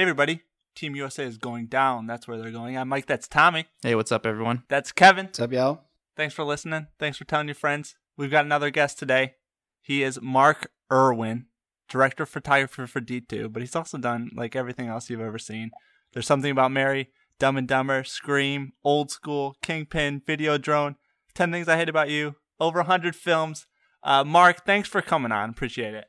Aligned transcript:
Hey 0.00 0.04
everybody, 0.04 0.40
Team 0.74 0.96
USA 0.96 1.26
is 1.26 1.36
going 1.36 1.66
down. 1.66 2.06
That's 2.06 2.26
where 2.26 2.38
they're 2.38 2.50
going. 2.50 2.74
I'm 2.74 2.88
Mike. 2.88 3.04
That's 3.04 3.28
Tommy. 3.28 3.66
Hey, 3.82 3.94
what's 3.94 4.10
up, 4.10 4.24
everyone? 4.24 4.62
That's 4.70 4.92
Kevin. 4.92 5.26
What's 5.26 5.40
up, 5.40 5.52
y'all? 5.52 5.82
Thanks 6.16 6.32
for 6.32 6.42
listening. 6.42 6.86
Thanks 6.98 7.18
for 7.18 7.24
telling 7.24 7.48
your 7.48 7.54
friends. 7.54 7.96
We've 8.16 8.30
got 8.30 8.46
another 8.46 8.70
guest 8.70 8.98
today. 8.98 9.34
He 9.82 10.02
is 10.02 10.18
Mark 10.22 10.70
Irwin, 10.90 11.48
director 11.86 12.22
of 12.22 12.30
photography 12.30 12.86
for 12.86 13.02
D2, 13.02 13.52
but 13.52 13.60
he's 13.60 13.76
also 13.76 13.98
done 13.98 14.30
like 14.34 14.56
everything 14.56 14.88
else 14.88 15.10
you've 15.10 15.20
ever 15.20 15.38
seen. 15.38 15.70
There's 16.14 16.26
something 16.26 16.50
about 16.50 16.72
Mary, 16.72 17.10
Dumb 17.38 17.58
and 17.58 17.68
Dumber, 17.68 18.02
Scream, 18.02 18.72
Old 18.82 19.10
School, 19.10 19.54
Kingpin, 19.60 20.22
Videodrome, 20.26 20.96
10 21.34 21.52
Things 21.52 21.68
I 21.68 21.76
Hate 21.76 21.90
About 21.90 22.08
You, 22.08 22.36
over 22.58 22.78
100 22.78 23.14
films. 23.14 23.66
Uh, 24.02 24.24
Mark, 24.24 24.64
thanks 24.64 24.88
for 24.88 25.02
coming 25.02 25.30
on. 25.30 25.50
Appreciate 25.50 25.92
it. 25.92 26.06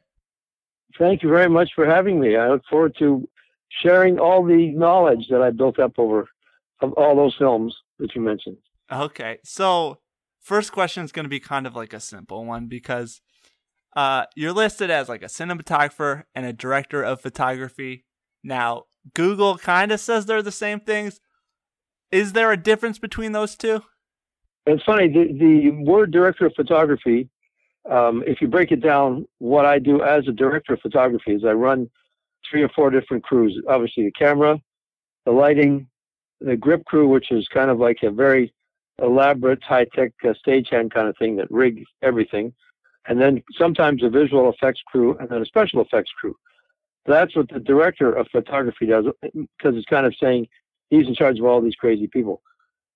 Thank 0.98 1.24
you 1.24 1.28
very 1.28 1.50
much 1.50 1.72
for 1.76 1.86
having 1.86 2.22
me. 2.22 2.38
I 2.38 2.52
look 2.52 2.62
forward 2.70 2.96
to 3.00 3.28
sharing 3.82 4.20
all 4.20 4.44
the 4.44 4.72
knowledge 4.72 5.28
that 5.30 5.42
I 5.42 5.52
built 5.52 5.80
up 5.80 5.94
over 5.98 6.28
of 6.82 6.94
all 6.94 7.16
those 7.16 7.36
films 7.38 7.76
that 8.00 8.16
you 8.16 8.22
mentioned. 8.22 8.58
Okay. 8.92 9.38
So, 9.44 10.00
first 10.40 10.72
question 10.72 11.04
is 11.04 11.12
going 11.12 11.26
to 11.26 11.30
be 11.30 11.40
kind 11.40 11.68
of 11.68 11.76
like 11.76 11.94
a 11.94 12.00
simple 12.00 12.46
one 12.46 12.68
because 12.68 13.22
uh, 13.96 14.26
you're 14.36 14.52
listed 14.52 14.90
as 14.90 15.08
like 15.08 15.22
a 15.22 15.28
cinematographer 15.28 16.24
and 16.34 16.46
a 16.46 16.54
director 16.54 17.04
of 17.04 17.22
photography. 17.22 18.06
Now, 18.44 18.86
Google 19.14 19.58
kind 19.58 19.92
of 19.92 20.00
says 20.00 20.26
they're 20.26 20.42
the 20.42 20.52
same 20.52 20.80
things. 20.80 21.20
Is 22.12 22.34
there 22.34 22.52
a 22.52 22.58
difference 22.58 23.00
between 23.00 23.32
those 23.32 23.56
two? 23.56 23.84
It's 24.66 24.84
funny, 24.84 25.08
the, 25.08 25.34
the 25.34 25.72
word 25.84 26.12
director 26.12 26.46
of 26.46 26.54
photography, 26.56 27.30
um, 27.90 28.24
if 28.28 28.42
you 28.42 28.48
break 28.48 28.72
it 28.72 28.82
down, 28.82 29.26
what 29.40 29.66
I 29.66 29.80
do 29.80 30.04
as 30.04 30.28
a 30.28 30.32
director 30.32 30.74
of 30.74 30.82
photography 30.82 31.34
is 31.34 31.44
I 31.44 31.52
run 31.54 31.90
three 32.52 32.62
or 32.62 32.70
four 32.70 32.92
different 32.92 33.24
crews. 33.24 33.60
Obviously, 33.68 34.04
the 34.04 34.12
camera, 34.12 34.60
the 35.26 35.32
lighting, 35.32 35.88
the 36.42 36.58
grip 36.58 36.84
crew, 36.86 37.08
which 37.08 37.32
is 37.32 37.48
kind 37.48 37.72
of 37.72 37.80
like 37.80 38.00
a 38.04 38.12
very 38.12 38.54
elaborate, 39.02 39.64
high 39.64 39.86
tech 39.96 40.12
uh, 40.24 40.34
stagehand 40.46 40.92
kind 40.92 41.08
of 41.08 41.18
thing 41.18 41.36
that 41.38 41.50
rigs 41.50 41.84
everything. 42.02 42.54
And 43.08 43.20
then 43.20 43.42
sometimes 43.58 44.04
a 44.04 44.10
visual 44.10 44.50
effects 44.52 44.82
crew 44.86 45.18
and 45.20 45.28
then 45.30 45.42
a 45.42 45.46
special 45.46 45.82
effects 45.82 46.12
crew. 46.20 46.36
That's 47.06 47.36
what 47.36 47.50
the 47.50 47.60
director 47.60 48.14
of 48.14 48.28
photography 48.32 48.86
does 48.86 49.06
because 49.22 49.76
it's 49.76 49.88
kind 49.88 50.06
of 50.06 50.14
saying 50.22 50.48
he's 50.92 51.08
in 51.08 51.16
charge 51.16 51.40
of 51.40 51.46
all 51.46 51.62
these 51.62 51.76
crazy 51.76 52.08
people. 52.08 52.42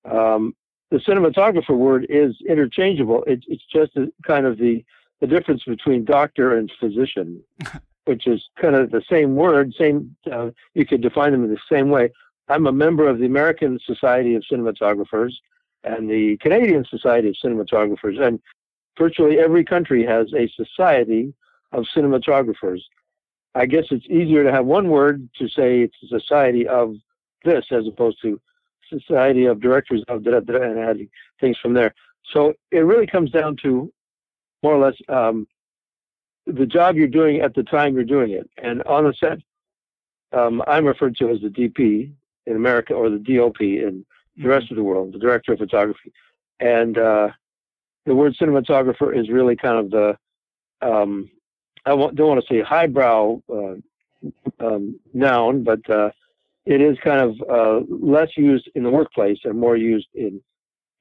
Um, 0.09 0.55
the 0.91 0.97
cinematographer 0.97 1.75
word 1.75 2.05
is 2.09 2.35
interchangeable. 2.47 3.23
It's, 3.25 3.43
it's 3.47 3.65
just 3.73 3.95
a, 3.95 4.11
kind 4.25 4.45
of 4.45 4.59
the, 4.59 4.85
the 5.21 5.27
difference 5.27 5.63
between 5.63 6.05
doctor 6.05 6.55
and 6.55 6.71
physician, 6.79 7.43
which 8.05 8.27
is 8.27 8.43
kind 8.59 8.75
of 8.75 8.91
the 8.91 9.03
same 9.09 9.35
word, 9.35 9.73
same, 9.77 10.15
uh, 10.31 10.51
you 10.73 10.85
could 10.85 11.01
define 11.01 11.31
them 11.31 11.43
in 11.43 11.49
the 11.49 11.59
same 11.69 11.89
way. 11.89 12.09
I'm 12.47 12.67
a 12.67 12.71
member 12.71 13.07
of 13.07 13.19
the 13.19 13.25
American 13.25 13.79
Society 13.85 14.35
of 14.35 14.43
Cinematographers 14.49 15.33
and 15.83 16.09
the 16.09 16.37
Canadian 16.37 16.85
Society 16.85 17.29
of 17.29 17.35
Cinematographers, 17.43 18.21
and 18.21 18.39
virtually 18.97 19.39
every 19.39 19.63
country 19.63 20.05
has 20.05 20.31
a 20.33 20.47
society 20.49 21.33
of 21.71 21.85
cinematographers. 21.95 22.81
I 23.55 23.65
guess 23.65 23.85
it's 23.89 24.05
easier 24.07 24.43
to 24.43 24.51
have 24.51 24.65
one 24.65 24.89
word 24.89 25.29
to 25.37 25.47
say 25.47 25.81
it's 25.81 25.95
a 26.03 26.19
society 26.19 26.67
of 26.67 26.95
this 27.43 27.65
as 27.71 27.87
opposed 27.87 28.21
to 28.21 28.39
society 28.89 29.45
of 29.45 29.61
directors 29.61 30.03
of 30.07 30.23
da, 30.23 30.31
da, 30.31 30.39
da, 30.41 30.61
and 30.61 30.79
adding 30.79 31.09
things 31.39 31.57
from 31.59 31.73
there. 31.73 31.93
So 32.31 32.53
it 32.71 32.79
really 32.79 33.07
comes 33.07 33.31
down 33.31 33.55
to 33.63 33.91
more 34.63 34.75
or 34.75 34.85
less 34.85 34.95
um, 35.09 35.47
the 36.45 36.65
job 36.65 36.95
you're 36.95 37.07
doing 37.07 37.41
at 37.41 37.55
the 37.55 37.63
time 37.63 37.95
you're 37.95 38.03
doing 38.03 38.31
it. 38.31 38.49
And 38.61 38.83
on 38.83 39.05
the 39.05 39.13
set, 39.19 39.39
um, 40.37 40.61
I'm 40.67 40.85
referred 40.85 41.15
to 41.17 41.29
as 41.29 41.41
the 41.41 41.49
DP 41.49 42.11
in 42.45 42.55
America 42.55 42.93
or 42.93 43.09
the 43.09 43.19
DOP 43.19 43.61
in 43.61 44.05
the 44.37 44.47
rest 44.47 44.69
of 44.69 44.77
the 44.77 44.83
world, 44.83 45.13
the 45.13 45.19
director 45.19 45.53
of 45.53 45.59
photography. 45.59 46.11
And 46.59 46.97
uh, 46.97 47.29
the 48.05 48.15
word 48.15 48.35
cinematographer 48.39 49.17
is 49.17 49.29
really 49.29 49.55
kind 49.55 49.77
of 49.77 49.91
the 49.91 50.17
um, 50.81 51.31
I 51.85 51.91
don't 51.91 52.17
want 52.17 52.43
to 52.45 52.53
say 52.53 52.61
highbrow 52.61 53.41
uh, 53.49 53.75
um, 54.59 54.99
noun, 55.13 55.63
but 55.63 55.87
uh, 55.89 56.09
it 56.65 56.81
is 56.81 56.97
kind 57.03 57.21
of 57.21 57.41
uh, 57.49 57.85
less 57.87 58.29
used 58.35 58.69
in 58.73 58.83
the 58.83 58.89
workplace 58.89 59.39
and 59.43 59.59
more 59.59 59.77
used 59.77 60.07
in 60.13 60.41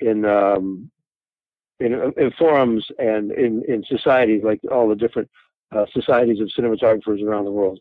in 0.01 0.25
um, 0.25 0.91
in, 1.81 1.93
in, 2.17 2.31
forums 2.39 2.87
and 2.99 3.33
in 3.33 3.63
in 3.69 3.85
societies 3.89 4.43
like 4.45 4.61
all 4.71 4.89
the 4.89 4.95
different 4.95 5.29
uh, 5.73 5.87
societies 5.93 6.41
of 6.41 6.51
cinematographers 6.57 7.23
around 7.23 7.45
the 7.45 7.51
world. 7.51 7.81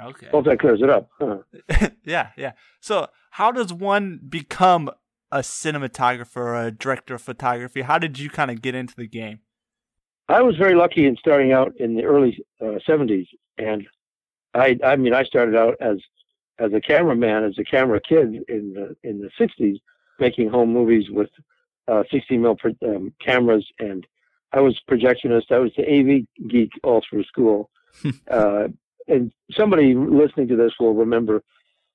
Okay. 0.00 0.28
Hope 0.28 0.46
that 0.46 0.58
clears 0.58 0.80
it 0.82 0.90
up. 0.90 1.08
Huh? 1.18 1.38
yeah, 2.04 2.30
yeah. 2.36 2.52
So, 2.80 3.08
how 3.30 3.52
does 3.52 3.72
one 3.72 4.20
become 4.26 4.90
a 5.30 5.38
cinematographer 5.38 6.36
or 6.36 6.54
a 6.54 6.70
director 6.70 7.14
of 7.14 7.22
photography? 7.22 7.82
How 7.82 7.98
did 7.98 8.18
you 8.18 8.30
kind 8.30 8.50
of 8.50 8.62
get 8.62 8.74
into 8.74 8.94
the 8.96 9.06
game? 9.06 9.40
I 10.28 10.40
was 10.40 10.56
very 10.56 10.74
lucky 10.74 11.06
in 11.06 11.16
starting 11.16 11.52
out 11.52 11.72
in 11.78 11.94
the 11.94 12.04
early 12.04 12.42
uh, 12.60 12.78
70s, 12.88 13.26
and 13.58 13.86
I 14.54 14.78
I 14.84 14.96
mean 14.96 15.14
I 15.14 15.24
started 15.24 15.56
out 15.56 15.76
as 15.80 15.98
as 16.58 16.72
a 16.72 16.80
cameraman, 16.80 17.44
as 17.44 17.58
a 17.58 17.64
camera 17.64 18.00
kid 18.00 18.44
in 18.48 18.72
the 18.72 18.96
in 19.02 19.20
the 19.20 19.30
60s, 19.38 19.78
making 20.18 20.48
home 20.48 20.72
movies 20.72 21.10
with 21.10 21.30
uh, 21.88 22.02
16 22.10 22.40
mil 22.40 22.56
um, 22.86 23.12
cameras, 23.24 23.66
and 23.78 24.06
I 24.52 24.60
was 24.60 24.78
projectionist. 24.90 25.50
I 25.50 25.58
was 25.58 25.72
the 25.76 25.82
AV 25.82 26.48
geek 26.48 26.70
all 26.82 27.02
through 27.08 27.24
school. 27.24 27.70
uh, 28.30 28.68
and 29.08 29.32
somebody 29.50 29.94
listening 29.94 30.48
to 30.48 30.56
this 30.56 30.72
will 30.78 30.94
remember 30.94 31.42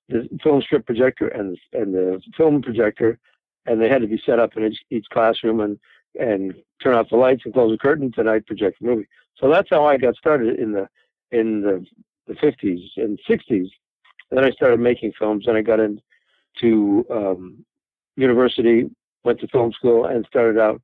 the 0.09 0.27
film 0.43 0.61
strip 0.61 0.85
projector 0.85 1.27
and 1.27 1.57
and 1.73 1.93
the 1.93 2.21
film 2.35 2.61
projector, 2.61 3.19
and 3.65 3.81
they 3.81 3.89
had 3.89 4.01
to 4.01 4.07
be 4.07 4.21
set 4.25 4.39
up 4.39 4.55
in 4.55 4.65
each, 4.65 4.79
each 4.89 5.05
classroom 5.11 5.59
and 5.59 5.79
and 6.19 6.53
turn 6.81 6.95
off 6.95 7.09
the 7.09 7.17
lights 7.17 7.43
and 7.45 7.53
close 7.53 7.71
the 7.71 7.77
curtains, 7.77 8.13
and 8.17 8.29
I'd 8.29 8.45
project 8.45 8.77
the 8.79 8.87
movie. 8.87 9.07
So 9.37 9.49
that's 9.49 9.69
how 9.69 9.85
I 9.85 9.97
got 9.97 10.15
started 10.15 10.59
in 10.59 10.71
the 10.71 10.87
in 11.31 11.61
the, 11.61 11.85
the 12.27 12.33
50s 12.35 12.79
and 12.97 13.19
60s. 13.29 13.67
Then 14.31 14.43
I 14.43 14.51
started 14.51 14.79
making 14.79 15.13
films, 15.17 15.47
and 15.47 15.57
I 15.57 15.61
got 15.61 15.79
into 15.79 17.05
um, 17.11 17.65
university, 18.15 18.89
went 19.27 19.39
to 19.41 19.47
film 19.49 19.71
school, 19.73 20.05
and 20.05 20.25
started 20.25 20.57
out. 20.59 20.81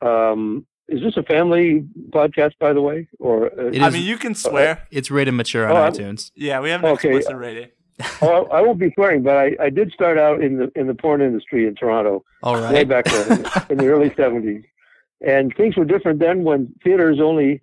Um, 0.00 0.66
is 0.86 1.00
this 1.02 1.16
a 1.16 1.22
family 1.24 1.84
podcast, 2.10 2.52
by 2.60 2.72
the 2.72 2.80
way? 2.80 3.08
Or 3.18 3.46
uh, 3.46 3.70
I 3.80 3.90
mean, 3.90 4.04
you 4.06 4.16
can 4.16 4.34
swear. 4.34 4.86
It's 4.90 5.10
rated 5.10 5.34
mature 5.34 5.66
on 5.68 5.76
Oh, 5.76 5.90
iTunes. 5.90 6.30
yeah, 6.36 6.60
we 6.60 6.70
have 6.70 6.82
an 6.84 6.90
Okay. 6.90 7.08
explicit 7.08 7.36
rating. 7.36 7.70
oh, 8.22 8.44
I 8.52 8.60
won't 8.62 8.78
be 8.78 8.92
swearing, 8.94 9.22
but 9.24 9.36
I, 9.36 9.56
I 9.60 9.70
did 9.70 9.90
start 9.92 10.18
out 10.18 10.40
in 10.40 10.58
the 10.58 10.70
in 10.76 10.86
the 10.86 10.94
porn 10.94 11.20
industry 11.20 11.66
in 11.66 11.74
Toronto 11.74 12.24
All 12.44 12.56
right. 12.60 12.72
way 12.72 12.84
back 12.84 13.06
then 13.06 13.44
in 13.70 13.78
the 13.78 13.86
early 13.88 14.10
70s. 14.10 14.62
And 15.26 15.52
things 15.56 15.76
were 15.76 15.84
different 15.84 16.20
then 16.20 16.44
when 16.44 16.72
theaters 16.84 17.18
only 17.20 17.60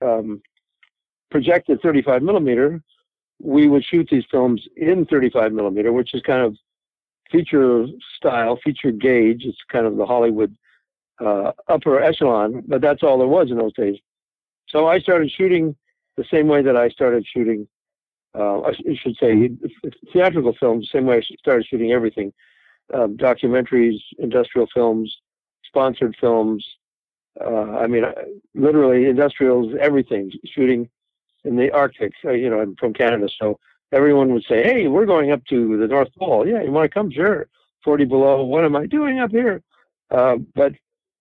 um, 0.00 0.40
projected 1.32 1.80
35 1.82 2.22
millimeter. 2.22 2.80
We 3.40 3.66
would 3.66 3.84
shoot 3.84 4.06
these 4.08 4.22
films 4.30 4.62
in 4.76 5.04
35 5.06 5.52
millimeter, 5.52 5.92
which 5.92 6.14
is 6.14 6.22
kind 6.22 6.42
of 6.42 6.56
feature 7.32 7.86
style, 8.16 8.58
feature 8.62 8.92
gauge. 8.92 9.42
It's 9.44 9.58
kind 9.70 9.86
of 9.86 9.96
the 9.96 10.06
Hollywood 10.06 10.54
uh, 11.20 11.52
upper 11.68 12.00
echelon, 12.00 12.62
but 12.68 12.80
that's 12.80 13.02
all 13.02 13.18
there 13.18 13.26
was 13.26 13.50
in 13.50 13.56
those 13.56 13.72
days. 13.72 13.96
So 14.68 14.86
I 14.86 15.00
started 15.00 15.30
shooting 15.30 15.74
the 16.16 16.24
same 16.30 16.46
way 16.46 16.62
that 16.62 16.76
I 16.76 16.88
started 16.90 17.26
shooting. 17.26 17.66
Uh, 18.34 18.60
I 18.60 18.72
should 18.94 19.16
say 19.18 19.50
theatrical 20.12 20.54
films, 20.58 20.88
the 20.92 20.98
same 20.98 21.06
way 21.06 21.18
I 21.18 21.22
started 21.40 21.66
shooting 21.66 21.92
everything 21.92 22.32
um, 22.92 23.16
documentaries, 23.16 23.98
industrial 24.18 24.68
films, 24.72 25.14
sponsored 25.64 26.16
films. 26.20 26.66
Uh, 27.40 27.78
I 27.78 27.86
mean, 27.86 28.04
uh, 28.04 28.12
literally 28.54 29.06
industrials, 29.06 29.72
everything. 29.80 30.30
Shooting 30.44 30.88
in 31.44 31.56
the 31.56 31.70
Arctic. 31.70 32.12
Uh, 32.24 32.30
you 32.30 32.50
know, 32.50 32.60
I'm 32.60 32.76
from 32.76 32.92
Canada, 32.92 33.28
so 33.40 33.58
everyone 33.92 34.32
would 34.32 34.44
say, 34.44 34.62
"Hey, 34.62 34.88
we're 34.88 35.06
going 35.06 35.30
up 35.30 35.44
to 35.46 35.76
the 35.76 35.86
North 35.86 36.08
Pole. 36.18 36.46
Yeah, 36.46 36.62
you 36.62 36.72
want 36.72 36.90
to 36.90 36.94
come? 36.94 37.10
Sure. 37.10 37.46
40 37.84 38.04
below. 38.04 38.44
What 38.44 38.64
am 38.64 38.76
I 38.76 38.86
doing 38.86 39.20
up 39.20 39.30
here?" 39.30 39.62
Uh, 40.10 40.36
but 40.54 40.72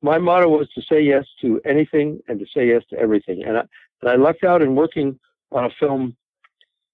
my 0.02 0.18
motto 0.18 0.50
was 0.50 0.70
to 0.72 0.82
say 0.82 1.02
yes 1.02 1.26
to 1.42 1.62
anything 1.64 2.22
and 2.28 2.40
to 2.40 2.46
say 2.54 2.68
yes 2.68 2.84
to 2.90 2.98
everything. 2.98 3.44
And 3.44 3.58
I, 3.58 3.64
and 4.02 4.10
I 4.10 4.16
lucked 4.16 4.44
out 4.44 4.62
in 4.62 4.76
working 4.76 5.20
on 5.52 5.66
a 5.66 5.70
film. 5.80 6.16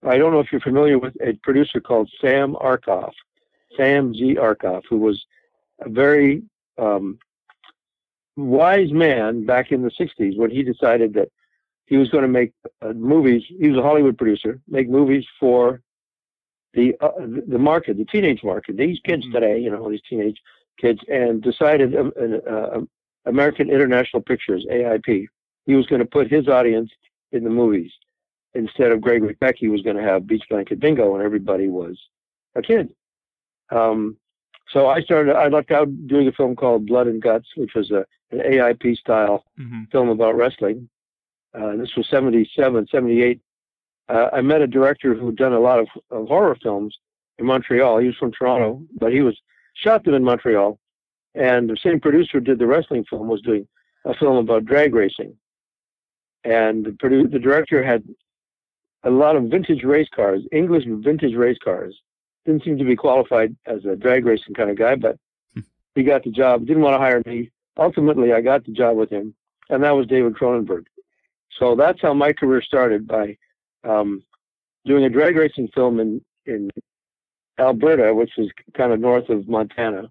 I 0.03 0.17
don't 0.17 0.31
know 0.31 0.39
if 0.39 0.51
you're 0.51 0.61
familiar 0.61 0.99
with 0.99 1.15
a 1.21 1.33
producer 1.43 1.79
called 1.79 2.09
Sam 2.21 2.55
Arkoff, 2.55 3.13
Sam 3.75 4.13
Z. 4.13 4.35
Arkoff, 4.35 4.83
who 4.89 4.97
was 4.97 5.25
a 5.79 5.89
very 5.89 6.43
um, 6.77 7.17
wise 8.35 8.91
man 8.91 9.45
back 9.45 9.71
in 9.71 9.81
the 9.81 9.91
60s 9.91 10.37
when 10.37 10.51
he 10.51 10.63
decided 10.63 11.13
that 11.15 11.29
he 11.87 11.97
was 11.97 12.09
going 12.09 12.21
to 12.21 12.27
make 12.27 12.53
uh, 12.81 12.93
movies. 12.93 13.43
He 13.47 13.69
was 13.69 13.79
a 13.79 13.81
Hollywood 13.81 14.17
producer, 14.17 14.59
make 14.67 14.89
movies 14.89 15.25
for 15.39 15.81
the 16.73 16.95
uh, 16.99 17.11
the 17.47 17.57
market, 17.57 17.97
the 17.97 18.05
teenage 18.05 18.43
market. 18.43 18.77
These 18.77 18.99
kids 19.05 19.23
mm-hmm. 19.23 19.33
today, 19.33 19.59
you 19.59 19.71
know, 19.71 19.89
these 19.89 20.01
teenage 20.07 20.37
kids, 20.79 20.99
and 21.07 21.41
decided 21.41 21.95
um, 21.95 22.11
uh, 22.49 22.81
American 23.25 23.69
International 23.69 24.21
Pictures 24.21 24.65
(AIP). 24.69 25.27
He 25.65 25.75
was 25.75 25.87
going 25.87 25.99
to 25.99 26.05
put 26.05 26.29
his 26.29 26.47
audience 26.47 26.91
in 27.31 27.43
the 27.43 27.49
movies 27.49 27.91
instead 28.53 28.91
of 28.91 29.01
Gregory 29.01 29.35
Peck. 29.35 29.55
He 29.57 29.69
was 29.69 29.81
going 29.81 29.97
to 29.97 30.03
have 30.03 30.27
Beach 30.27 30.43
Blanket 30.49 30.79
Bingo, 30.79 31.15
and 31.15 31.23
everybody 31.23 31.67
was 31.67 31.97
a 32.55 32.61
kid. 32.61 32.93
Um, 33.69 34.17
so 34.69 34.87
I 34.87 35.01
started. 35.01 35.37
I 35.37 35.47
lucked 35.47 35.71
out 35.71 35.87
doing 36.07 36.27
a 36.27 36.33
film 36.33 36.53
called 36.55 36.85
Blood 36.85 37.07
and 37.07 37.21
Guts, 37.21 37.47
which 37.55 37.75
was 37.75 37.91
a 37.91 38.05
an 38.31 38.39
AIP 38.39 38.97
style 38.97 39.45
mm-hmm. 39.57 39.83
film 39.89 40.09
about 40.09 40.35
wrestling. 40.35 40.89
Uh, 41.59 41.75
this 41.75 41.95
was 41.95 42.07
77, 42.09 42.87
78. 42.91 43.39
Uh, 44.09 44.29
I 44.31 44.41
met 44.41 44.61
a 44.61 44.67
director 44.67 45.13
who'd 45.13 45.35
done 45.35 45.53
a 45.53 45.59
lot 45.59 45.79
of, 45.79 45.87
of, 46.11 46.27
horror 46.27 46.55
films 46.61 46.97
in 47.39 47.45
Montreal. 47.45 47.97
He 47.97 48.07
was 48.07 48.15
from 48.15 48.31
Toronto, 48.31 48.81
but 48.99 49.11
he 49.11 49.21
was 49.21 49.37
shot 49.73 50.03
them 50.03 50.13
in 50.13 50.23
Montreal. 50.23 50.79
And 51.35 51.69
the 51.69 51.77
same 51.77 51.99
producer 51.99 52.39
who 52.39 52.41
did 52.41 52.59
the 52.59 52.67
wrestling 52.67 53.05
film 53.09 53.27
was 53.27 53.41
doing 53.41 53.67
a 54.05 54.13
film 54.13 54.37
about 54.37 54.65
drag 54.65 54.95
racing. 54.95 55.35
And 56.43 56.85
the, 56.85 56.91
produ- 56.91 57.31
the 57.31 57.39
director 57.39 57.83
had 57.83 58.03
a 59.03 59.09
lot 59.09 59.35
of 59.35 59.43
vintage 59.45 59.83
race 59.83 60.07
cars, 60.15 60.43
English 60.51 60.85
vintage 60.87 61.35
race 61.35 61.57
cars. 61.63 61.95
Didn't 62.45 62.63
seem 62.63 62.77
to 62.77 62.85
be 62.85 62.95
qualified 62.95 63.55
as 63.65 63.83
a 63.85 63.95
drag 63.95 64.25
racing 64.25 64.53
kind 64.53 64.69
of 64.69 64.77
guy, 64.77 64.95
but 64.95 65.17
he 65.95 66.03
got 66.03 66.23
the 66.23 66.31
job. 66.31 66.65
Didn't 66.65 66.83
want 66.83 66.93
to 66.93 66.99
hire 66.99 67.21
me 67.25 67.51
ultimately 67.77 68.33
I 68.33 68.41
got 68.41 68.65
the 68.65 68.71
job 68.71 68.97
with 68.97 69.09
him, 69.09 69.33
and 69.69 69.83
that 69.83 69.91
was 69.91 70.07
David 70.07 70.33
Cronenberg. 70.33 70.85
So 71.59 71.75
that's 71.75 72.01
how 72.01 72.13
my 72.13 72.33
career 72.33 72.61
started 72.61 73.07
by 73.07 73.37
um, 73.83 74.23
doing 74.85 75.05
a 75.05 75.09
drag 75.09 75.35
racing 75.35 75.69
film 75.73 75.99
in 75.99 76.21
in 76.45 76.69
Alberta, 77.59 78.13
which 78.13 78.37
is 78.37 78.49
kind 78.75 78.93
of 78.93 78.99
north 78.99 79.29
of 79.29 79.47
Montana, 79.47 80.09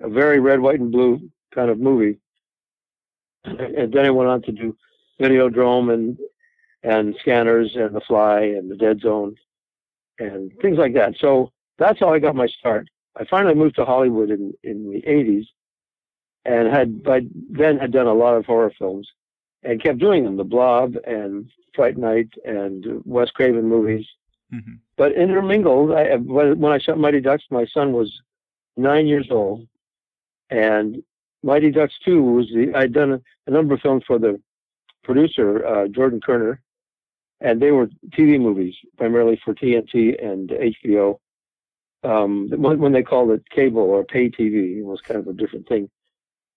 a 0.00 0.08
very 0.08 0.38
red, 0.40 0.60
white, 0.60 0.80
and 0.80 0.92
blue 0.92 1.20
kind 1.54 1.70
of 1.70 1.78
movie. 1.78 2.18
And 3.44 3.92
then 3.92 4.06
I 4.06 4.10
went 4.10 4.30
on 4.30 4.42
to 4.42 4.52
do 4.52 4.76
Videodrome 5.20 5.92
and 5.92 6.18
and 6.82 7.14
Scanners 7.20 7.72
and 7.74 7.94
The 7.94 8.00
Fly 8.00 8.40
and 8.40 8.70
The 8.70 8.76
Dead 8.76 9.00
Zone 9.00 9.34
and 10.18 10.52
things 10.62 10.78
like 10.78 10.94
that. 10.94 11.14
So 11.20 11.50
that's 11.78 11.98
how 11.98 12.12
I 12.12 12.18
got 12.18 12.34
my 12.36 12.46
start. 12.46 12.88
I 13.16 13.24
finally 13.24 13.54
moved 13.54 13.76
to 13.76 13.84
Hollywood 13.84 14.30
in 14.30 14.54
in 14.62 14.90
the 14.90 15.02
80s 15.02 15.46
and 16.44 16.68
had 16.68 17.02
by 17.02 17.22
then 17.50 17.78
had 17.78 17.92
done 17.92 18.06
a 18.06 18.14
lot 18.14 18.36
of 18.36 18.46
horror 18.46 18.72
films 18.78 19.08
and 19.62 19.82
kept 19.82 19.98
doing 19.98 20.24
them, 20.24 20.36
The 20.36 20.44
Blob 20.44 20.94
and 21.06 21.50
Fright 21.74 21.96
Night 21.96 22.28
and 22.44 23.02
Wes 23.04 23.30
Craven 23.30 23.68
movies. 23.68 24.06
Mm-hmm. 24.52 24.74
But 24.96 25.12
intermingled, 25.12 25.92
I, 25.92 26.16
when 26.16 26.72
I 26.72 26.78
shot 26.78 26.98
Mighty 26.98 27.20
Ducks, 27.20 27.44
my 27.50 27.66
son 27.66 27.92
was 27.92 28.12
nine 28.76 29.06
years 29.06 29.28
old, 29.30 29.66
and 30.50 31.02
Mighty 31.42 31.70
Ducks 31.70 31.94
2 32.04 32.22
was 32.22 32.46
the, 32.48 32.72
I'd 32.74 32.92
done 32.92 33.12
a, 33.12 33.20
a 33.46 33.50
number 33.50 33.74
of 33.74 33.80
films 33.80 34.02
for 34.06 34.18
the 34.18 34.40
producer, 35.04 35.64
uh, 35.66 35.88
Jordan 35.88 36.20
Kerner, 36.20 36.60
and 37.40 37.60
they 37.60 37.70
were 37.70 37.88
TV 38.10 38.40
movies, 38.40 38.74
primarily 38.98 39.40
for 39.44 39.54
TNT 39.54 40.22
and 40.22 40.50
HBO. 40.50 41.18
Um, 42.02 42.50
when, 42.50 42.78
when 42.78 42.92
they 42.92 43.02
called 43.02 43.30
it 43.30 43.48
cable 43.50 43.82
or 43.82 44.04
pay 44.04 44.30
TV, 44.30 44.78
it 44.78 44.84
was 44.84 45.00
kind 45.00 45.20
of 45.20 45.28
a 45.28 45.32
different 45.32 45.68
thing 45.68 45.88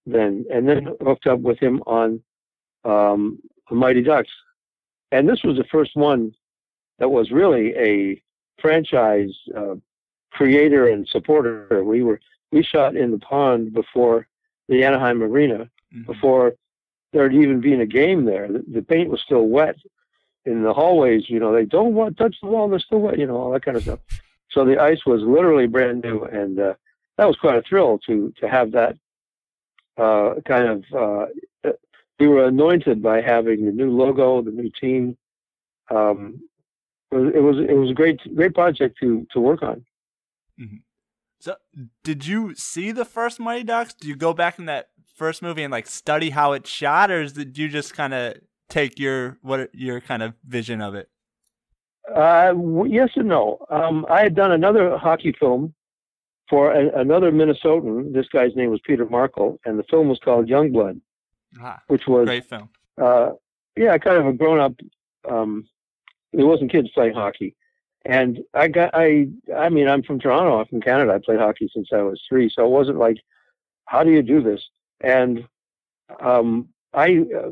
then, 0.05 0.45
and 0.51 0.67
then 0.67 0.95
hooked 1.01 1.27
up 1.27 1.39
with 1.39 1.59
him 1.59 1.81
on 1.85 2.21
um, 2.83 3.39
Mighty 3.71 4.01
Ducks. 4.01 4.30
And 5.12 5.27
this 5.27 5.44
was 5.44 5.57
the 5.57 5.65
first 5.65 5.95
one 5.95 6.33
that 7.00 7.09
was 7.09 7.31
really 7.31 7.74
a 7.75 8.21
franchise 8.59 9.31
uh, 9.56 9.75
creator 10.31 10.88
and 10.88 11.07
supporter. 11.07 11.83
We 11.83 12.03
were 12.03 12.19
we 12.51 12.63
shot 12.63 12.95
in 12.95 13.12
the 13.12 13.19
pond 13.19 13.74
before 13.74 14.27
the 14.69 14.83
Anaheim 14.83 15.21
Arena, 15.21 15.69
mm-hmm. 15.94 16.03
before 16.03 16.53
there 17.12 17.24
had 17.24 17.33
even 17.33 17.62
been 17.62 17.81
a 17.81 17.85
game 17.85 18.25
there. 18.25 18.47
The, 18.47 18.63
the, 18.68 18.81
paint 18.81 19.09
was 19.09 19.21
still 19.21 19.47
wet 19.47 19.75
in 20.45 20.63
the 20.63 20.74
hallways. 20.74 21.29
You 21.29 21.39
know, 21.39 21.53
they 21.53 21.65
don't 21.65 21.94
want 21.94 22.15
to 22.15 22.24
touch 22.24 22.36
the 22.41 22.47
wall; 22.47 22.69
they're 22.69 22.79
still 22.79 23.00
wet. 23.00 23.19
You 23.19 23.27
know, 23.27 23.38
all 23.38 23.51
that 23.51 23.65
kind 23.65 23.77
of 23.77 23.83
stuff. 23.83 24.00
So 24.51 24.65
the 24.65 24.79
ice 24.79 25.06
was 25.06 25.21
literally 25.21 25.68
brand 25.68 26.03
new, 26.03 26.24
and 26.24 26.59
uh, 26.59 26.74
that 27.18 27.25
was 27.25 27.38
quite 27.38 27.57
a 27.57 27.62
thrill 27.62 28.00
to 28.07 28.33
to 28.39 28.47
have 28.47 28.71
that 28.71 28.97
uh, 29.97 30.36
kind 30.45 30.68
of 30.68 30.83
uh, 30.94 31.25
we 32.19 32.27
were 32.27 32.45
anointed 32.45 33.01
by 33.01 33.21
having 33.21 33.65
the 33.65 33.71
new 33.71 33.92
logo, 33.92 34.42
the 34.42 34.51
new 34.51 34.69
team. 34.80 35.18
Um, 35.89 36.42
it 37.12 37.44
was, 37.44 37.57
it 37.57 37.74
was 37.74 37.92
a 37.92 37.94
great 37.94 38.19
great 38.36 38.56
project 38.56 38.98
to 39.01 39.27
to 39.31 39.39
work 39.39 39.62
on. 39.62 39.86
Mm-hmm. 40.60 40.77
So, 41.39 41.56
did 42.04 42.25
you 42.25 42.56
see 42.56 42.92
the 42.92 43.06
first 43.06 43.39
Mighty 43.39 43.63
Ducks? 43.63 43.94
Did 43.94 44.07
you 44.07 44.15
go 44.15 44.33
back 44.33 44.57
in 44.57 44.65
that 44.65 44.89
first 45.15 45.42
movie 45.42 45.63
and 45.63 45.71
like 45.71 45.88
study 45.88 46.30
how 46.31 46.54
it 46.54 46.65
shot, 46.65 47.12
or 47.12 47.27
did 47.27 47.57
you 47.57 47.69
just 47.69 47.94
kind 47.94 48.13
of 48.13 48.36
take 48.69 48.98
your 48.98 49.38
what 49.42 49.69
your 49.74 50.00
kind 50.01 50.24
of 50.24 50.33
vision 50.48 50.81
of 50.81 50.95
it? 50.95 51.10
Uh, 52.13 52.54
yes 52.88 53.10
and 53.15 53.27
no. 53.27 53.60
Um, 53.69 54.06
I 54.10 54.21
had 54.21 54.36
done 54.36 54.51
another 54.51 54.98
hockey 54.98 55.36
film 55.39 55.74
for 56.50 56.71
a, 56.71 57.00
another 57.00 57.31
Minnesotan. 57.31 58.13
This 58.13 58.27
guy's 58.27 58.56
name 58.56 58.71
was 58.71 58.81
Peter 58.86 59.06
Markle, 59.06 59.60
and 59.65 59.80
the 59.80 59.83
film 59.89 60.10
was 60.10 60.19
called 60.24 60.48
Youngblood, 60.48 61.00
ah, 61.61 61.81
which 61.88 62.07
was 62.07 62.25
great 62.25 62.45
film. 62.45 62.69
Uh, 63.01 63.31
yeah, 63.77 63.97
kind 63.97 64.17
of 64.17 64.27
a 64.27 64.33
grown 64.33 64.59
up. 64.59 64.73
Um, 65.29 65.67
it 66.31 66.44
wasn't 66.44 66.71
kids 66.71 66.89
playing 66.94 67.13
hockey, 67.13 67.55
and 68.05 68.39
I 68.53 68.67
got 68.67 68.91
I 68.94 69.27
I 69.55 69.69
mean 69.69 69.88
I'm 69.88 70.03
from 70.03 70.19
Toronto. 70.19 70.59
I'm 70.59 70.65
from 70.67 70.81
Canada. 70.81 71.13
I 71.13 71.19
played 71.19 71.39
hockey 71.39 71.69
since 71.73 71.89
I 71.91 72.01
was 72.01 72.21
three, 72.27 72.51
so 72.53 72.65
it 72.65 72.69
wasn't 72.69 72.97
like, 72.97 73.17
how 73.85 74.03
do 74.03 74.11
you 74.11 74.21
do 74.21 74.41
this? 74.41 74.61
And 75.01 75.47
um, 76.22 76.69
I. 76.93 77.25
Uh, 77.36 77.51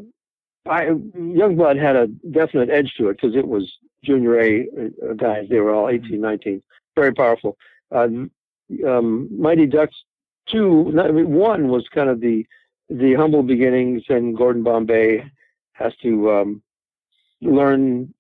I 0.70 0.86
Youngblood 0.86 1.81
had 1.81 1.96
a 1.96 2.05
definite 2.05 2.70
edge 2.70 2.93
to 3.00 3.10
it 3.10 3.13
because 3.20 3.36
it 3.36 3.48
was 3.48 3.67
junior 4.03 4.39
A 4.39 4.67
uh, 5.10 5.13
guys. 5.13 5.48
They 5.50 5.60
were 5.60 5.74
all 5.74 5.89
18, 5.89 6.22
19, 6.22 6.62
very 6.96 7.12
powerful. 7.12 7.58
Uh, 7.91 8.08
um, 8.86 9.27
Mighty 9.36 9.65
Ducks 9.65 9.96
two, 10.51 10.91
one 11.25 11.67
was 11.70 11.88
kind 11.93 12.10
of 12.10 12.20
the 12.20 12.46
the 12.91 13.13
humble 13.13 13.43
beginnings, 13.43 14.03
and 14.10 14.36
Gordon 14.36 14.63
Bombay 14.63 15.24
has 15.74 15.93
to 16.03 16.31
um, 16.31 16.62
learn 17.41 18.13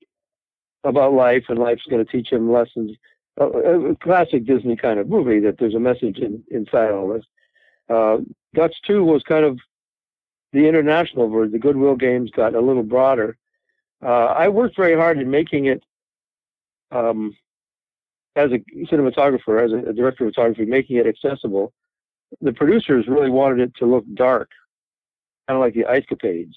about 0.83 1.13
life, 1.13 1.45
and 1.49 1.59
life's 1.59 1.85
going 1.89 2.03
to 2.03 2.11
teach 2.11 2.31
him 2.31 2.51
lessons. 2.51 2.91
A, 3.37 3.95
classic 4.01 4.45
Disney 4.45 4.75
kind 4.75 4.99
of 4.99 5.09
movie 5.09 5.39
that 5.39 5.57
there's 5.57 5.75
a 5.75 5.79
message 5.79 6.17
in, 6.19 6.43
inside 6.51 6.91
all 6.91 7.07
this. 7.07 7.25
Uh, 7.89 8.17
Ducks 8.53 8.79
two 8.85 9.03
was 9.03 9.23
kind 9.23 9.45
of 9.45 9.59
the 10.53 10.67
international 10.67 11.29
version. 11.29 11.51
The 11.51 11.59
Goodwill 11.59 11.95
Games 11.95 12.29
got 12.31 12.55
a 12.55 12.61
little 12.61 12.83
broader. 12.83 13.37
Uh, 14.03 14.25
I 14.25 14.47
worked 14.49 14.75
very 14.75 14.95
hard 14.95 15.19
in 15.19 15.29
making 15.29 15.65
it 15.65 15.83
um, 16.91 17.35
as 18.35 18.51
a 18.51 18.59
cinematographer, 18.85 19.63
as 19.63 19.71
a 19.71 19.93
director 19.93 20.25
of 20.25 20.33
photography, 20.33 20.65
making 20.65 20.97
it 20.97 21.07
accessible, 21.07 21.73
the 22.39 22.53
producers 22.53 23.07
really 23.07 23.29
wanted 23.29 23.59
it 23.59 23.75
to 23.75 23.85
look 23.85 24.05
dark, 24.13 24.49
kind 25.51 25.57
of 25.57 25.61
like 25.61 25.73
the 25.73 25.91
Ice 25.91 26.05
Capades. 26.09 26.55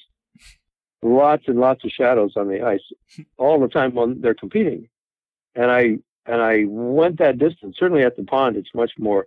Lots 1.03 1.45
and 1.49 1.59
lots 1.59 1.85
of 1.85 1.91
shadows 1.91 2.35
on 2.37 2.49
the 2.49 2.63
ice 2.63 2.81
all 3.37 3.61
the 3.61 3.69
time 3.69 3.95
when 3.95 4.21
they're 4.21 4.35
competing. 4.35 4.89
And 5.55 5.71
I 5.71 5.99
and 6.27 6.41
I 6.41 6.65
went 6.67 7.19
that 7.19 7.39
distance. 7.39 7.77
Certainly 7.79 8.05
at 8.05 8.17
the 8.17 8.25
pond, 8.25 8.57
it's 8.57 8.75
much 8.75 8.93
more 8.99 9.27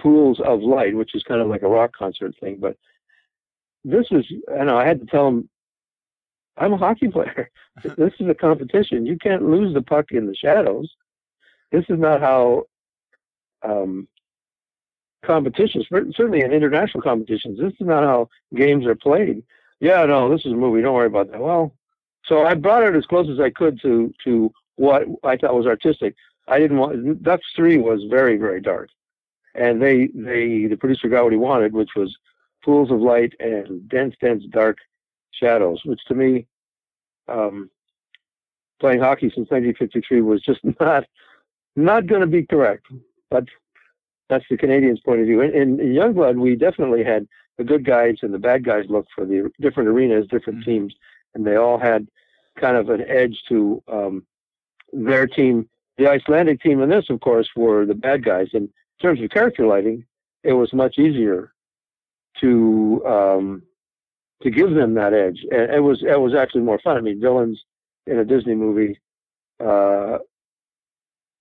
pools 0.00 0.38
of 0.40 0.60
light, 0.60 0.94
which 0.94 1.14
is 1.14 1.24
kind 1.24 1.40
of 1.40 1.48
like 1.48 1.62
a 1.62 1.68
rock 1.68 1.90
concert 1.96 2.34
thing. 2.38 2.58
But 2.60 2.76
this 3.84 4.06
is, 4.12 4.24
I 4.56 4.64
know, 4.64 4.78
I 4.78 4.86
had 4.86 5.00
to 5.00 5.06
tell 5.06 5.24
them, 5.24 5.48
I'm 6.56 6.74
a 6.74 6.76
hockey 6.76 7.08
player. 7.16 7.50
this 7.82 8.12
is 8.20 8.28
a 8.28 8.34
competition. 8.34 9.04
You 9.06 9.16
can't 9.18 9.42
lose 9.42 9.74
the 9.74 9.82
puck 9.82 10.12
in 10.12 10.26
the 10.26 10.36
shadows 10.36 10.94
this 11.72 11.84
is 11.88 11.98
not 11.98 12.20
how 12.20 12.64
um, 13.62 14.08
competitions, 15.24 15.86
certainly 15.90 16.40
in 16.40 16.52
international 16.52 17.02
competitions, 17.02 17.58
this 17.58 17.72
is 17.72 17.86
not 17.86 18.02
how 18.02 18.28
games 18.54 18.86
are 18.86 18.94
played. 18.94 19.42
Yeah, 19.80 20.04
no, 20.06 20.28
this 20.28 20.44
is 20.44 20.52
a 20.52 20.56
movie. 20.56 20.82
Don't 20.82 20.94
worry 20.94 21.06
about 21.06 21.30
that. 21.30 21.40
Well, 21.40 21.72
so 22.26 22.44
I 22.44 22.54
brought 22.54 22.82
it 22.82 22.94
as 22.94 23.06
close 23.06 23.28
as 23.30 23.40
I 23.40 23.50
could 23.50 23.80
to 23.82 24.12
to 24.24 24.52
what 24.76 25.04
I 25.24 25.36
thought 25.36 25.54
was 25.54 25.66
artistic. 25.66 26.14
I 26.48 26.58
didn't 26.58 26.78
want 26.78 27.22
Ducks 27.22 27.46
Three 27.56 27.78
was 27.78 28.02
very 28.10 28.36
very 28.36 28.60
dark, 28.60 28.90
and 29.54 29.80
they 29.80 30.08
they 30.14 30.66
the 30.66 30.76
producer 30.76 31.08
got 31.08 31.24
what 31.24 31.32
he 31.32 31.38
wanted, 31.38 31.72
which 31.72 31.90
was 31.96 32.14
pools 32.64 32.90
of 32.90 33.00
light 33.00 33.32
and 33.40 33.88
dense, 33.88 34.14
dense, 34.20 34.44
dark 34.50 34.78
shadows, 35.32 35.80
which 35.84 36.00
to 36.08 36.14
me, 36.14 36.46
um, 37.28 37.70
playing 38.80 39.00
hockey 39.00 39.28
since 39.28 39.50
1953 39.50 40.20
was 40.20 40.42
just 40.42 40.60
not 40.80 41.04
not 41.76 42.06
going 42.06 42.20
to 42.20 42.26
be 42.26 42.44
correct. 42.44 42.86
But 43.30 43.44
that's 44.30 44.44
the 44.48 44.56
Canadians' 44.56 45.00
point 45.00 45.20
of 45.20 45.26
view. 45.26 45.42
In, 45.42 45.54
in, 45.54 45.76
Youngblood, 45.78 46.36
we 46.36 46.56
definitely 46.56 47.04
had 47.04 47.26
the 47.58 47.64
good 47.64 47.84
guys 47.84 48.16
and 48.22 48.32
the 48.32 48.38
bad 48.38 48.64
guys 48.64 48.84
look 48.88 49.06
for 49.14 49.26
the 49.26 49.50
different 49.60 49.88
arenas, 49.88 50.26
different 50.30 50.60
mm-hmm. 50.60 50.70
teams, 50.70 50.94
and 51.34 51.46
they 51.46 51.56
all 51.56 51.78
had 51.78 52.06
kind 52.58 52.76
of 52.76 52.88
an 52.88 53.04
edge 53.06 53.42
to 53.48 53.82
um, 53.88 54.24
their 54.92 55.26
team. 55.26 55.68
The 55.98 56.08
Icelandic 56.08 56.62
team 56.62 56.80
in 56.80 56.88
this, 56.88 57.10
of 57.10 57.20
course, 57.20 57.50
were 57.56 57.84
the 57.84 57.94
bad 57.94 58.24
guys. 58.24 58.48
And 58.54 58.64
in 58.64 58.70
terms 59.02 59.20
of 59.20 59.28
character 59.30 59.66
lighting, 59.66 60.04
it 60.44 60.52
was 60.52 60.72
much 60.72 60.98
easier 60.98 61.52
to 62.40 63.04
um, 63.06 63.62
to 64.42 64.50
give 64.50 64.70
them 64.70 64.94
that 64.94 65.12
edge. 65.12 65.44
And 65.50 65.70
it 65.72 65.82
was 65.82 66.02
it 66.02 66.20
was 66.20 66.34
actually 66.34 66.62
more 66.62 66.78
fun. 66.78 66.96
I 66.96 67.00
mean, 67.00 67.20
villains 67.20 67.62
in 68.06 68.18
a 68.18 68.24
Disney 68.24 68.54
movie. 68.54 68.98
Uh, 69.58 70.18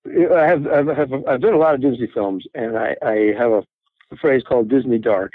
I 0.08 0.46
have 0.46 0.68
I've, 0.68 0.90
I've 1.28 1.42
done 1.42 1.54
a 1.54 1.58
lot 1.58 1.76
of 1.76 1.82
Disney 1.82 2.08
films, 2.14 2.46
and 2.54 2.78
I, 2.78 2.96
I 3.02 3.34
have 3.38 3.52
a, 3.52 3.64
a 4.12 4.18
phrase 4.20 4.44
called 4.48 4.70
Disney 4.70 4.98
dark, 4.98 5.32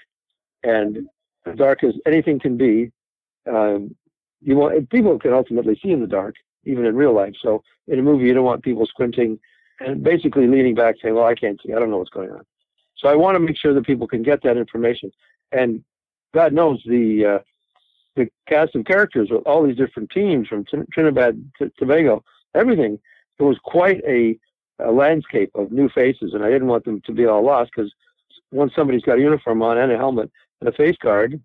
and 0.63 1.09
dark 1.57 1.85
as 1.85 1.95
anything 2.07 2.41
can 2.41 2.57
be. 2.57 2.91
Um, 3.51 3.95
you 4.41 4.57
want 4.57 4.89
people 4.91 5.19
can 5.19 5.33
ultimately 5.33 5.79
see 5.83 5.91
in 5.91 6.01
the 6.01 6.07
dark, 6.07 6.35
even 6.65 6.87
in 6.87 6.97
real 6.97 7.15
life. 7.15 7.35
So 7.43 7.63
in 7.89 7.99
a 7.99 8.03
movie, 8.03 8.27
you 8.27 8.35
don't 8.35 8.45
want 8.45 8.63
people 8.63 8.87
squinting 8.87 9.39
and 9.81 10.03
basically 10.03 10.47
leaning 10.47 10.75
back, 10.75 10.97
saying, 11.01 11.15
"Well, 11.15 11.25
I 11.25 11.35
can't 11.35 11.61
see. 11.65 11.73
I 11.73 11.79
don't 11.79 11.91
know 11.91 11.99
what's 11.99 12.11
going 12.11 12.31
on." 12.31 12.45
So 12.97 13.09
I 13.09 13.15
want 13.15 13.35
to 13.35 13.41
make 13.41 13.59
sure 13.59 13.75
that 13.75 13.87
people 13.87 14.07
can 14.07 14.23
get 14.23 14.43
that 14.43 14.57
information. 14.57 15.11
And 15.53 15.85
God 16.33 16.53
knows 16.53 16.83
the 16.87 17.27
uh, 17.27 17.39
the 18.17 18.29
cast 18.49 18.75
of 18.75 18.85
characters 18.85 19.29
with 19.31 19.43
all 19.47 19.67
these 19.67 19.77
different 19.77 20.11
teams 20.11 20.49
from 20.49 20.65
Trinidad 20.93 21.43
to 21.59 21.71
Tobago, 21.79 22.23
everything. 22.55 22.99
It 23.39 23.43
was 23.43 23.59
quite 23.65 24.03
a, 24.07 24.39
a 24.79 24.91
landscape 24.91 25.51
of 25.55 25.71
new 25.71 25.89
faces, 25.89 26.33
and 26.35 26.45
I 26.45 26.51
didn't 26.51 26.69
want 26.69 26.85
them 26.85 27.01
to 27.07 27.13
be 27.13 27.27
all 27.27 27.45
lost 27.45 27.71
because 27.75 27.93
once 28.51 28.73
somebody's 28.75 29.03
got 29.03 29.19
a 29.19 29.23
uniform 29.23 29.63
on 29.63 29.79
and 29.79 29.93
a 29.93 29.97
helmet 29.97 30.31
and 30.61 30.69
a 30.69 30.73
face 30.73 30.97
guard, 31.01 31.41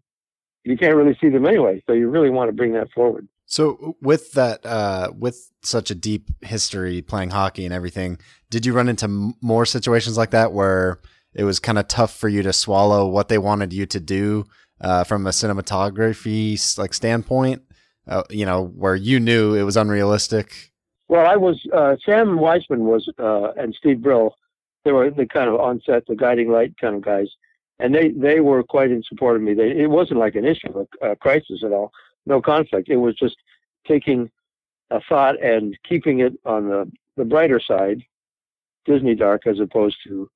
you 0.63 0.77
can't 0.77 0.95
really 0.95 1.17
see 1.19 1.29
them 1.29 1.45
anyway. 1.45 1.81
So 1.87 1.93
you 1.93 2.09
really 2.09 2.29
want 2.29 2.49
to 2.49 2.53
bring 2.53 2.73
that 2.73 2.91
forward. 2.91 3.27
So 3.45 3.95
with 4.01 4.33
that, 4.33 4.63
uh, 4.65 5.11
with 5.17 5.51
such 5.63 5.89
a 5.89 5.95
deep 5.95 6.29
history 6.41 7.01
playing 7.01 7.31
hockey 7.31 7.65
and 7.65 7.73
everything, 7.73 8.19
did 8.51 8.65
you 8.65 8.73
run 8.73 8.87
into 8.87 9.05
m- 9.05 9.33
more 9.41 9.65
situations 9.65 10.17
like 10.17 10.29
that 10.31 10.53
where 10.53 10.99
it 11.33 11.43
was 11.43 11.59
kind 11.59 11.79
of 11.79 11.87
tough 11.87 12.15
for 12.15 12.29
you 12.29 12.43
to 12.43 12.53
swallow 12.53 13.07
what 13.07 13.27
they 13.27 13.39
wanted 13.39 13.73
you 13.73 13.87
to 13.87 13.99
do 13.99 14.45
uh, 14.81 15.03
from 15.03 15.25
a 15.25 15.31
cinematography 15.31 16.77
like 16.77 16.93
standpoint? 16.93 17.63
Uh, 18.07 18.23
you 18.29 18.45
know, 18.45 18.65
where 18.65 18.95
you 18.95 19.19
knew 19.19 19.55
it 19.55 19.63
was 19.63 19.77
unrealistic. 19.77 20.71
Well, 21.09 21.25
I 21.25 21.35
was 21.35 21.59
uh, 21.73 21.95
Sam 22.05 22.37
Weisman 22.37 22.81
was 22.81 23.09
uh, 23.17 23.51
and 23.57 23.73
Steve 23.73 24.01
Brill. 24.01 24.35
They 24.85 24.91
were 24.91 25.09
the 25.09 25.25
kind 25.25 25.49
of 25.49 25.59
on 25.59 25.81
set, 25.85 26.05
the 26.05 26.15
guiding 26.15 26.51
light 26.51 26.75
kind 26.79 26.95
of 26.95 27.01
guys, 27.01 27.27
and 27.79 27.93
they 27.93 28.09
they 28.09 28.39
were 28.39 28.63
quite 28.63 28.91
in 28.91 29.03
support 29.03 29.35
of 29.35 29.41
me. 29.41 29.55
They, 29.55 29.71
it 29.71 29.89
wasn't 29.89 30.19
like 30.19 30.35
an 30.35 30.45
issue, 30.45 30.85
a, 31.01 31.11
a 31.11 31.15
crisis 31.15 31.63
at 31.65 31.71
all, 31.71 31.91
no 32.27 32.41
conflict. 32.41 32.89
It 32.89 32.97
was 32.97 33.15
just 33.15 33.35
taking 33.87 34.29
a 34.91 35.01
thought 35.01 35.41
and 35.43 35.75
keeping 35.87 36.19
it 36.19 36.33
on 36.45 36.69
the 36.69 36.91
the 37.17 37.25
brighter 37.25 37.59
side, 37.59 38.03
Disney 38.85 39.15
dark, 39.15 39.47
as 39.47 39.59
opposed 39.59 39.97
to 40.07 40.29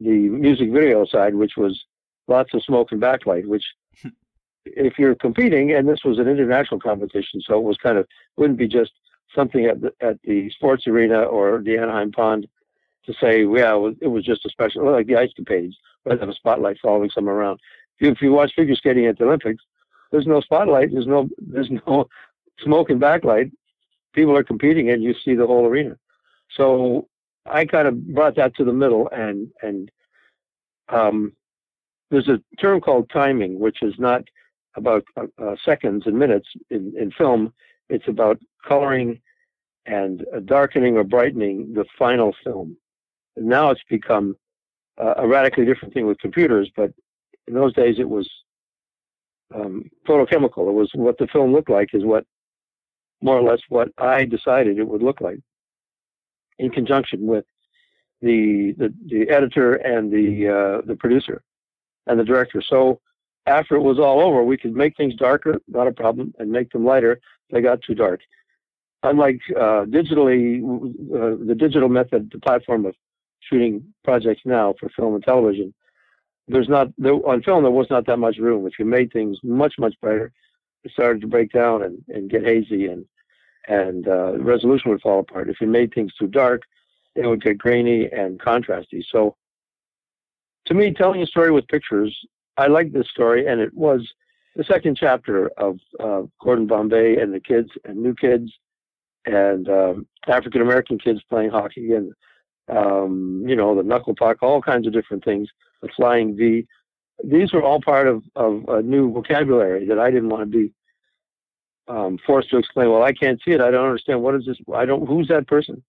the 0.00 0.30
music 0.30 0.72
video 0.72 1.04
side, 1.04 1.34
which 1.34 1.58
was 1.58 1.78
lots 2.26 2.54
of 2.54 2.62
smoke 2.64 2.90
and 2.92 3.02
backlight, 3.02 3.46
which 3.46 3.64
if 4.64 4.98
you're 4.98 5.14
competing, 5.14 5.72
and 5.72 5.86
this 5.86 6.04
was 6.04 6.18
an 6.18 6.26
international 6.26 6.80
competition, 6.80 7.42
so 7.42 7.58
it 7.58 7.64
was 7.64 7.76
kind 7.76 7.98
of 7.98 8.06
wouldn't 8.38 8.58
be 8.58 8.66
just 8.66 8.92
something 9.34 9.66
at 9.66 9.80
the, 9.80 9.92
at 10.00 10.20
the 10.22 10.50
sports 10.50 10.86
arena 10.86 11.22
or 11.22 11.62
the 11.62 11.76
Anaheim 11.76 12.12
Pond 12.12 12.46
to 13.06 13.14
say, 13.20 13.40
yeah, 13.44 13.74
it 14.00 14.08
was, 14.08 14.24
just 14.24 14.44
a 14.44 14.50
special, 14.50 14.90
like 14.90 15.06
the 15.06 15.16
ice 15.16 15.30
capades, 15.38 15.74
they 16.04 16.16
have 16.16 16.28
a 16.28 16.34
spotlight 16.34 16.78
following 16.82 17.10
someone 17.10 17.34
around. 17.34 17.60
If 17.98 18.06
you, 18.06 18.12
if 18.12 18.22
you 18.22 18.32
watch 18.32 18.52
figure 18.54 18.74
skating 18.74 19.06
at 19.06 19.18
the 19.18 19.24
Olympics, 19.24 19.62
there's 20.10 20.26
no 20.26 20.40
spotlight, 20.40 20.92
there's 20.92 21.06
no 21.06 21.28
there's 21.38 21.70
no 21.86 22.08
smoke 22.60 22.90
and 22.90 23.00
backlight. 23.00 23.52
People 24.12 24.36
are 24.36 24.44
competing, 24.44 24.90
and 24.90 25.02
you 25.02 25.14
see 25.24 25.34
the 25.34 25.46
whole 25.46 25.66
arena. 25.66 25.96
So 26.56 27.08
I 27.46 27.64
kind 27.64 27.86
of 27.86 28.06
brought 28.08 28.36
that 28.36 28.56
to 28.56 28.64
the 28.64 28.72
middle, 28.72 29.08
and 29.12 29.48
and 29.62 29.90
um, 30.88 31.32
there's 32.10 32.28
a 32.28 32.40
term 32.60 32.80
called 32.80 33.10
timing, 33.10 33.60
which 33.60 33.82
is 33.82 33.94
not 33.98 34.24
about 34.74 35.04
uh, 35.16 35.56
seconds 35.64 36.04
and 36.06 36.18
minutes 36.18 36.48
in, 36.70 36.92
in 36.98 37.10
film. 37.12 37.52
It's 37.90 38.08
about 38.08 38.38
coloring 38.66 39.20
and 39.86 40.24
uh, 40.34 40.40
darkening 40.40 40.96
or 40.96 41.04
brightening 41.04 41.74
the 41.74 41.84
final 41.98 42.34
film. 42.44 42.76
And 43.36 43.46
now 43.46 43.70
it's 43.70 43.82
become 43.88 44.36
a 44.98 45.26
radically 45.26 45.64
different 45.64 45.94
thing 45.94 46.06
with 46.06 46.18
computers, 46.18 46.70
but 46.76 46.92
in 47.46 47.54
those 47.54 47.72
days 47.72 47.96
it 47.98 48.08
was 48.08 48.28
um, 49.54 49.84
photochemical. 50.06 50.68
It 50.68 50.74
was 50.74 50.90
what 50.94 51.16
the 51.18 51.26
film 51.26 51.52
looked 51.52 51.70
like 51.70 51.94
is 51.94 52.04
what 52.04 52.24
more 53.22 53.38
or 53.38 53.42
less 53.42 53.60
what 53.68 53.88
I 53.98 54.24
decided 54.24 54.78
it 54.78 54.86
would 54.86 55.02
look 55.02 55.20
like 55.20 55.38
in 56.58 56.70
conjunction 56.70 57.26
with 57.26 57.44
the 58.20 58.74
the, 58.78 58.92
the 59.06 59.30
editor 59.30 59.74
and 59.74 60.12
the 60.12 60.48
uh, 60.48 60.86
the 60.86 60.96
producer 60.96 61.42
and 62.06 62.18
the 62.18 62.24
director. 62.24 62.62
So 62.62 63.00
after 63.46 63.76
it 63.76 63.82
was 63.82 63.98
all 63.98 64.20
over, 64.20 64.44
we 64.44 64.58
could 64.58 64.74
make 64.74 64.96
things 64.96 65.14
darker, 65.14 65.58
not 65.66 65.86
a 65.86 65.92
problem, 65.92 66.34
and 66.38 66.50
make 66.50 66.70
them 66.70 66.84
lighter. 66.84 67.20
They 67.50 67.60
got 67.60 67.82
too 67.82 67.94
dark. 67.94 68.20
Unlike 69.02 69.40
uh, 69.56 69.84
digitally, 69.86 70.60
uh, 70.62 71.42
the 71.46 71.54
digital 71.54 71.88
method, 71.88 72.30
the 72.32 72.38
platform 72.38 72.84
of 72.84 72.94
shooting 73.40 73.82
projects 74.04 74.42
now 74.44 74.74
for 74.78 74.90
film 74.90 75.14
and 75.14 75.24
television, 75.24 75.72
there's 76.48 76.68
not 76.68 76.88
there, 76.98 77.14
on 77.26 77.42
film 77.42 77.62
there 77.62 77.70
was 77.70 77.88
not 77.90 78.06
that 78.06 78.18
much 78.18 78.36
room. 78.38 78.66
If 78.66 78.78
you 78.78 78.84
made 78.84 79.12
things 79.12 79.38
much 79.42 79.74
much 79.78 79.94
brighter, 80.00 80.32
it 80.84 80.92
started 80.92 81.20
to 81.22 81.26
break 81.26 81.52
down 81.52 81.82
and, 81.82 82.02
and 82.08 82.30
get 82.30 82.44
hazy, 82.44 82.86
and 82.86 83.06
and 83.68 84.08
uh, 84.08 84.38
resolution 84.38 84.90
would 84.90 85.00
fall 85.00 85.20
apart. 85.20 85.48
If 85.48 85.60
you 85.60 85.66
made 85.66 85.94
things 85.94 86.12
too 86.14 86.26
dark, 86.26 86.62
it 87.14 87.26
would 87.26 87.42
get 87.42 87.58
grainy 87.58 88.10
and 88.10 88.38
contrasty. 88.38 89.02
So 89.10 89.36
to 90.66 90.74
me, 90.74 90.92
telling 90.92 91.22
a 91.22 91.26
story 91.26 91.50
with 91.50 91.68
pictures, 91.68 92.16
I 92.56 92.66
like 92.66 92.92
this 92.92 93.08
story, 93.08 93.46
and 93.46 93.60
it 93.60 93.72
was 93.74 94.06
the 94.56 94.64
second 94.64 94.96
chapter 94.96 95.48
of 95.56 95.78
uh, 96.00 96.22
Gordon 96.42 96.66
Bombay 96.66 97.16
and 97.16 97.32
the 97.32 97.40
kids 97.40 97.70
and 97.84 98.02
new 98.02 98.14
kids 98.14 98.50
and 99.26 99.68
um, 99.68 100.06
African 100.26 100.60
American 100.60 100.98
kids 100.98 101.20
playing 101.28 101.50
hockey 101.50 101.94
and 101.94 102.12
um, 102.68 103.44
you 103.46 103.56
know 103.56 103.74
the 103.74 103.82
knuckle 103.82 104.14
puck, 104.14 104.38
all 104.42 104.62
kinds 104.62 104.86
of 104.86 104.92
different 104.92 105.24
things. 105.24 105.48
The 105.82 105.88
flying 105.96 106.36
V. 106.36 106.66
These 107.22 107.52
were 107.52 107.62
all 107.62 107.80
part 107.80 108.06
of, 108.06 108.22
of 108.34 108.64
a 108.68 108.82
new 108.82 109.12
vocabulary 109.12 109.86
that 109.86 109.98
I 109.98 110.10
didn't 110.10 110.30
want 110.30 110.50
to 110.50 110.58
be 110.58 110.72
um, 111.86 112.18
forced 112.26 112.50
to 112.50 112.56
explain. 112.56 112.90
Well, 112.90 113.02
I 113.02 113.12
can't 113.12 113.40
see 113.44 113.50
it. 113.50 113.60
I 113.60 113.70
don't 113.70 113.84
understand. 113.84 114.22
What 114.22 114.34
is 114.34 114.46
this? 114.46 114.56
I 114.74 114.84
don't. 114.84 115.06
Who's 115.06 115.28
that 115.28 115.46
person? 115.46 115.82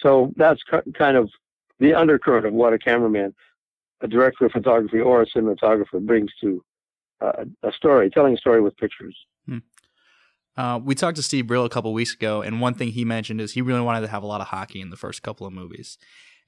So 0.00 0.32
that's 0.36 0.60
kind 0.98 1.16
of 1.16 1.30
the 1.78 1.94
undercurrent 1.94 2.46
of 2.46 2.52
what 2.52 2.72
a 2.72 2.78
cameraman, 2.78 3.34
a 4.00 4.08
director 4.08 4.46
of 4.46 4.52
photography, 4.52 5.00
or 5.00 5.22
a 5.22 5.26
cinematographer 5.26 6.04
brings 6.04 6.30
to 6.40 6.62
uh, 7.20 7.44
a 7.62 7.72
story, 7.72 8.10
telling 8.10 8.34
a 8.34 8.38
story 8.38 8.60
with 8.60 8.76
pictures. 8.76 9.16
Hmm. 9.46 9.58
Uh, 10.56 10.78
we 10.82 10.94
talked 10.94 11.16
to 11.16 11.22
Steve 11.22 11.46
Brill 11.46 11.64
a 11.64 11.70
couple 11.70 11.92
weeks 11.92 12.14
ago, 12.14 12.42
and 12.42 12.60
one 12.60 12.74
thing 12.74 12.90
he 12.90 13.04
mentioned 13.04 13.40
is 13.40 13.52
he 13.52 13.62
really 13.62 13.80
wanted 13.80 14.02
to 14.02 14.08
have 14.08 14.22
a 14.22 14.26
lot 14.26 14.40
of 14.40 14.48
hockey 14.48 14.80
in 14.80 14.90
the 14.90 14.96
first 14.96 15.22
couple 15.22 15.46
of 15.46 15.52
movies. 15.52 15.98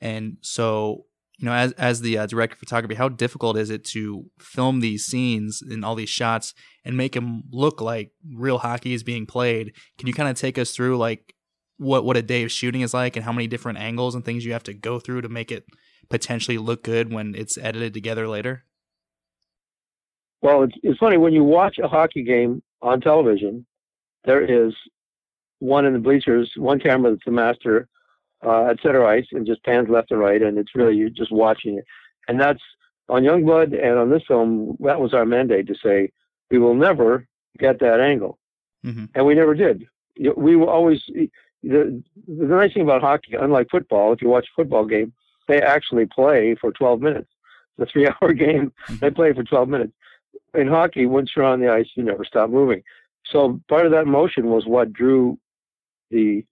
And 0.00 0.36
so, 0.42 1.06
you 1.38 1.46
know, 1.46 1.52
as 1.52 1.72
as 1.72 2.00
the 2.02 2.18
uh, 2.18 2.26
director 2.26 2.54
of 2.54 2.60
photography, 2.60 2.94
how 2.94 3.08
difficult 3.08 3.56
is 3.56 3.70
it 3.70 3.84
to 3.86 4.26
film 4.38 4.80
these 4.80 5.04
scenes 5.04 5.60
and 5.60 5.84
all 5.84 5.94
these 5.94 6.08
shots 6.08 6.54
and 6.84 6.96
make 6.96 7.12
them 7.12 7.44
look 7.50 7.80
like 7.80 8.12
real 8.32 8.58
hockey 8.58 8.94
is 8.94 9.02
being 9.02 9.26
played? 9.26 9.72
Can 9.98 10.06
you 10.06 10.14
kind 10.14 10.28
of 10.28 10.36
take 10.36 10.58
us 10.58 10.70
through 10.70 10.98
like 10.98 11.34
what 11.78 12.04
what 12.04 12.16
a 12.16 12.22
day 12.22 12.44
of 12.44 12.52
shooting 12.52 12.82
is 12.82 12.94
like 12.94 13.16
and 13.16 13.24
how 13.24 13.32
many 13.32 13.46
different 13.46 13.78
angles 13.78 14.14
and 14.14 14.24
things 14.24 14.44
you 14.44 14.52
have 14.52 14.62
to 14.64 14.74
go 14.74 15.00
through 15.00 15.22
to 15.22 15.28
make 15.28 15.50
it 15.50 15.64
potentially 16.08 16.58
look 16.58 16.84
good 16.84 17.12
when 17.12 17.34
it's 17.34 17.58
edited 17.58 17.92
together 17.92 18.28
later? 18.28 18.64
Well, 20.42 20.62
it's, 20.62 20.74
it's 20.82 20.98
funny 20.98 21.16
when 21.16 21.32
you 21.32 21.44
watch 21.44 21.78
a 21.78 21.88
hockey 21.88 22.22
game 22.22 22.62
on 22.82 23.00
television, 23.00 23.66
there 24.24 24.42
is 24.42 24.74
one 25.58 25.86
in 25.86 25.92
the 25.92 25.98
bleachers, 25.98 26.50
one 26.56 26.78
camera 26.78 27.12
that's 27.12 27.24
the 27.24 27.32
master 27.32 27.88
uh, 28.44 28.66
at 28.66 28.80
center 28.82 29.06
ice 29.06 29.26
and 29.32 29.46
just 29.46 29.64
pans 29.64 29.88
left 29.88 30.10
and 30.10 30.20
right, 30.20 30.42
and 30.42 30.58
it's 30.58 30.74
really 30.74 30.96
you 30.96 31.10
just 31.10 31.32
watching 31.32 31.78
it. 31.78 31.84
And 32.28 32.40
that's 32.40 32.60
on 33.08 33.22
Youngblood 33.22 33.72
and 33.72 33.98
on 33.98 34.10
this 34.10 34.22
film. 34.26 34.76
That 34.80 35.00
was 35.00 35.14
our 35.14 35.24
mandate 35.24 35.66
to 35.68 35.74
say 35.82 36.10
we 36.50 36.58
will 36.58 36.74
never 36.74 37.26
get 37.58 37.80
that 37.80 38.00
angle, 38.00 38.38
mm-hmm. 38.84 39.06
and 39.14 39.26
we 39.26 39.34
never 39.34 39.54
did. 39.54 39.86
We 40.36 40.56
will 40.56 40.68
always 40.68 41.02
the 41.62 42.02
the 42.26 42.44
nice 42.46 42.74
thing 42.74 42.82
about 42.82 43.02
hockey, 43.02 43.34
unlike 43.40 43.68
football, 43.70 44.12
if 44.12 44.20
you 44.22 44.28
watch 44.28 44.46
a 44.46 44.56
football 44.60 44.84
game, 44.84 45.12
they 45.48 45.60
actually 45.60 46.06
play 46.06 46.56
for 46.60 46.72
12 46.72 47.00
minutes. 47.00 47.28
The 47.78 47.86
three-hour 47.86 48.32
game, 48.34 48.72
they 49.00 49.10
play 49.10 49.32
for 49.32 49.42
12 49.42 49.68
minutes. 49.68 49.92
In 50.56 50.68
hockey, 50.68 51.06
once 51.06 51.32
you're 51.36 51.44
on 51.44 51.60
the 51.60 51.70
ice, 51.70 51.88
you 51.94 52.02
never 52.02 52.24
stop 52.24 52.50
moving. 52.50 52.82
So 53.26 53.60
part 53.68 53.86
of 53.86 53.92
that 53.92 54.06
motion 54.06 54.46
was 54.48 54.66
what 54.66 54.92
drew 54.92 55.38
the 56.10 56.44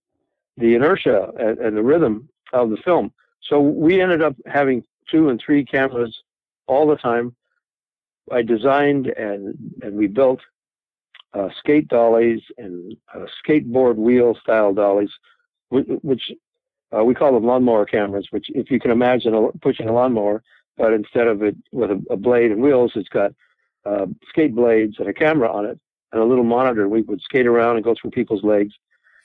the 0.56 0.75
inertia 0.75 1.30
and, 1.38 1.58
and 1.58 1.76
the 1.76 1.82
rhythm 1.82 2.28
of 2.52 2.70
the 2.70 2.76
film. 2.76 3.12
So 3.42 3.61
we 3.61 4.00
ended 4.00 4.23
up 4.23 4.37
having 4.46 4.84
two 5.11 5.28
and 5.28 5.40
three 5.44 5.64
cameras 5.64 6.16
all 6.66 6.87
the 6.87 6.96
time. 6.96 7.34
I 8.30 8.42
designed 8.42 9.06
and 9.08 9.56
and 9.82 9.96
we 9.96 10.06
built 10.06 10.40
uh, 11.34 11.49
skate 11.58 11.88
dollies 11.88 12.40
and 12.58 12.96
uh, 13.14 13.26
skateboard 13.44 13.96
wheel 13.96 14.37
style 14.40 14.73
dollies, 14.73 15.11
which, 15.70 16.30
uh, 16.96 17.02
we 17.02 17.14
call 17.14 17.32
them 17.32 17.44
lawnmower 17.44 17.84
cameras. 17.84 18.28
Which, 18.30 18.46
if 18.50 18.70
you 18.70 18.78
can 18.78 18.92
imagine 18.92 19.50
pushing 19.61 19.88
a 19.88 19.92
lawnmower, 19.92 20.42
but 20.76 20.92
instead 20.92 21.26
of 21.26 21.42
it 21.42 21.56
with 21.73 21.90
a, 21.90 22.02
a 22.11 22.16
blade 22.16 22.52
and 22.52 22.62
wheels, 22.62 22.92
it's 22.94 23.08
got 23.08 23.32
uh, 23.86 24.06
skate 24.28 24.54
blades 24.54 24.96
and 24.98 25.08
a 25.08 25.12
camera 25.12 25.52
on 25.52 25.66
it 25.66 25.78
and 26.12 26.22
a 26.22 26.24
little 26.24 26.44
monitor. 26.44 26.88
We 26.88 27.02
would 27.02 27.20
skate 27.20 27.46
around 27.46 27.76
and 27.76 27.84
go 27.84 27.94
through 28.00 28.10
people's 28.12 28.44
legs. 28.44 28.74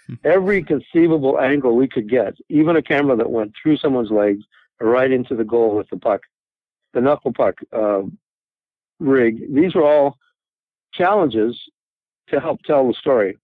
Hmm. 0.07 0.15
Every 0.23 0.63
conceivable 0.63 1.39
angle 1.39 1.75
we 1.75 1.87
could 1.87 2.09
get, 2.09 2.35
even 2.49 2.75
a 2.75 2.81
camera 2.81 3.15
that 3.15 3.29
went 3.29 3.53
through 3.61 3.77
someone's 3.77 4.11
legs 4.11 4.43
right 4.79 5.11
into 5.11 5.35
the 5.35 5.43
goal 5.43 5.75
with 5.75 5.89
the 5.89 5.97
puck, 5.97 6.21
the 6.93 7.01
knuckle 7.01 7.33
puck 7.33 7.55
uh, 7.73 8.01
rig. 8.99 9.53
These 9.53 9.75
were 9.75 9.83
all 9.83 10.17
challenges 10.93 11.57
to 12.29 12.39
help 12.39 12.61
tell 12.63 12.87
the 12.87 12.93
story. 12.93 13.37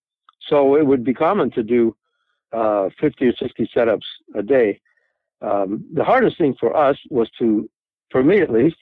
So 0.47 0.75
it 0.75 0.85
would 0.85 1.03
be 1.03 1.13
common 1.13 1.51
to 1.51 1.63
do 1.63 1.95
uh, 2.51 2.89
50 2.99 3.27
or 3.27 3.35
60 3.35 3.69
setups 3.75 4.05
a 4.35 4.43
day. 4.43 4.79
Um, 5.41 5.85
the 5.93 6.03
hardest 6.03 6.37
thing 6.37 6.55
for 6.59 6.75
us 6.75 6.97
was 7.09 7.29
to, 7.39 7.69
for 8.09 8.23
me 8.23 8.39
at 8.39 8.51
least, 8.51 8.77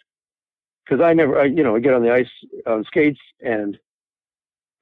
because 0.86 1.04
I 1.04 1.14
never, 1.14 1.40
I, 1.40 1.46
you 1.46 1.64
know, 1.64 1.76
I 1.76 1.80
get 1.80 1.94
on 1.94 2.04
the 2.04 2.14
ice 2.14 2.30
on 2.66 2.84
skates 2.84 3.20
and 3.42 3.78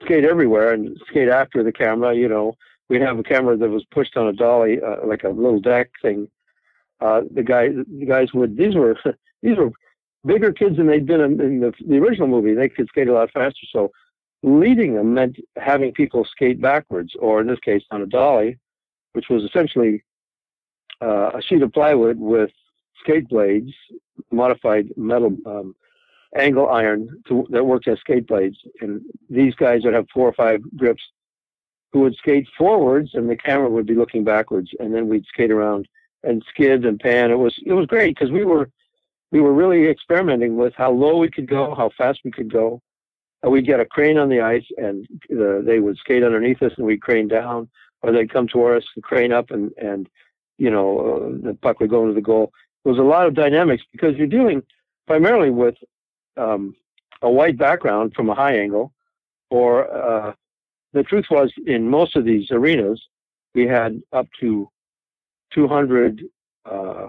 skate 0.04 0.26
everywhere 0.26 0.74
and 0.74 1.00
skate 1.08 1.30
after 1.30 1.64
the 1.64 1.72
camera. 1.72 2.16
You 2.16 2.28
know, 2.28 2.56
we'd 2.90 3.02
have 3.02 3.20
a 3.20 3.24
camera 3.24 3.58
that 3.58 3.70
was 3.70 3.86
pushed 3.92 4.18
on 4.18 4.28
a 4.28 4.34
dolly, 4.34 4.80
uh, 4.82 5.06
like 5.06 5.24
a 5.24 5.30
little 5.30 5.60
deck 5.60 5.90
thing. 6.02 6.28
Uh, 7.00 7.22
the 7.34 7.44
guy, 7.44 7.70
the 7.70 8.06
guys 8.08 8.34
would. 8.34 8.58
These 8.58 8.76
were 8.76 8.96
these 9.42 9.58
were 9.58 9.72
bigger 10.26 10.52
kids 10.52 10.78
than 10.78 10.88
they'd 10.88 11.06
been 11.06 11.22
in, 11.22 11.42
in 11.42 11.60
the, 11.62 11.74
the 11.88 11.98
original 11.98 12.28
movie. 12.28 12.54
They 12.54 12.70
could 12.70 12.88
skate 12.88 13.08
a 13.08 13.14
lot 13.14 13.32
faster. 13.32 13.66
So 13.72 13.92
leading 14.44 14.96
them 14.96 15.14
meant 15.14 15.38
having 15.58 15.92
people 15.94 16.26
skate 16.26 16.62
backwards, 16.62 17.14
or 17.20 17.42
in 17.42 17.48
this 17.48 17.60
case, 17.60 17.84
on 17.92 18.02
a 18.02 18.06
dolly, 18.06 18.58
which 19.14 19.30
was 19.30 19.44
essentially 19.44 20.04
uh, 21.02 21.32
a 21.34 21.42
sheet 21.42 21.62
of 21.62 21.74
plywood 21.74 22.20
with 22.20 22.52
skate 23.00 23.28
blades, 23.30 23.72
modified 24.32 24.90
metal 24.96 25.36
um, 25.46 25.76
angle 26.38 26.70
iron 26.70 27.22
to, 27.28 27.46
that 27.50 27.66
worked 27.66 27.88
as 27.88 28.00
skate 28.00 28.28
blades. 28.28 28.58
And 28.80 29.02
these 29.30 29.56
guys 29.56 29.84
would 29.84 29.94
have 29.94 30.08
four 30.14 30.28
or 30.28 30.34
five 30.34 30.62
grips 30.78 31.04
who 31.92 32.02
would 32.02 32.16
skate 32.16 32.48
forwards, 32.58 33.12
and 33.14 33.30
the 33.30 33.36
camera 33.36 33.70
would 33.70 33.86
be 33.86 33.96
looking 33.96 34.24
backwards, 34.24 34.70
and 34.80 34.94
then 34.94 35.10
we'd 35.10 35.26
skate 35.26 35.52
around 35.52 35.88
and 36.24 36.44
skid 36.50 36.86
and 36.86 37.00
pan. 37.00 37.32
It 37.32 37.40
was 37.40 37.56
it 37.66 37.74
was 37.74 37.86
great 37.88 38.16
because 38.16 38.32
we 38.32 38.46
were 38.46 38.70
we 39.32 39.40
were 39.40 39.54
really 39.54 39.88
experimenting 39.88 40.58
with 40.58 40.74
how 40.76 40.92
low 40.92 41.18
we 41.18 41.30
could 41.30 41.48
go, 41.50 41.74
how 41.76 41.90
fast 41.98 42.20
we 42.24 42.32
could 42.32 42.52
go, 42.52 42.82
And 43.42 43.52
we'd 43.52 43.66
get 43.66 43.80
a 43.80 43.86
crane 43.86 44.18
on 44.18 44.30
the 44.30 44.42
ice 44.42 44.66
and 44.78 45.08
uh, 45.32 45.62
they 45.62 45.80
would 45.80 45.98
skate 45.98 46.24
underneath 46.24 46.62
us 46.62 46.74
and 46.78 46.86
we'd 46.86 47.02
crane 47.02 47.28
down 47.28 47.70
or 48.02 48.12
they'd 48.12 48.32
come 48.32 48.48
toward 48.48 48.78
us 48.78 48.90
and 48.96 49.04
crane 49.04 49.32
up 49.32 49.52
and, 49.52 49.72
and 49.78 50.10
you 50.58 50.70
know, 50.70 51.00
uh, 51.00 51.48
the 51.48 51.58
puck 51.62 51.80
would 51.80 51.90
go 51.90 52.02
into 52.02 52.14
the 52.14 52.22
goal. 52.22 52.52
There 52.84 52.92
was 52.92 53.00
a 53.00 53.04
lot 53.04 53.26
of 53.26 53.34
dynamics 53.34 53.84
because 53.92 54.16
you're 54.16 54.28
dealing 54.28 54.64
primarily 55.08 55.50
with 55.50 55.76
um, 56.38 56.76
a 57.22 57.30
white 57.30 57.58
background 57.58 58.14
from 58.16 58.30
a 58.30 58.36
high 58.36 58.58
angle 58.58 58.94
or 59.50 59.92
uh, 59.94 60.34
the 60.94 61.04
truth 61.04 61.26
was 61.30 61.52
in 61.66 61.90
most 61.90 62.16
of 62.16 62.26
these 62.26 62.50
arenas, 62.52 63.02
we 63.54 63.68
had 63.68 64.02
up 64.14 64.28
to 64.40 64.70
200, 65.54 66.24
uh, 66.66 67.08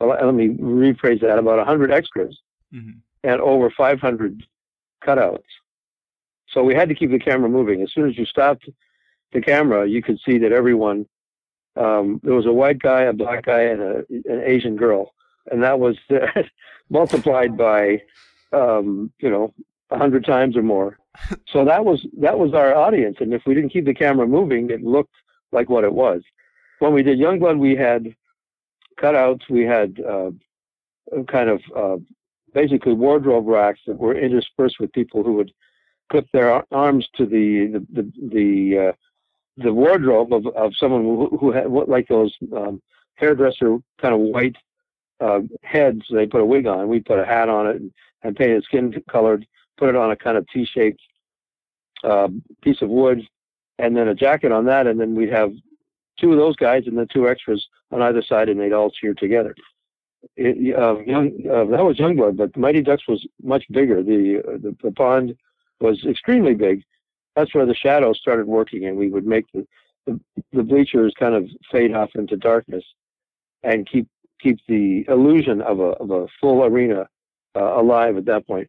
let 0.00 0.34
me 0.34 0.48
rephrase 0.48 1.20
that, 1.20 1.38
about 1.38 1.56
100 1.58 1.90
extras 1.90 2.38
mm-hmm. 2.72 2.98
and 3.24 3.40
over 3.40 3.70
500 3.70 4.42
cutouts. 5.02 5.42
So 6.50 6.62
we 6.62 6.74
had 6.74 6.88
to 6.88 6.94
keep 6.94 7.10
the 7.10 7.18
camera 7.18 7.48
moving. 7.48 7.82
As 7.82 7.92
soon 7.92 8.08
as 8.08 8.16
you 8.16 8.24
stopped 8.24 8.68
the 9.32 9.40
camera, 9.40 9.86
you 9.86 10.02
could 10.02 10.18
see 10.24 10.38
that 10.38 10.52
everyone 10.52 11.06
um, 11.76 12.20
there 12.24 12.34
was 12.34 12.46
a 12.46 12.52
white 12.52 12.80
guy, 12.80 13.02
a 13.02 13.12
black 13.12 13.44
guy, 13.44 13.62
and 13.62 13.80
a, 13.80 13.98
an 14.10 14.42
Asian 14.44 14.74
girl, 14.74 15.14
and 15.50 15.62
that 15.62 15.78
was 15.78 15.96
multiplied 16.90 17.56
by 17.56 18.02
um, 18.52 19.12
you 19.20 19.30
know 19.30 19.52
a 19.90 19.98
hundred 19.98 20.24
times 20.24 20.56
or 20.56 20.62
more. 20.62 20.98
So 21.52 21.64
that 21.64 21.84
was 21.84 22.06
that 22.20 22.38
was 22.38 22.54
our 22.54 22.74
audience, 22.74 23.16
and 23.20 23.34
if 23.34 23.42
we 23.44 23.54
didn't 23.54 23.70
keep 23.70 23.86
the 23.86 23.94
camera 23.94 24.26
moving, 24.26 24.70
it 24.70 24.82
looked 24.84 25.14
like 25.50 25.68
what 25.68 25.82
it 25.82 25.92
was. 25.92 26.22
When 26.78 26.94
we 26.94 27.02
did 27.02 27.18
Youngblood, 27.18 27.58
we 27.58 27.74
had 27.74 28.14
cutouts, 29.00 29.48
we 29.50 29.64
had 29.64 29.98
uh, 30.00 30.30
kind 31.26 31.50
of 31.50 31.60
uh, 31.76 31.96
basically 32.54 32.92
wardrobe 32.92 33.48
racks 33.48 33.80
that 33.86 33.98
were 33.98 34.16
interspersed 34.16 34.78
with 34.78 34.92
people 34.92 35.24
who 35.24 35.34
would 35.34 35.52
clip 36.10 36.26
their 36.32 36.62
arms 36.72 37.08
to 37.16 37.26
the 37.26 37.66
the 37.72 37.86
the, 37.92 38.12
the, 38.28 38.88
uh, 38.88 38.92
the 39.56 39.72
wardrobe 39.72 40.32
of, 40.32 40.46
of 40.48 40.72
someone 40.76 41.02
who, 41.02 41.36
who 41.38 41.50
had 41.50 41.70
like 41.70 42.06
those 42.08 42.34
um, 42.56 42.80
hairdresser 43.14 43.78
kind 44.00 44.14
of 44.14 44.20
white 44.20 44.56
uh, 45.20 45.40
heads. 45.62 46.02
They 46.10 46.26
put 46.26 46.40
a 46.40 46.44
wig 46.44 46.66
on. 46.66 46.88
We 46.88 47.00
put 47.00 47.18
a 47.18 47.24
hat 47.24 47.48
on 47.48 47.66
it 47.66 47.76
and, 47.76 47.92
and 48.22 48.36
painted 48.36 48.64
skin 48.64 48.94
colored. 49.10 49.46
Put 49.76 49.88
it 49.88 49.96
on 49.96 50.10
a 50.10 50.16
kind 50.16 50.36
of 50.36 50.46
T-shaped 50.48 51.00
uh, 52.04 52.28
piece 52.62 52.82
of 52.82 52.88
wood, 52.88 53.22
and 53.78 53.96
then 53.96 54.08
a 54.08 54.14
jacket 54.14 54.52
on 54.52 54.64
that, 54.66 54.86
and 54.86 55.00
then 55.00 55.14
we'd 55.14 55.32
have 55.32 55.52
two 56.18 56.32
of 56.32 56.38
those 56.38 56.56
guys 56.56 56.84
and 56.86 56.98
then 56.98 57.06
two 57.12 57.28
extras 57.28 57.66
on 57.92 58.02
either 58.02 58.22
side, 58.22 58.48
and 58.48 58.60
they'd 58.60 58.72
all 58.72 58.90
cheer 58.90 59.14
together 59.14 59.54
it, 60.36 60.76
uh, 60.76 60.98
young 61.00 61.30
that 61.42 61.84
was 61.84 61.96
Youngblood, 61.96 62.36
but 62.36 62.56
Mighty 62.56 62.82
Ducks 62.82 63.06
was 63.08 63.26
much 63.42 63.64
bigger. 63.70 64.02
The, 64.02 64.38
uh, 64.46 64.52
the, 64.58 64.76
the 64.82 64.92
pond 64.92 65.36
was 65.80 66.04
extremely 66.04 66.54
big. 66.54 66.82
That's 67.36 67.54
where 67.54 67.66
the 67.66 67.74
shadows 67.74 68.18
started 68.18 68.46
working, 68.46 68.86
and 68.86 68.96
we 68.96 69.08
would 69.08 69.26
make 69.26 69.46
the, 69.52 69.66
the 70.06 70.20
the 70.52 70.62
bleachers 70.62 71.12
kind 71.18 71.34
of 71.34 71.48
fade 71.70 71.94
off 71.94 72.10
into 72.14 72.36
darkness, 72.36 72.84
and 73.62 73.88
keep 73.88 74.08
keep 74.40 74.58
the 74.68 75.04
illusion 75.08 75.60
of 75.62 75.80
a 75.80 75.90
of 76.02 76.10
a 76.10 76.26
full 76.40 76.64
arena 76.64 77.08
uh, 77.56 77.80
alive 77.80 78.16
at 78.16 78.24
that 78.26 78.46
point. 78.46 78.68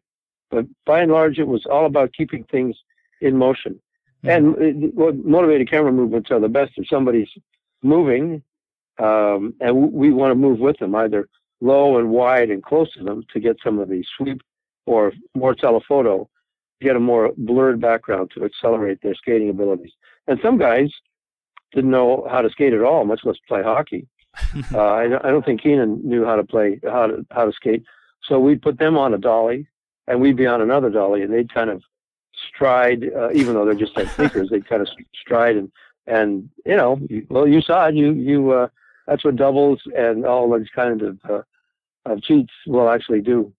But 0.50 0.66
by 0.84 1.00
and 1.00 1.12
large, 1.12 1.38
it 1.38 1.46
was 1.46 1.64
all 1.66 1.86
about 1.86 2.12
keeping 2.12 2.44
things 2.44 2.76
in 3.20 3.36
motion. 3.36 3.80
Mm-hmm. 4.24 4.28
And 4.28 4.62
it, 4.62 4.94
what 4.94 5.16
motivated 5.24 5.70
camera 5.70 5.92
movements 5.92 6.30
are 6.30 6.40
the 6.40 6.48
best 6.48 6.72
if 6.76 6.88
somebody's 6.88 7.28
moving, 7.82 8.42
um, 8.98 9.54
and 9.60 9.92
we 9.92 10.12
want 10.12 10.30
to 10.32 10.34
move 10.34 10.58
with 10.58 10.78
them, 10.78 10.94
either 10.94 11.28
low 11.60 11.98
and 11.98 12.10
wide 12.10 12.50
and 12.50 12.62
close 12.62 12.92
to 12.94 13.04
them 13.04 13.22
to 13.32 13.40
get 13.40 13.56
some 13.62 13.78
of 13.78 13.88
the 13.88 14.04
sweep 14.16 14.40
or 14.86 15.12
more 15.34 15.54
telephoto, 15.54 16.28
get 16.80 16.96
a 16.96 17.00
more 17.00 17.32
blurred 17.36 17.80
background 17.80 18.30
to 18.34 18.44
accelerate 18.44 19.00
their 19.02 19.14
skating 19.14 19.50
abilities. 19.50 19.92
And 20.26 20.38
some 20.42 20.58
guys 20.58 20.90
didn't 21.72 21.90
know 21.90 22.26
how 22.30 22.40
to 22.40 22.50
skate 22.50 22.72
at 22.72 22.82
all, 22.82 23.04
much 23.04 23.20
less 23.24 23.36
play 23.46 23.62
hockey. 23.62 24.06
uh, 24.72 24.78
I, 24.78 25.04
I, 25.04 25.30
don't 25.30 25.44
think 25.44 25.62
Keenan 25.62 26.00
knew 26.04 26.24
how 26.24 26.36
to 26.36 26.44
play 26.44 26.80
how 26.84 27.06
to 27.08 27.26
how 27.30 27.46
to 27.46 27.52
skate. 27.52 27.84
So 28.22 28.38
we'd 28.38 28.62
put 28.62 28.78
them 28.78 28.96
on 28.96 29.12
a 29.12 29.18
dolly, 29.18 29.66
and 30.06 30.20
we'd 30.20 30.36
be 30.36 30.46
on 30.46 30.60
another 30.60 30.90
dolly, 30.90 31.22
and 31.22 31.32
they'd 31.32 31.52
kind 31.52 31.70
of 31.70 31.82
stride, 32.48 33.10
uh, 33.16 33.30
even 33.32 33.54
though 33.54 33.64
they're 33.64 33.74
just 33.74 33.96
like 33.96 34.08
sneakers, 34.08 34.50
they'd 34.50 34.68
kind 34.68 34.82
of 34.82 34.88
stride 35.20 35.56
and 35.56 35.70
and 36.06 36.48
you 36.64 36.76
know, 36.76 37.00
well, 37.28 37.46
you 37.46 37.60
saw 37.60 37.86
it. 37.86 37.94
You 37.94 38.12
you 38.12 38.50
uh, 38.52 38.68
that's 39.06 39.24
what 39.24 39.36
doubles 39.36 39.80
and 39.96 40.24
all 40.24 40.50
those 40.50 40.68
kind 40.74 41.02
of 41.02 41.18
uh, 41.28 41.42
of 42.06 42.22
cheats 42.22 42.52
will 42.66 42.90
actually 42.90 43.20
do. 43.20 43.52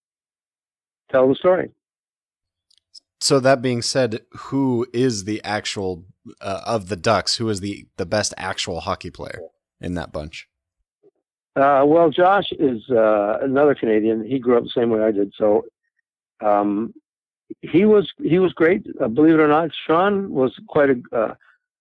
Tell 1.12 1.28
the 1.28 1.36
story. 1.36 1.72
So 3.20 3.40
that 3.40 3.62
being 3.62 3.82
said, 3.82 4.22
who 4.32 4.88
is 4.94 5.26
the 5.26 5.44
actual 5.44 6.06
uh, 6.40 6.62
of 6.66 6.88
the 6.88 6.96
Ducks? 6.96 7.36
Who 7.36 7.50
is 7.50 7.60
the 7.60 7.86
the 7.98 8.06
best 8.06 8.34
actual 8.38 8.82
hockey 8.82 9.12
player 9.12 9.40
in 9.80 9.94
that 9.96 10.12
bunch? 10.12 10.48
Uh, 11.56 11.84
well, 11.86 12.10
Josh 12.10 12.52
is 12.54 12.90
uh, 12.90 13.40
another 13.42 13.76
Canadian. 13.76 14.26
He 14.26 14.40
grew 14.40 14.58
up 14.58 14.64
the 14.64 14.70
same 14.70 14.90
way 14.90 15.02
I 15.04 15.12
did, 15.12 15.34
so 15.38 15.66
um, 16.40 16.94
he 17.62 17.86
was 17.86 18.12
he 18.22 18.40
was 18.40 18.54
great. 18.54 18.86
Uh, 19.02 19.10
believe 19.10 19.34
it 19.34 19.42
or 19.42 19.48
not, 19.48 19.72
Shaun 19.86 20.32
was 20.32 20.58
quite 20.68 20.90
a 20.92 21.02
uh, 21.12 21.34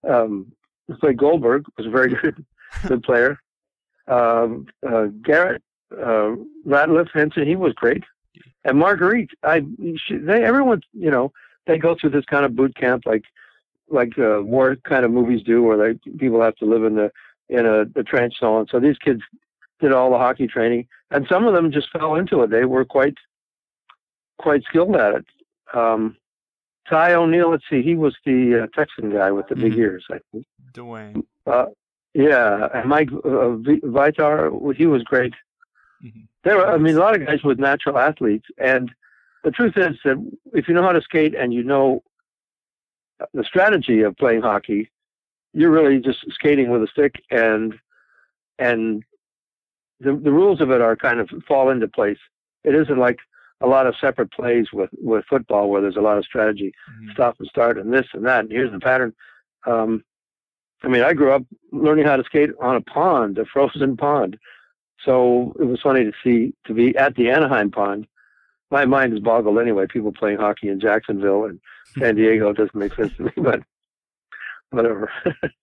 um, 0.09 0.53
played 1.01 1.19
Goldberg 1.19 1.67
was 1.77 1.87
a 1.87 1.91
very 1.91 2.15
good 2.23 2.45
good 2.89 3.03
player. 3.05 3.39
Um, 4.09 4.67
uh, 4.85 5.07
Garette 5.23 5.63
uh, 5.93 6.35
Ratliff 6.67 7.11
Henson, 7.13 7.47
he 7.47 7.55
was 7.55 7.73
great, 7.75 8.03
and 8.65 8.77
Marguerite. 8.77 9.31
I 9.45 9.65
she, 10.07 10.17
they 10.17 10.43
everyone 10.43 10.83
you 10.93 11.13
know 11.13 11.33
they 11.67 11.79
go 11.79 11.95
through 11.95 12.11
this 12.11 12.25
kind 12.25 12.45
of 12.45 12.57
boot 12.57 12.75
camp 12.75 13.05
like 13.07 13.25
like 13.89 14.15
war 14.17 14.77
kind 14.85 15.05
of 15.05 15.13
movies 15.13 15.43
do, 15.45 15.63
where 15.63 15.77
they 15.77 15.99
people 16.19 16.43
have 16.43 16.57
to 16.57 16.65
live 16.65 16.83
in 16.83 16.97
the 16.97 17.13
in 17.49 17.67
a, 17.67 17.83
a 17.99 18.03
trench 18.03 18.35
so 18.41 18.55
on. 18.55 18.67
So 18.69 18.81
these 18.81 18.99
kids 18.99 19.23
did 19.81 19.93
all 19.93 20.11
the 20.11 20.19
hockey 20.19 20.47
training, 20.47 20.87
and 21.11 21.27
some 21.29 21.47
of 21.47 21.55
them 21.55 21.73
just 21.73 21.91
fell 21.91 22.15
into 22.15 22.43
it. 22.43 22.51
They 22.51 22.65
were 22.65 22.85
quite 22.85 23.15
quite 24.39 24.63
skilled 24.65 24.97
at 24.97 25.15
it. 25.15 25.27
Um, 25.75 26.17
Ty 26.89 27.15
O'Neal, 27.15 27.51
let's 27.51 27.65
see, 27.69 27.83
he 27.83 27.95
was 27.95 28.17
the 28.25 28.63
uh, 28.63 28.67
Texan 28.79 29.11
guy 29.11 29.31
with 29.31 29.47
the 29.49 29.55
big 29.55 29.73
Mhm. 29.75 29.79
ears, 29.79 30.05
I 30.11 30.19
think. 30.33 30.47
Dwayne. 30.73 31.25
Uh, 31.47 31.67
yeah, 32.15 32.69
and 32.75 32.89
Mike 32.89 33.13
uh, 33.13 33.57
Vitar, 33.97 34.75
he 34.75 34.87
was 34.87 35.03
great. 35.05 35.35
Mhm. 36.03 36.27
There 36.43 36.57
were, 36.57 36.67
I 36.67 36.79
mean, 36.79 36.97
a 36.97 37.01
lot 37.01 37.15
of 37.21 37.27
guys 37.27 37.43
with 37.45 37.59
natural 37.59 37.99
athletes, 37.99 38.47
and 38.59 38.91
the 39.45 39.51
truth 39.51 39.77
is 39.77 39.97
that 40.05 40.17
if 40.55 40.69
you 40.69 40.75
know 40.75 40.83
how 40.83 40.93
to 40.93 41.03
skate 41.03 41.35
and 41.35 41.53
you 41.55 41.63
know 41.63 42.03
the 43.35 43.45
strategy 43.45 44.01
of 44.03 44.17
playing 44.17 44.41
hockey, 44.41 44.91
you're 45.53 45.71
really 45.71 45.99
just 46.01 46.25
skating 46.33 46.71
with 46.71 46.83
a 46.83 46.87
stick, 46.89 47.23
and 47.31 47.79
and 48.59 49.05
the 50.01 50.13
the 50.15 50.33
rules 50.33 50.61
of 50.61 50.71
it 50.71 50.81
are 50.81 50.97
kind 50.97 51.21
of 51.21 51.29
fall 51.47 51.71
into 51.71 51.89
place. 51.89 52.19
It 52.65 52.75
isn't 52.75 52.99
like 52.99 53.19
a 53.63 53.67
lot 53.67 53.87
of 53.87 53.95
separate 54.01 54.33
plays 54.33 54.67
with 54.73 54.91
with 54.95 55.25
football 55.29 55.69
where 55.71 55.83
there's 55.83 55.97
a 55.97 56.01
lot 56.01 56.19
of 56.19 56.25
strategy 56.25 56.73
Mhm. 57.03 57.13
stop 57.13 57.37
and 57.39 57.49
start 57.49 57.79
and 57.79 57.93
this 57.93 58.07
and 58.15 58.25
that 58.27 58.41
and 58.41 58.51
here's 58.53 58.73
the 58.73 58.81
pattern. 58.81 59.13
Um, 59.67 60.03
I 60.83 60.89
mean, 60.89 61.03
I 61.03 61.13
grew 61.13 61.33
up 61.33 61.43
learning 61.73 62.07
how 62.07 62.17
to 62.17 62.25
skate 62.25 62.51
on 62.61 62.77
a 62.77 62.81
pond, 62.81 63.39
a 63.39 63.45
frozen 63.45 63.97
pond. 63.99 64.39
So 65.05 65.55
it 65.61 65.65
was 65.65 65.81
funny 65.83 66.05
to 66.05 66.13
see 66.25 66.55
to 66.67 66.73
be 66.75 66.97
at 66.97 67.15
the 67.17 67.31
Anaheim 67.31 67.71
pond. 67.71 68.07
My 68.71 68.85
mind 68.87 69.13
is 69.13 69.21
boggled 69.21 69.59
anyway. 69.59 69.87
People 69.87 70.13
playing 70.13 70.39
hockey 70.39 70.69
in 70.69 70.81
Jacksonville 70.81 71.45
and 71.45 71.61
San 71.99 72.15
Diego 72.17 72.53
doesn't 72.53 72.75
make 72.75 72.95
sense 72.95 73.15
to 73.17 73.25
me, 73.25 73.33
but 73.37 73.63
whatever. 74.71 75.11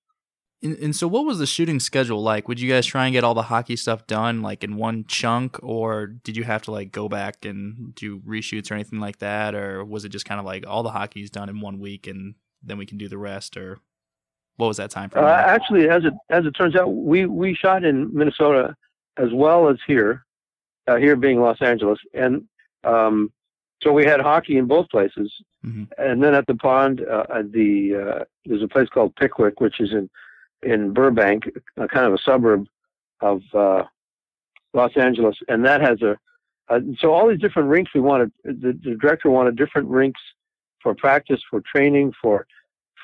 And, 0.63 0.75
and 0.77 0.95
so, 0.95 1.07
what 1.07 1.25
was 1.25 1.37
the 1.37 1.45
shooting 1.45 1.79
schedule 1.79 2.21
like? 2.21 2.47
Would 2.47 2.59
you 2.59 2.69
guys 2.69 2.85
try 2.85 3.05
and 3.05 3.13
get 3.13 3.23
all 3.23 3.35
the 3.35 3.43
hockey 3.43 3.75
stuff 3.75 4.07
done 4.07 4.41
like 4.41 4.63
in 4.63 4.75
one 4.75 5.05
chunk, 5.07 5.61
or 5.61 6.07
did 6.07 6.35
you 6.35 6.43
have 6.43 6.63
to 6.63 6.71
like 6.71 6.91
go 6.91 7.07
back 7.07 7.45
and 7.45 7.93
do 7.93 8.19
reshoots 8.21 8.71
or 8.71 8.73
anything 8.73 8.99
like 8.99 9.19
that, 9.19 9.53
or 9.53 9.85
was 9.85 10.03
it 10.03 10.09
just 10.09 10.25
kind 10.25 10.39
of 10.39 10.45
like 10.45 10.65
all 10.65 10.81
the 10.81 10.89
hockey's 10.89 11.29
done 11.29 11.49
in 11.49 11.61
one 11.61 11.79
week 11.79 12.07
and 12.07 12.35
then 12.63 12.77
we 12.77 12.87
can 12.87 12.97
do 12.97 13.07
the 13.07 13.19
rest, 13.19 13.55
or 13.55 13.79
what 14.55 14.67
was 14.67 14.77
that 14.77 14.89
time 14.89 15.09
frame? 15.09 15.25
Uh, 15.25 15.27
actually, 15.27 15.89
as 15.89 16.03
it 16.03 16.13
as 16.29 16.45
it 16.45 16.51
turns 16.51 16.75
out, 16.75 16.87
we 16.87 17.25
we 17.27 17.53
shot 17.53 17.83
in 17.83 18.13
Minnesota 18.13 18.75
as 19.17 19.29
well 19.33 19.69
as 19.69 19.77
here, 19.85 20.25
uh, 20.87 20.95
here 20.95 21.15
being 21.15 21.39
Los 21.39 21.61
Angeles, 21.61 21.99
and 22.13 22.43
um, 22.83 23.31
so 23.83 23.93
we 23.93 24.05
had 24.05 24.19
hockey 24.21 24.57
in 24.57 24.65
both 24.65 24.89
places. 24.89 25.31
Mhm. 25.65 25.87
And 25.97 26.23
then 26.23 26.33
at 26.33 26.47
the 26.47 26.55
pond, 26.55 27.01
uh, 27.01 27.25
at 27.33 27.51
the 27.51 27.95
uh, 27.95 28.23
there's 28.45 28.63
a 28.63 28.67
place 28.67 28.89
called 28.89 29.15
Pickwick, 29.15 29.59
which 29.59 29.79
is 29.79 29.91
in 29.91 30.09
in 30.63 30.93
Burbank, 30.93 31.43
uh, 31.79 31.87
kind 31.87 32.05
of 32.05 32.13
a 32.13 32.17
suburb 32.17 32.65
of 33.21 33.41
uh, 33.53 33.83
Los 34.73 34.95
Angeles, 34.95 35.37
and 35.47 35.65
that 35.65 35.81
has 35.81 36.01
a 36.01 36.17
uh, 36.69 36.79
so 36.99 37.13
all 37.13 37.29
these 37.29 37.39
different 37.39 37.69
rinks 37.69 37.91
we 37.93 38.01
wanted. 38.01 38.31
The, 38.43 38.77
the 38.83 38.97
director 38.99 39.29
wanted 39.29 39.55
different 39.55 39.87
rinks 39.87 40.19
for 40.81 40.93
practice, 40.95 41.39
for 41.49 41.61
training, 41.61 42.13
for 42.21 42.45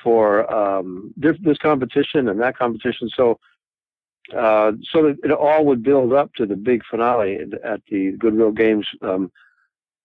for 0.02 0.52
um, 0.54 1.14
this, 1.16 1.36
competition 1.62 2.28
and 2.28 2.38
that 2.38 2.58
competition. 2.58 3.08
So, 3.16 3.38
uh, 4.36 4.72
so 4.92 5.02
that 5.04 5.16
it 5.24 5.30
all 5.30 5.64
would 5.64 5.82
build 5.82 6.12
up 6.12 6.34
to 6.34 6.44
the 6.44 6.56
big 6.56 6.82
finale 6.90 7.36
at- 7.36 7.64
at 7.64 7.80
the 7.90 8.12
Goodwill 8.12 8.52
Games 8.52 8.86
um, 9.00 9.32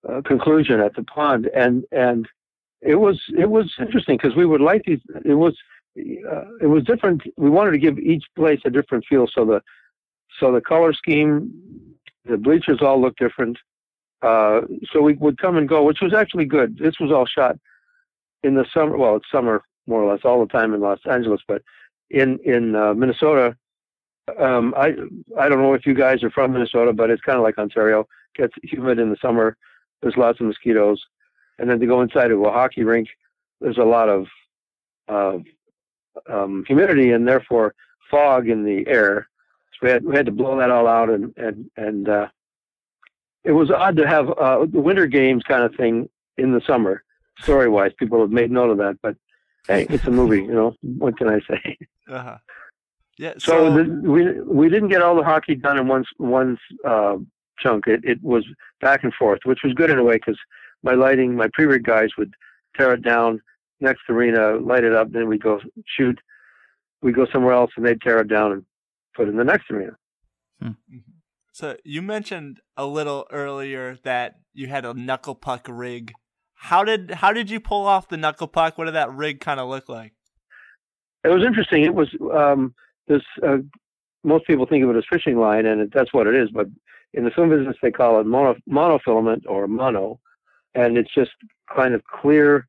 uh, 0.07 0.21
conclusion 0.21 0.79
at 0.79 0.95
the 0.95 1.03
pond, 1.03 1.49
and 1.53 1.83
and 1.91 2.27
it 2.81 2.95
was 2.95 3.21
it 3.37 3.49
was 3.49 3.73
interesting 3.77 4.15
because 4.15 4.35
we 4.37 4.45
would 4.45 4.61
like 4.61 4.83
these. 4.85 5.01
It 5.25 5.33
was 5.33 5.57
uh, 6.29 6.45
it 6.61 6.67
was 6.67 6.83
different. 6.83 7.21
We 7.37 7.49
wanted 7.49 7.71
to 7.71 7.77
give 7.77 7.97
each 7.99 8.25
place 8.35 8.59
a 8.65 8.69
different 8.69 9.05
feel. 9.07 9.27
So 9.33 9.45
the 9.45 9.61
so 10.39 10.51
the 10.51 10.61
color 10.61 10.93
scheme, 10.93 11.51
the 12.25 12.37
bleachers 12.37 12.79
all 12.81 13.01
look 13.01 13.15
different. 13.17 13.57
Uh, 14.21 14.61
so 14.91 15.01
we 15.01 15.13
would 15.13 15.37
come 15.37 15.57
and 15.57 15.67
go, 15.67 15.83
which 15.83 16.01
was 16.01 16.13
actually 16.13 16.45
good. 16.45 16.77
This 16.77 16.99
was 16.99 17.11
all 17.11 17.25
shot 17.25 17.57
in 18.43 18.55
the 18.55 18.65
summer. 18.73 18.97
Well, 18.97 19.15
it's 19.15 19.31
summer 19.31 19.63
more 19.87 20.03
or 20.03 20.11
less 20.11 20.21
all 20.23 20.39
the 20.39 20.51
time 20.51 20.73
in 20.73 20.81
Los 20.81 20.99
Angeles, 21.09 21.41
but 21.47 21.61
in 22.09 22.39
in 22.43 22.75
uh, 22.75 22.93
Minnesota, 22.93 23.55
um, 24.39 24.73
I 24.77 24.93
I 25.39 25.49
don't 25.49 25.61
know 25.61 25.73
if 25.73 25.85
you 25.85 25.93
guys 25.93 26.23
are 26.23 26.29
from 26.31 26.53
Minnesota, 26.53 26.93
but 26.93 27.09
it's 27.09 27.21
kind 27.21 27.37
of 27.37 27.43
like 27.43 27.57
Ontario. 27.57 28.01
It 28.01 28.41
Gets 28.41 28.53
humid 28.63 28.99
in 28.99 29.09
the 29.09 29.17
summer. 29.21 29.57
There's 30.01 30.17
lots 30.17 30.39
of 30.39 30.47
mosquitoes, 30.47 31.03
and 31.57 31.69
then 31.69 31.79
to 31.79 31.85
go 31.85 32.01
inside 32.01 32.31
of 32.31 32.41
a 32.41 32.51
hockey 32.51 32.83
rink, 32.83 33.09
there's 33.59 33.77
a 33.77 33.83
lot 33.83 34.09
of 34.09 34.27
uh, 35.07 35.39
um, 36.29 36.63
humidity 36.67 37.11
and 37.11 37.27
therefore 37.27 37.73
fog 38.09 38.49
in 38.49 38.63
the 38.63 38.87
air. 38.87 39.27
So 39.73 39.79
we 39.83 39.89
had 39.89 40.03
we 40.03 40.15
had 40.15 40.25
to 40.25 40.31
blow 40.31 40.57
that 40.57 40.71
all 40.71 40.87
out, 40.87 41.09
and 41.09 41.33
and 41.37 41.69
and 41.77 42.09
uh, 42.09 42.27
it 43.43 43.51
was 43.51 43.71
odd 43.71 43.95
to 43.97 44.07
have 44.07 44.29
uh, 44.29 44.65
the 44.65 44.79
winter 44.81 45.05
games 45.05 45.43
kind 45.47 45.63
of 45.63 45.75
thing 45.75 46.09
in 46.37 46.53
the 46.53 46.61
summer. 46.65 47.03
Story 47.41 47.69
wise, 47.69 47.91
people 47.97 48.19
have 48.19 48.31
made 48.31 48.51
note 48.51 48.69
of 48.69 48.77
that, 48.79 48.97
but 49.01 49.15
hey, 49.67 49.87
it's 49.89 50.05
a 50.05 50.11
movie, 50.11 50.41
you 50.41 50.53
know. 50.53 50.75
What 50.81 51.17
can 51.17 51.29
I 51.29 51.39
say? 51.49 51.77
Uh-huh. 52.09 52.37
Yeah. 53.19 53.33
So, 53.37 53.69
So, 53.69 53.71
the, 53.71 53.83
we 54.09 54.41
we 54.41 54.67
didn't 54.67 54.89
get 54.89 55.03
all 55.03 55.15
the 55.15 55.23
hockey 55.23 55.53
done 55.53 55.77
in 55.77 55.87
one 55.87 56.05
one 56.17 56.57
uh, 56.83 57.17
chunk. 57.59 57.85
It 57.85 58.03
it 58.03 58.23
was 58.23 58.43
back 58.81 59.03
and 59.03 59.13
forth, 59.13 59.41
which 59.43 59.59
was 59.63 59.73
good 59.73 59.91
in 59.91 59.99
a 59.99 60.03
way 60.03 60.15
because 60.15 60.39
my 60.81 60.95
lighting, 60.95 61.35
my 61.35 61.49
pre-rig 61.53 61.83
guys 61.83 62.09
would 62.17 62.33
tear 62.75 62.93
it 62.93 63.03
down 63.03 63.41
next 63.79 64.01
arena, 64.09 64.57
light 64.57 64.83
it 64.83 64.93
up, 64.93 65.11
then 65.11 65.27
we 65.27 65.37
go 65.37 65.59
shoot. 65.85 66.19
We 67.01 67.11
go 67.11 67.25
somewhere 67.31 67.53
else, 67.53 67.71
and 67.77 67.85
they'd 67.85 68.01
tear 68.01 68.19
it 68.19 68.27
down 68.27 68.51
and 68.51 68.65
put 69.15 69.27
it 69.27 69.31
in 69.31 69.37
the 69.37 69.43
next 69.43 69.69
arena. 69.71 69.95
so 71.53 71.77
you 71.83 72.01
mentioned 72.01 72.59
a 72.75 72.85
little 72.85 73.27
earlier 73.31 73.97
that 74.03 74.35
you 74.53 74.67
had 74.67 74.85
a 74.85 74.93
knuckle 74.93 75.35
puck 75.35 75.67
rig. 75.69 76.13
How 76.55 76.83
did 76.83 77.11
how 77.11 77.31
did 77.31 77.49
you 77.49 77.59
pull 77.59 77.85
off 77.85 78.09
the 78.09 78.17
knuckle 78.17 78.47
puck? 78.47 78.77
What 78.77 78.85
did 78.85 78.95
that 78.95 79.13
rig 79.13 79.39
kind 79.39 79.59
of 79.59 79.69
look 79.69 79.87
like? 79.87 80.13
It 81.23 81.29
was 81.29 81.43
interesting. 81.45 81.83
It 81.83 81.93
was 81.93 82.09
um, 82.33 82.73
this. 83.07 83.21
Uh, 83.45 83.57
most 84.23 84.45
people 84.47 84.65
think 84.65 84.83
of 84.83 84.89
it 84.89 84.97
as 84.97 85.03
fishing 85.09 85.37
line, 85.37 85.65
and 85.65 85.81
it, 85.81 85.93
that's 85.93 86.13
what 86.13 86.27
it 86.27 86.35
is. 86.35 86.49
But 86.53 86.67
in 87.13 87.23
the 87.23 87.31
film 87.31 87.49
business, 87.49 87.77
they 87.81 87.91
call 87.91 88.19
it 88.19 88.25
mono, 88.25 88.55
monofilament 88.69 89.41
or 89.47 89.67
mono, 89.67 90.19
and 90.75 90.97
it's 90.97 91.13
just 91.13 91.31
kind 91.75 91.93
of 91.93 92.03
clear 92.03 92.67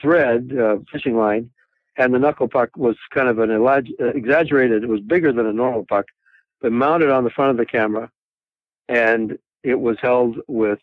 thread 0.00 0.52
uh, 0.58 0.78
fishing 0.92 1.16
line. 1.16 1.50
And 1.98 2.12
the 2.12 2.18
knuckle 2.18 2.48
puck 2.48 2.76
was 2.76 2.96
kind 3.14 3.28
of 3.28 3.38
an 3.38 3.48
elag- 3.48 4.00
uh, 4.00 4.08
exaggerated. 4.08 4.82
It 4.82 4.88
was 4.88 5.00
bigger 5.00 5.32
than 5.32 5.46
a 5.46 5.52
normal 5.52 5.86
puck, 5.88 6.06
but 6.60 6.70
mounted 6.72 7.10
on 7.10 7.24
the 7.24 7.30
front 7.30 7.52
of 7.52 7.56
the 7.56 7.64
camera, 7.64 8.10
and 8.88 9.38
it 9.62 9.80
was 9.80 9.96
held 10.02 10.36
with 10.46 10.78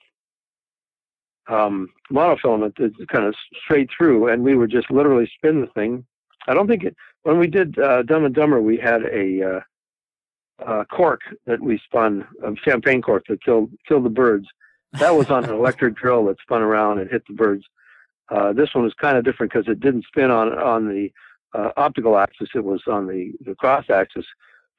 um, 1.48 1.90
monofilament 2.12 2.74
that's 2.78 2.96
kind 3.12 3.26
of 3.26 3.36
straight 3.64 3.90
through, 3.96 4.30
and 4.30 4.44
we 4.44 4.56
would 4.56 4.72
just 4.72 4.90
literally 4.90 5.30
spin 5.38 5.62
the 5.62 5.68
thing. 5.68 6.06
I 6.48 6.54
don't 6.54 6.68
think 6.68 6.84
it. 6.84 6.96
When 7.24 7.38
we 7.38 7.48
did 7.48 7.78
uh, 7.80 8.04
Dumb 8.04 8.26
and 8.26 8.36
Dumber, 8.36 8.62
we 8.62 8.78
had 8.78 9.04
a 9.04 9.44
uh, 9.44 10.66
uh, 10.66 10.84
cork 10.86 11.22
that 11.46 11.62
we 11.62 11.80
spun, 11.86 12.28
a 12.44 12.54
champagne 12.56 13.02
cork 13.02 13.26
that 13.30 13.44
killed 13.44 13.72
killed 13.88 14.06
the 14.06 14.10
birds. 14.10 14.48
That 14.94 15.16
was 15.16 15.30
on 15.30 15.46
an 15.46 15.52
electric 15.52 15.96
drill 15.96 16.26
that 16.26 16.40
spun 16.42 16.62
around 16.62 17.00
and 17.00 17.10
hit 17.10 17.26
the 17.28 17.34
birds. 17.34 17.64
Uh, 18.34 18.52
this 18.52 18.74
one 18.74 18.84
was 18.84 18.94
kind 18.96 19.18
of 19.18 19.24
different 19.24 19.52
because 19.54 19.68
it 19.68 19.80
didn't 19.80 20.06
spin 20.06 20.32
on 20.32 20.58
on 20.58 20.88
the 20.88 21.12
uh, 21.54 21.72
optical 21.78 22.18
axis; 22.18 22.50
it 22.56 22.64
was 22.64 22.82
on 22.88 23.08
the, 23.08 23.32
the 23.46 23.56
cross 23.56 23.86
axis. 23.90 24.26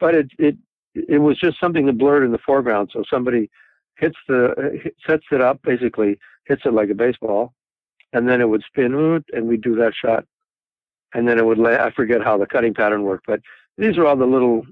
But 0.01 0.15
it 0.15 0.31
it 0.39 0.57
it 0.95 1.19
was 1.19 1.39
just 1.39 1.61
something 1.61 1.87
that 1.87 1.99
blurred 1.99 2.25
in 2.25 2.33
the 2.33 2.39
foreground. 2.39 2.91
So 2.93 3.05
somebody 3.09 3.51
hits 3.97 4.17
the 4.27 4.81
sets 5.07 5.25
it 5.31 5.41
up, 5.41 5.61
basically 5.63 6.19
hits 6.47 6.63
it 6.65 6.75
like 6.75 6.91
a 6.91 6.95
baseball, 6.95 7.55
and 8.13 8.29
then 8.29 8.41
it 8.41 8.49
would 8.49 8.65
spin, 8.67 9.23
and 9.33 9.47
we'd 9.47 9.63
do 9.63 9.77
that 9.77 9.95
shot, 9.95 10.25
and 11.15 11.29
then 11.29 11.39
it 11.39 11.47
would 11.47 11.59
lay. 11.59 11.77
I 11.77 11.93
forget 11.93 12.25
how 12.25 12.37
the 12.37 12.47
cutting 12.47 12.75
pattern 12.75 13.05
worked, 13.05 13.27
but 13.27 13.41
these 13.79 13.97
are 13.97 14.07
all 14.07 14.17
the 14.17 14.27
little, 14.27 14.67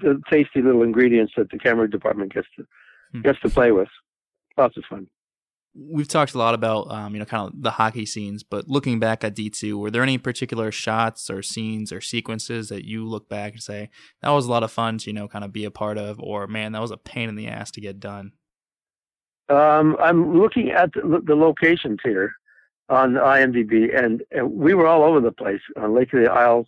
the 0.00 0.20
tasty 0.30 0.62
little 0.62 0.82
ingredients 0.82 1.34
that 1.36 1.50
the 1.50 1.58
camera 1.58 1.90
department 1.90 2.32
gets 2.32 2.48
to 2.56 2.66
Hmm. 3.12 3.22
gets 3.22 3.40
to 3.40 3.48
play 3.48 3.72
with. 3.72 3.88
Lots 4.56 4.76
of 4.76 4.84
fun. 4.84 5.06
We've 5.78 6.08
talked 6.08 6.34
a 6.34 6.38
lot 6.38 6.54
about 6.54 6.90
um, 6.90 7.12
you 7.12 7.18
know 7.18 7.26
kind 7.26 7.48
of 7.48 7.62
the 7.62 7.72
hockey 7.72 8.06
scenes, 8.06 8.42
but 8.42 8.68
looking 8.68 8.98
back 8.98 9.22
at 9.22 9.34
D 9.34 9.50
two, 9.50 9.78
were 9.78 9.90
there 9.90 10.02
any 10.02 10.16
particular 10.16 10.72
shots 10.72 11.28
or 11.28 11.42
scenes 11.42 11.92
or 11.92 12.00
sequences 12.00 12.70
that 12.70 12.86
you 12.86 13.06
look 13.06 13.28
back 13.28 13.52
and 13.52 13.62
say 13.62 13.90
that 14.22 14.30
was 14.30 14.46
a 14.46 14.50
lot 14.50 14.62
of 14.62 14.72
fun 14.72 14.98
to 14.98 15.10
you 15.10 15.12
know 15.12 15.28
kind 15.28 15.44
of 15.44 15.52
be 15.52 15.64
a 15.64 15.70
part 15.70 15.98
of, 15.98 16.18
or 16.20 16.46
man, 16.46 16.72
that 16.72 16.80
was 16.80 16.90
a 16.90 16.96
pain 16.96 17.28
in 17.28 17.36
the 17.36 17.48
ass 17.48 17.70
to 17.72 17.80
get 17.80 18.00
done? 18.00 18.32
Um, 19.48 19.96
I'm 20.00 20.38
looking 20.38 20.70
at 20.70 20.92
the, 20.92 21.34
locations 21.34 22.00
here 22.02 22.32
on 22.88 23.14
IMDb, 23.14 23.96
and, 23.96 24.22
and 24.32 24.50
we 24.50 24.74
were 24.74 24.86
all 24.86 25.04
over 25.04 25.20
the 25.20 25.32
place 25.32 25.60
on 25.76 25.94
Lake 25.94 26.12
of 26.12 26.24
the 26.24 26.30
Isles, 26.30 26.66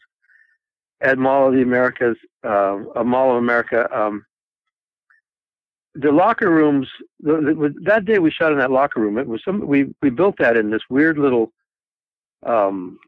at 1.01 1.19
Mall 1.19 1.49
of 1.49 1.55
the 1.55 1.63
Americas, 1.63 2.17
uh, 2.45 2.79
Mall 3.05 3.33
of 3.33 3.39
America. 3.39 3.89
Um, 3.97 4.25
the 6.01 6.13
locker 6.13 6.51
rooms. 6.51 6.89
The, 7.21 7.33
the, 7.33 7.75
that 7.83 8.05
day 8.05 8.19
we 8.19 8.31
shot 8.31 8.53
in 8.53 8.59
that 8.59 8.71
locker 8.71 9.01
room. 9.01 9.19
It 9.19 9.27
was 9.27 9.43
some. 9.45 9.67
We 9.67 9.95
we 10.01 10.11
built 10.11 10.37
that 10.39 10.57
in 10.57 10.71
this 10.71 10.83
weird 10.89 11.19
little 11.19 11.53
um, 12.47 12.99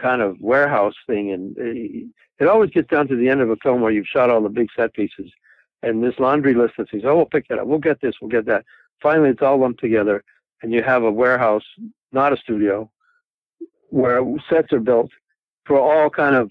kind 0.00 0.22
of 0.22 0.40
warehouse 0.40 0.94
thing, 1.06 1.32
and 1.32 1.56
it, 1.58 2.06
it 2.38 2.48
always 2.48 2.70
gets 2.70 2.88
down 2.88 3.08
to 3.08 3.16
the 3.16 3.28
end 3.28 3.40
of 3.40 3.50
a 3.50 3.56
film 3.56 3.80
where 3.80 3.92
you've 3.92 4.06
shot 4.06 4.30
all 4.30 4.42
the 4.42 4.48
big 4.48 4.68
set 4.76 4.92
pieces, 4.94 5.30
and 5.82 6.02
this 6.02 6.18
laundry 6.18 6.54
list 6.54 6.74
that 6.78 6.88
says, 6.90 7.02
"Oh, 7.04 7.16
we'll 7.16 7.26
pick 7.26 7.48
that 7.48 7.58
up. 7.58 7.66
We'll 7.66 7.78
get 7.78 8.00
this. 8.00 8.14
We'll 8.20 8.30
get 8.30 8.46
that." 8.46 8.64
Finally, 9.02 9.30
it's 9.30 9.42
all 9.42 9.58
lumped 9.58 9.80
together, 9.80 10.22
and 10.62 10.72
you 10.72 10.82
have 10.82 11.02
a 11.02 11.10
warehouse, 11.10 11.64
not 12.12 12.32
a 12.32 12.36
studio, 12.36 12.90
where 13.90 14.22
sets 14.48 14.72
are 14.72 14.80
built 14.80 15.10
for 15.64 15.80
all 15.80 16.08
kind 16.08 16.36
of 16.36 16.50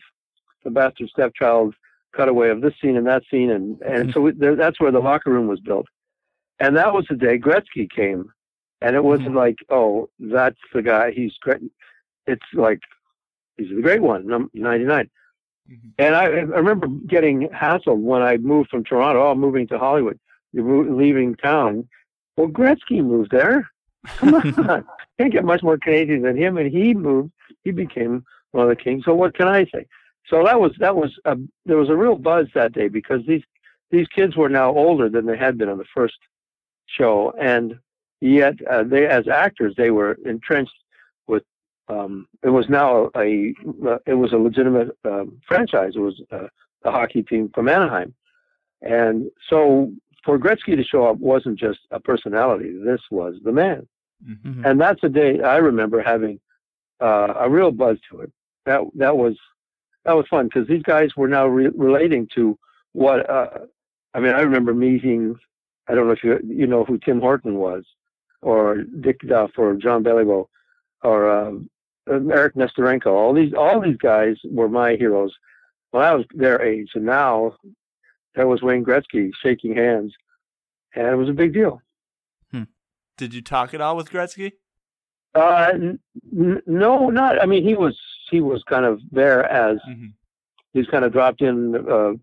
the 0.64 0.70
bastard 0.70 1.10
stepchild 1.10 1.74
cutaway 2.16 2.50
of 2.50 2.62
this 2.62 2.74
scene 2.82 2.98
and 2.98 3.08
that 3.08 3.24
scene, 3.30 3.50
and 3.52 3.82
and 3.82 4.14
so 4.14 4.22
we, 4.22 4.32
there, 4.32 4.56
that's 4.56 4.80
where 4.80 4.92
the 4.92 5.00
locker 5.00 5.32
room 5.32 5.48
was 5.48 5.60
built, 5.60 5.88
and 6.60 6.76
that 6.78 6.94
was 6.94 7.06
the 7.10 7.16
day 7.16 7.38
Gretzky 7.38 7.90
came, 7.90 8.32
and 8.82 8.96
it 8.96 9.04
wasn't 9.04 9.30
Mm-hmm. 9.30 9.38
like, 9.38 9.58
oh, 9.70 10.10
that's 10.20 10.60
the 10.74 10.82
guy. 10.82 11.12
He's 11.12 11.34
great. 11.42 11.62
It's 12.28 12.46
like 12.54 12.80
he's 13.58 13.70
the 13.76 13.82
great 13.82 14.02
one, 14.02 14.28
num- 14.28 14.52
99. 14.54 15.10
Mhm. 15.72 15.78
And 15.98 16.16
I, 16.16 16.24
I 16.26 16.28
remember 16.62 16.88
getting 17.08 17.50
hassled 17.50 17.98
when 17.98 18.22
I 18.22 18.38
moved 18.38 18.70
from 18.70 18.84
Toronto. 18.84 19.30
Oh, 19.30 19.36
moving 19.36 19.68
to 19.68 19.80
Hollywood. 19.80 20.20
You're 20.54 20.86
leaving 20.92 21.36
town. 21.36 21.88
Well, 22.38 22.48
Gretzky 22.48 23.04
moved 23.04 23.32
there. 23.32 23.70
Come 24.18 24.36
on, 24.70 24.86
can't 25.20 25.32
get 25.34 25.44
much 25.44 25.64
more 25.64 25.78
Canadian 25.78 26.22
than 26.22 26.38
him. 26.38 26.58
And 26.58 26.72
he 26.72 26.94
moved. 26.94 27.32
He 27.64 27.72
became 27.72 28.24
one 28.52 28.64
of 28.64 28.70
the 28.70 28.76
kings. 28.76 29.06
So 29.06 29.16
what 29.16 29.36
can 29.36 29.48
I 29.48 29.66
say? 29.66 29.86
So 30.30 30.44
that 30.44 30.60
was 30.60 30.72
that 30.80 30.96
was 30.96 31.12
a, 31.26 31.38
there 31.66 31.78
was 31.78 31.90
a 31.90 31.96
real 31.96 32.16
buzz 32.16 32.48
that 32.56 32.74
day 32.74 32.88
because 32.88 33.22
these 33.28 33.44
these 33.92 34.08
kids 34.08 34.36
were 34.36 34.50
now 34.50 34.70
older 34.72 35.10
than 35.10 35.26
they 35.26 35.38
had 35.38 35.58
been 35.58 35.70
on 35.70 35.78
the 35.78 35.86
first 35.94 36.18
show, 36.88 37.32
and 37.40 37.78
yet 38.22 38.56
uh, 38.70 38.84
they 38.84 39.06
as 39.08 39.28
actors 39.28 39.74
they 39.78 39.92
were 39.92 40.18
entrenched 40.26 40.74
with. 41.28 41.44
Um, 41.88 42.28
it 42.44 42.50
was 42.50 42.68
now 42.70 43.12
a 43.16 43.54
it 44.08 44.14
was 44.16 44.34
a 44.34 44.38
legitimate 44.38 44.98
um, 45.06 45.40
franchise. 45.48 45.94
It 45.96 46.00
was 46.00 46.20
uh, 46.32 46.48
a 46.84 46.92
hockey 46.92 47.22
team 47.22 47.52
from 47.54 47.70
Anaheim, 47.70 48.14
and 48.82 49.30
so 49.50 49.92
for 50.24 50.40
Gretzky 50.40 50.76
to 50.76 50.84
show 50.84 51.06
up 51.06 51.18
wasn't 51.18 51.60
just 51.60 51.80
a 51.92 52.00
personality. 52.00 52.76
This 52.84 53.02
was 53.12 53.36
the 53.44 53.52
man, 53.52 53.88
Mhm. 54.28 54.38
Mhm. 54.44 54.66
and 54.66 54.82
that's 54.82 55.04
a 55.04 55.10
day 55.10 55.42
I 55.42 55.58
remember 55.58 56.02
having 56.02 56.40
uh, 57.00 57.34
a 57.38 57.48
real 57.50 57.70
buzz 57.72 58.00
to 58.10 58.22
it. 58.22 58.32
That 58.66 58.82
that 58.96 59.16
was 59.16 59.38
that 60.06 60.16
was 60.16 60.26
fun 60.30 60.46
because 60.46 60.68
these 60.68 60.84
guys 60.84 61.10
were 61.16 61.28
now 61.28 61.48
re- 61.48 61.72
relating 61.76 62.28
to 62.36 62.58
what 62.94 63.30
uh, 63.30 63.50
I 64.14 64.20
mean. 64.20 64.34
I 64.34 64.42
remember 64.42 64.74
meeting. 64.74 65.36
I 65.88 65.96
don't 65.96 66.08
know 66.08 66.14
if 66.14 66.24
you 66.24 66.40
you 66.46 66.68
know 66.68 66.84
who 66.84 66.98
Tim 66.98 67.20
Horton 67.20 67.56
was, 67.56 67.84
or 68.42 68.84
Dick 68.84 69.22
Duff, 69.28 69.52
or 69.58 69.74
Jean 69.76 70.04
Beliveau, 70.04 70.48
or 71.04 71.30
um, 71.30 71.70
Eric 72.08 72.56
Nesterenko. 72.56 73.08
All 73.08 73.34
these 73.34 73.54
all 73.54 73.82
these 73.82 73.98
guys 73.98 74.38
were 74.46 74.70
my 74.70 74.96
heroes 74.96 75.34
when 75.92 76.04
I 76.04 76.14
was 76.14 76.26
their 76.34 76.62
age, 76.62 76.90
and 76.96 77.06
now 77.06 77.56
there 78.36 78.48
was 78.48 78.62
Wayne 78.62 78.84
Gretzky 78.86 79.32
shaking 79.42 79.76
hands, 79.76 80.14
and 80.96 81.08
it 81.08 81.16
was 81.16 81.30
a 81.30 81.34
big 81.34 81.54
deal. 81.54 81.82
Did 83.18 83.34
you 83.34 83.42
talk 83.42 83.74
at 83.74 83.80
all 83.82 83.96
with 83.96 84.10
Gretzky? 84.12 84.54
Uh, 85.34 85.72
n- 85.74 86.00
no, 86.66 87.10
not. 87.10 87.42
I 87.42 87.46
mean, 87.46 87.64
he 87.64 87.76
was 87.76 87.98
he 88.30 88.42
was 88.42 88.64
kind 88.64 88.86
of 88.86 89.00
there 89.12 89.46
as 89.46 89.78
Mhm. 89.88 90.14
he's 90.74 90.88
kind 90.88 91.06
of 91.06 91.12
dropped 91.12 91.42
in. 91.42 91.76
Uh, 91.76 92.14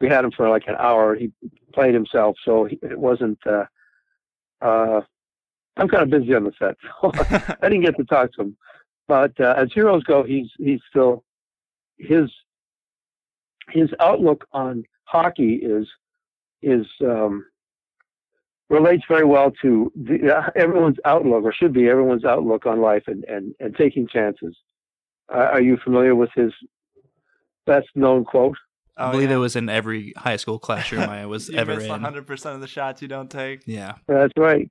we 0.00 0.08
had 0.08 0.24
him 0.24 0.32
for 0.32 0.48
like 0.48 0.66
an 0.66 0.76
hour. 0.78 1.14
He 1.14 1.30
played 1.72 1.94
himself, 1.94 2.36
so 2.44 2.64
he, 2.64 2.78
it 2.82 2.98
wasn't. 2.98 3.38
Uh, 3.46 3.66
uh, 4.60 5.00
I'm 5.76 5.88
kind 5.88 6.02
of 6.02 6.10
busy 6.10 6.34
on 6.34 6.44
the 6.44 6.52
set, 6.58 6.76
so 7.00 7.10
I 7.62 7.68
didn't 7.68 7.82
get 7.82 7.96
to 7.96 8.04
talk 8.04 8.32
to 8.34 8.42
him. 8.42 8.56
But 9.08 9.38
uh, 9.40 9.54
as 9.56 9.72
heroes 9.72 10.02
go, 10.04 10.22
he's 10.22 10.50
he's 10.58 10.80
still 10.90 11.24
his 11.98 12.30
his 13.70 13.90
outlook 14.00 14.46
on 14.52 14.84
hockey 15.04 15.54
is 15.62 15.86
is 16.62 16.86
um, 17.02 17.44
relates 18.70 19.04
very 19.08 19.24
well 19.24 19.50
to 19.62 19.90
the, 19.96 20.34
uh, 20.36 20.50
everyone's 20.56 20.98
outlook, 21.04 21.44
or 21.44 21.52
should 21.52 21.72
be 21.72 21.88
everyone's 21.88 22.24
outlook 22.24 22.66
on 22.66 22.80
life 22.80 23.04
and 23.06 23.24
and, 23.24 23.54
and 23.60 23.74
taking 23.76 24.06
chances. 24.08 24.56
Uh, 25.32 25.38
are 25.52 25.60
you 25.62 25.76
familiar 25.82 26.14
with 26.14 26.30
his 26.34 26.52
best 27.66 27.88
known 27.94 28.24
quote? 28.24 28.56
I 28.96 29.08
Oh, 29.08 29.12
believe 29.12 29.30
yeah. 29.30 29.36
it 29.36 29.38
was 29.40 29.56
in 29.56 29.68
every 29.68 30.12
high 30.16 30.36
school 30.36 30.58
classroom 30.58 31.08
I 31.08 31.24
was 31.26 31.48
you 31.50 31.56
ever 31.58 31.76
miss 31.76 31.84
in. 31.84 31.90
100% 31.90 32.54
of 32.54 32.60
the 32.60 32.66
shots 32.66 33.00
you 33.00 33.08
don't 33.08 33.30
take. 33.30 33.62
Yeah. 33.66 33.94
That's 34.06 34.32
right. 34.36 34.70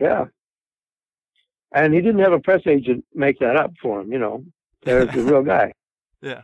Yeah. 0.00 0.24
And 1.72 1.92
he 1.92 2.00
didn't 2.00 2.20
have 2.20 2.32
a 2.32 2.40
press 2.40 2.62
agent 2.66 3.04
make 3.14 3.38
that 3.40 3.56
up 3.56 3.72
for 3.82 4.00
him, 4.00 4.10
you 4.10 4.18
know. 4.18 4.42
There's 4.82 5.12
the 5.14 5.22
real 5.22 5.42
guy. 5.42 5.72
Yeah. 6.22 6.42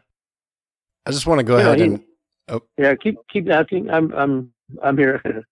I 1.06 1.10
just 1.10 1.26
want 1.26 1.40
to 1.40 1.44
go 1.44 1.56
Yeah, 1.58 1.62
ahead 1.66 1.78
he- 1.80 1.84
and 1.86 2.60
Yeah, 2.78 2.94
keep 2.94 3.16
keep 3.28 3.48
asking. 3.50 3.90
I'm 3.90 4.12
I'm 4.12 4.52
I'm 4.82 4.96
here. 4.96 5.20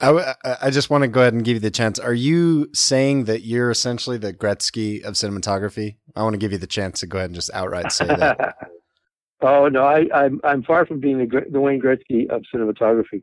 I, 0.00 0.06
w- 0.06 0.26
I- 0.44 0.70
just 0.70 0.90
want 0.90 1.02
to 1.02 1.08
go 1.08 1.20
ahead 1.22 1.32
and 1.32 1.44
give 1.44 1.54
you 1.54 1.60
the 1.60 1.70
chance. 1.70 1.98
Are 1.98 2.12
you 2.12 2.68
saying 2.74 3.24
that 3.24 3.42
you're 3.44 3.70
essentially 3.70 4.18
the 4.18 4.32
Gretzky 4.32 5.02
of 5.02 5.14
cinematography? 5.14 5.96
I 6.14 6.22
want 6.22 6.34
to 6.34 6.38
give 6.38 6.52
you 6.52 6.58
the 6.58 6.66
chance 6.66 7.00
to 7.00 7.06
go 7.06 7.18
ahead 7.18 7.30
and 7.30 7.34
just 7.34 7.50
outright 7.54 7.90
say 7.92 8.06
that. 8.06 8.56
oh 9.40 9.68
no, 9.68 9.84
I 9.84 10.06
I'm 10.14 10.40
I'm 10.44 10.62
far 10.62 10.84
from 10.86 11.00
being 11.00 11.18
the 11.18 11.42
the 11.50 11.60
Wayne 11.60 11.80
Gretzky 11.80 12.28
of 12.28 12.42
cinematography. 12.54 13.22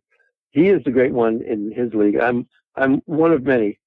He 0.51 0.69
is 0.69 0.83
the 0.83 0.91
great 0.91 1.13
one 1.13 1.41
in 1.41 1.71
his 1.71 1.93
league. 1.93 2.17
I'm 2.17 2.47
I'm 2.75 3.01
one 3.05 3.31
of 3.31 3.43
many, 3.43 3.79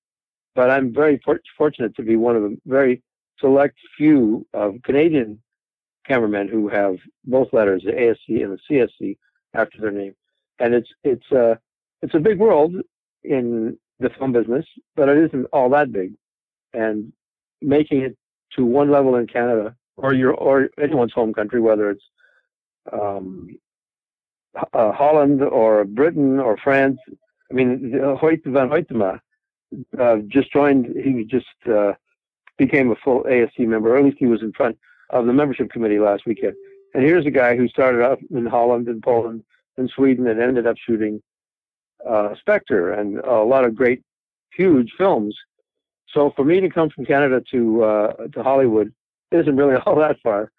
but 0.54 0.70
I'm 0.70 0.94
very 0.94 1.20
for- 1.24 1.40
fortunate 1.58 1.94
to 1.96 2.02
be 2.02 2.14
one 2.16 2.36
of 2.36 2.42
the 2.42 2.56
very 2.66 3.02
select 3.40 3.76
few 3.96 4.46
of 4.54 4.74
Canadian 4.84 5.40
cameramen 6.06 6.46
who 6.48 6.68
have 6.68 6.96
both 7.24 7.52
letters, 7.52 7.82
the 7.84 7.92
ASC 7.92 8.44
and 8.44 8.56
the 8.56 8.58
CSC, 9.00 9.16
after 9.54 9.80
their 9.80 9.90
name. 9.90 10.14
And 10.60 10.72
it's 10.74 10.88
it's 11.02 11.32
uh 11.32 11.56
it's 12.02 12.14
a 12.14 12.20
big 12.20 12.38
world 12.38 12.74
in 13.24 13.76
the 13.98 14.10
film 14.10 14.32
business, 14.32 14.64
but 14.94 15.08
it 15.08 15.18
isn't 15.18 15.46
all 15.52 15.70
that 15.70 15.92
big. 15.92 16.12
And 16.72 17.12
making 17.62 18.02
it 18.02 18.16
to 18.54 18.64
one 18.64 18.90
level 18.90 19.16
in 19.16 19.26
Canada 19.26 19.74
or 19.96 20.12
your 20.12 20.34
or 20.34 20.68
anyone's 20.80 21.12
home 21.12 21.32
country, 21.32 21.60
whether 21.60 21.90
it's 21.90 22.04
um, 22.92 23.56
uh, 24.72 24.92
Holland 24.92 25.42
or 25.42 25.84
Britain 25.84 26.38
or 26.38 26.56
France. 26.56 26.98
I 27.50 27.54
mean, 27.54 27.92
Hoyt 28.18 28.44
van 28.44 28.68
Hoytema 28.68 29.20
uh, 29.98 30.16
just 30.28 30.52
joined. 30.52 30.86
He 30.96 31.24
just 31.24 31.46
uh, 31.70 31.92
became 32.58 32.90
a 32.90 32.96
full 32.96 33.22
ASC 33.24 33.58
member, 33.60 33.94
or 33.94 33.98
at 33.98 34.04
least 34.04 34.18
he 34.18 34.26
was 34.26 34.42
in 34.42 34.52
front 34.52 34.78
of 35.10 35.26
the 35.26 35.32
membership 35.32 35.70
committee 35.70 35.98
last 35.98 36.26
weekend. 36.26 36.54
And 36.94 37.04
here's 37.04 37.26
a 37.26 37.30
guy 37.30 37.56
who 37.56 37.68
started 37.68 38.02
out 38.02 38.18
in 38.30 38.46
Holland 38.46 38.88
and 38.88 39.02
Poland 39.02 39.42
and 39.76 39.90
Sweden 39.94 40.26
and 40.26 40.40
ended 40.40 40.66
up 40.66 40.76
shooting 40.78 41.22
uh, 42.08 42.34
Spectre 42.38 42.92
and 42.92 43.18
a 43.18 43.42
lot 43.42 43.64
of 43.64 43.74
great, 43.74 44.02
huge 44.52 44.92
films. 44.96 45.36
So 46.12 46.32
for 46.36 46.44
me 46.44 46.60
to 46.60 46.68
come 46.68 46.90
from 46.90 47.04
Canada 47.04 47.42
to 47.52 47.84
uh, 47.84 48.12
to 48.34 48.42
Hollywood 48.42 48.92
isn't 49.32 49.56
really 49.56 49.76
all 49.86 49.96
that 49.96 50.16
far, 50.22 50.50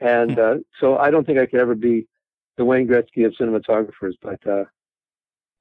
and 0.00 0.38
uh, 0.38 0.56
so 0.80 0.96
I 0.98 1.10
don't 1.10 1.26
think 1.26 1.38
I 1.38 1.46
could 1.46 1.60
ever 1.60 1.74
be 1.74 2.06
the 2.56 2.64
Wayne 2.64 2.88
Gretzky 2.88 3.24
of 3.24 3.34
cinematographers. 3.40 4.14
But 4.20 4.46
uh, 4.46 4.64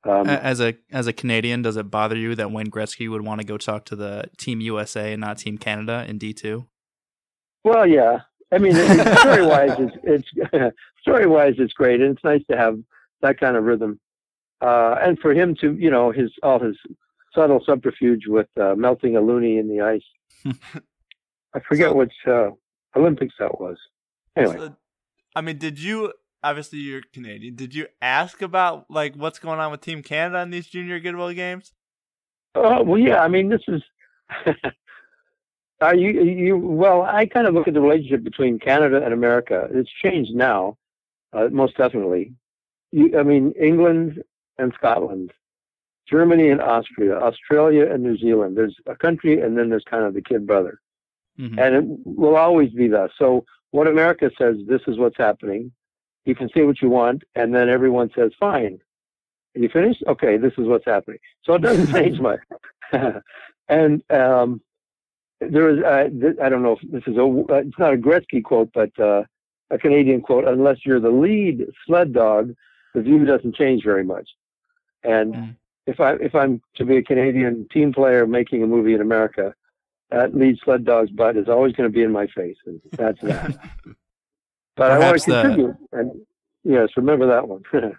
um, 0.10 0.28
as 0.28 0.60
a 0.60 0.76
as 0.92 1.08
a 1.08 1.14
Canadian, 1.14 1.62
does 1.62 1.78
it 1.78 1.90
bother 1.90 2.18
you 2.18 2.36
that 2.36 2.52
Wayne 2.52 2.72
Gretzky 2.72 3.10
would 3.10 3.24
want 3.24 3.42
to 3.42 3.48
go 3.48 3.58
talk 3.58 3.86
to 3.86 3.96
the 3.96 4.26
Team 4.38 4.62
USA 4.62 5.14
and 5.14 5.22
not 5.22 5.38
Team 5.38 5.58
Canada 5.58 6.06
in 6.08 6.18
D 6.18 6.34
two? 6.34 6.68
well, 7.66 7.88
yeah, 7.88 8.20
I 8.54 8.60
mean, 8.60 8.74
story 9.18 9.46
wise, 9.46 9.76
it's, 9.80 10.28
it's 10.32 10.76
story 11.02 11.26
wise, 11.26 11.56
it's 11.58 11.74
great, 11.74 12.00
and 12.00 12.16
it's 12.16 12.24
nice 12.24 12.44
to 12.50 12.56
have 12.56 12.78
that 13.22 13.40
kind 13.40 13.58
of 13.58 13.64
rhythm, 13.64 14.00
uh, 14.62 14.96
and 15.02 15.20
for 15.20 15.34
him 15.34 15.56
to, 15.62 15.74
you 15.76 15.90
know, 15.92 16.12
his 16.12 16.32
all 16.44 16.60
his 16.60 16.76
subtle 17.34 17.62
subterfuge 17.66 18.28
with 18.28 18.48
uh, 18.60 18.76
melting 18.76 19.16
a 19.16 19.22
loonie 19.22 19.60
in 19.60 19.68
the 19.68 19.82
ice. 19.82 20.04
I 21.54 21.60
forget 21.68 21.90
So- 21.92 21.96
which 21.96 22.14
uh, 22.28 22.50
Olympics 22.96 23.36
that 23.40 23.60
was. 23.60 23.78
Anyway. 24.36 24.58
So, 24.58 24.76
I 25.36 25.42
mean, 25.42 25.58
did 25.58 25.80
you 25.80 26.14
obviously 26.44 26.80
you're 26.80 27.02
Canadian? 27.14 27.56
Did 27.56 27.74
you 27.76 27.88
ask 28.02 28.42
about 28.42 28.86
like 28.90 29.16
what's 29.16 29.40
going 29.40 29.60
on 29.60 29.72
with 29.72 29.82
Team 29.82 30.02
Canada 30.04 30.40
in 30.42 30.50
these 30.50 30.68
Junior 30.68 31.00
Goodwill 31.00 31.34
games? 31.34 31.74
Oh 32.54 32.84
well, 32.84 33.00
yeah. 33.00 33.22
I 33.22 33.28
mean, 33.28 33.50
this 33.50 33.62
is. 33.68 33.82
Are 35.82 35.94
you 35.96 36.22
you? 36.24 36.58
Well, 36.58 37.02
I 37.02 37.26
kind 37.26 37.48
of 37.48 37.54
look 37.54 37.68
at 37.68 37.74
the 37.74 37.82
relationship 37.82 38.24
between 38.24 38.60
Canada 38.60 39.04
and 39.04 39.14
America. 39.14 39.68
It's 39.72 39.90
changed 40.02 40.34
now, 40.34 40.78
uh, 41.34 41.50
most 41.52 41.76
definitely. 41.76 42.34
You, 42.92 43.20
I 43.20 43.24
mean, 43.24 43.52
England 43.60 44.24
and 44.58 44.74
Scotland, 44.78 45.32
Germany 46.10 46.50
and 46.50 46.62
Austria, 46.62 47.18
Australia 47.18 47.92
and 47.92 48.04
New 48.04 48.18
Zealand. 48.18 48.58
There's 48.58 48.76
a 48.86 48.96
country, 48.96 49.42
and 49.42 49.58
then 49.58 49.70
there's 49.70 49.84
kind 49.90 50.04
of 50.06 50.14
the 50.14 50.22
kid 50.22 50.46
brother, 50.48 50.80
Mhm. 51.40 51.58
and 51.60 51.76
it 51.76 52.00
will 52.06 52.36
always 52.36 52.72
be 52.72 52.88
that. 52.90 53.12
So 53.18 53.46
what 53.72 53.88
America 53.88 54.30
says, 54.38 54.58
this 54.68 54.82
is 54.88 54.98
what's 54.98 55.18
happening. 55.18 55.72
You 56.26 56.36
can 56.36 56.50
say 56.50 56.64
what 56.64 56.82
you 56.82 56.90
want, 56.90 57.24
and 57.36 57.54
then 57.54 57.70
everyone 57.70 58.10
says, 58.16 58.32
fine. 58.40 58.80
Are 59.56 59.60
you 59.60 59.70
finished? 59.70 60.04
Okay, 60.08 60.38
this 60.38 60.54
is 60.58 60.66
what's 60.68 60.86
happening. 60.86 61.20
So 61.44 61.54
it 61.56 61.62
doesn't 61.62 61.88
change 61.94 62.20
much. 62.20 62.40
and 63.70 64.04
um, 64.12 64.62
there 65.42 65.70
is, 65.70 65.84
uh, 65.84 66.10
th- 66.10 66.40
I 66.42 66.50
don't 66.50 66.64
know 66.64 66.78
if 66.82 66.92
this 66.92 67.04
is 67.08 67.18
a, 67.18 67.24
uh, 67.24 67.56
it's 67.66 67.80
not 67.80 67.94
a 67.94 67.98
Gretzky 67.98 68.44
quote, 68.44 68.70
but 68.74 68.98
uh, 69.00 69.24
a 69.72 69.78
Canadian 69.78 70.22
quote. 70.22 70.46
Unless 70.46 70.86
you're 70.86 71.00
the 71.00 71.10
lead 71.10 71.66
sled 71.86 72.14
dog, 72.14 72.54
the 72.94 73.02
view 73.02 73.26
doesn't 73.26 73.56
change 73.56 73.84
very 73.84 74.04
much. 74.04 74.30
And 75.08 75.34
Mm. 75.36 75.56
if 75.88 76.00
I 76.00 76.14
if 76.16 76.34
I'm 76.36 76.62
to 76.76 76.86
be 76.86 76.98
a 76.98 77.04
Canadian 77.04 77.68
team 77.72 77.94
player 77.94 78.26
making 78.28 78.64
a 78.64 78.68
movie 78.68 78.94
in 78.94 79.02
America, 79.02 79.54
that 80.12 80.36
lead 80.36 80.58
sled 80.64 80.86
dog's 80.86 81.12
butt 81.12 81.38
is 81.38 81.48
always 81.50 81.74
going 81.74 81.90
to 81.90 81.94
be 81.94 82.04
in 82.04 82.12
my 82.12 82.28
face, 82.28 82.58
and 82.66 82.82
that's 82.92 83.22
that. 83.22 83.56
but 84.76 84.92
I 84.92 84.98
want 85.00 85.02
Perhaps 85.22 85.26
to 85.26 85.32
the- 85.32 85.42
contribute, 85.42 85.76
and 85.92 86.12
yes, 86.64 86.90
remember 86.98 87.28
that 87.28 87.48
one. 87.48 87.64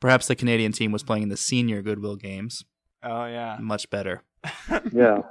Perhaps 0.00 0.28
the 0.28 0.36
Canadian 0.36 0.72
team 0.72 0.92
was 0.92 1.02
playing 1.02 1.24
in 1.24 1.28
the 1.28 1.36
senior 1.36 1.82
Goodwill 1.82 2.16
games. 2.16 2.64
Oh 3.02 3.26
yeah. 3.26 3.56
Much 3.60 3.90
better. 3.90 4.22
yeah. 4.92 5.22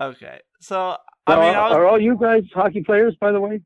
Okay. 0.00 0.40
So 0.60 0.96
I 1.26 1.32
I 1.34 1.40
mean, 1.40 1.54
I, 1.56 1.68
was, 1.68 1.76
are 1.76 1.86
all 1.86 2.00
you 2.00 2.16
guys 2.20 2.44
hockey 2.54 2.82
players, 2.82 3.14
by 3.20 3.32
the 3.32 3.40
way? 3.40 3.60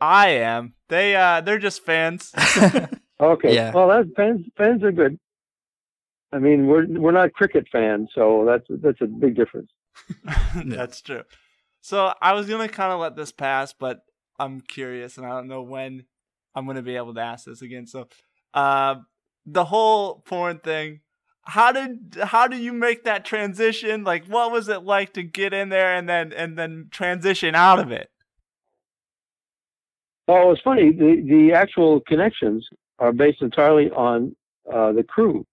I 0.00 0.28
am. 0.30 0.74
They 0.88 1.14
uh, 1.16 1.40
they're 1.40 1.58
just 1.58 1.84
fans. 1.84 2.32
Okay. 3.20 3.54
Yeah. 3.54 3.72
Well, 3.72 3.88
that's 3.88 4.08
fans. 4.16 4.46
Fans 4.56 4.82
are 4.82 4.92
good. 4.92 5.18
I 6.32 6.38
mean, 6.38 6.66
we're 6.66 6.86
we're 6.86 7.12
not 7.12 7.32
cricket 7.32 7.66
fans, 7.72 8.10
so 8.14 8.44
that's 8.46 8.66
that's 8.82 9.00
a 9.00 9.06
big 9.06 9.34
difference. 9.34 9.70
That's 10.64 11.00
true. 11.00 11.22
So 11.80 12.12
I 12.22 12.32
was 12.32 12.46
gonna 12.46 12.68
kind 12.68 12.92
of 12.92 13.00
let 13.00 13.16
this 13.16 13.32
pass, 13.32 13.72
but 13.72 14.00
I'm 14.38 14.60
curious, 14.60 15.16
and 15.16 15.26
I 15.26 15.30
don't 15.30 15.48
know 15.48 15.62
when 15.62 16.04
I'm 16.54 16.66
gonna 16.66 16.82
be 16.82 16.96
able 16.96 17.14
to 17.14 17.20
ask 17.20 17.46
this 17.46 17.62
again. 17.62 17.86
So, 17.86 18.08
uh, 18.54 18.96
the 19.46 19.64
whole 19.64 20.20
porn 20.20 20.58
thing. 20.58 21.00
How 21.42 21.72
did 21.72 22.18
how 22.22 22.46
did 22.46 22.60
you 22.60 22.74
make 22.74 23.04
that 23.04 23.24
transition? 23.24 24.04
Like, 24.04 24.26
what 24.26 24.52
was 24.52 24.68
it 24.68 24.82
like 24.82 25.14
to 25.14 25.22
get 25.22 25.54
in 25.54 25.70
there 25.70 25.94
and 25.94 26.06
then 26.06 26.32
and 26.32 26.58
then 26.58 26.88
transition 26.90 27.54
out 27.54 27.78
of 27.78 27.90
it? 27.90 28.10
Well, 30.26 30.52
it's 30.52 30.60
funny. 30.60 30.92
The 30.92 31.24
the 31.26 31.52
actual 31.54 32.00
connections 32.00 32.68
are 32.98 33.12
based 33.12 33.40
entirely 33.40 33.90
on 33.90 34.36
uh, 34.70 34.92
the 34.92 35.02
crew 35.02 35.46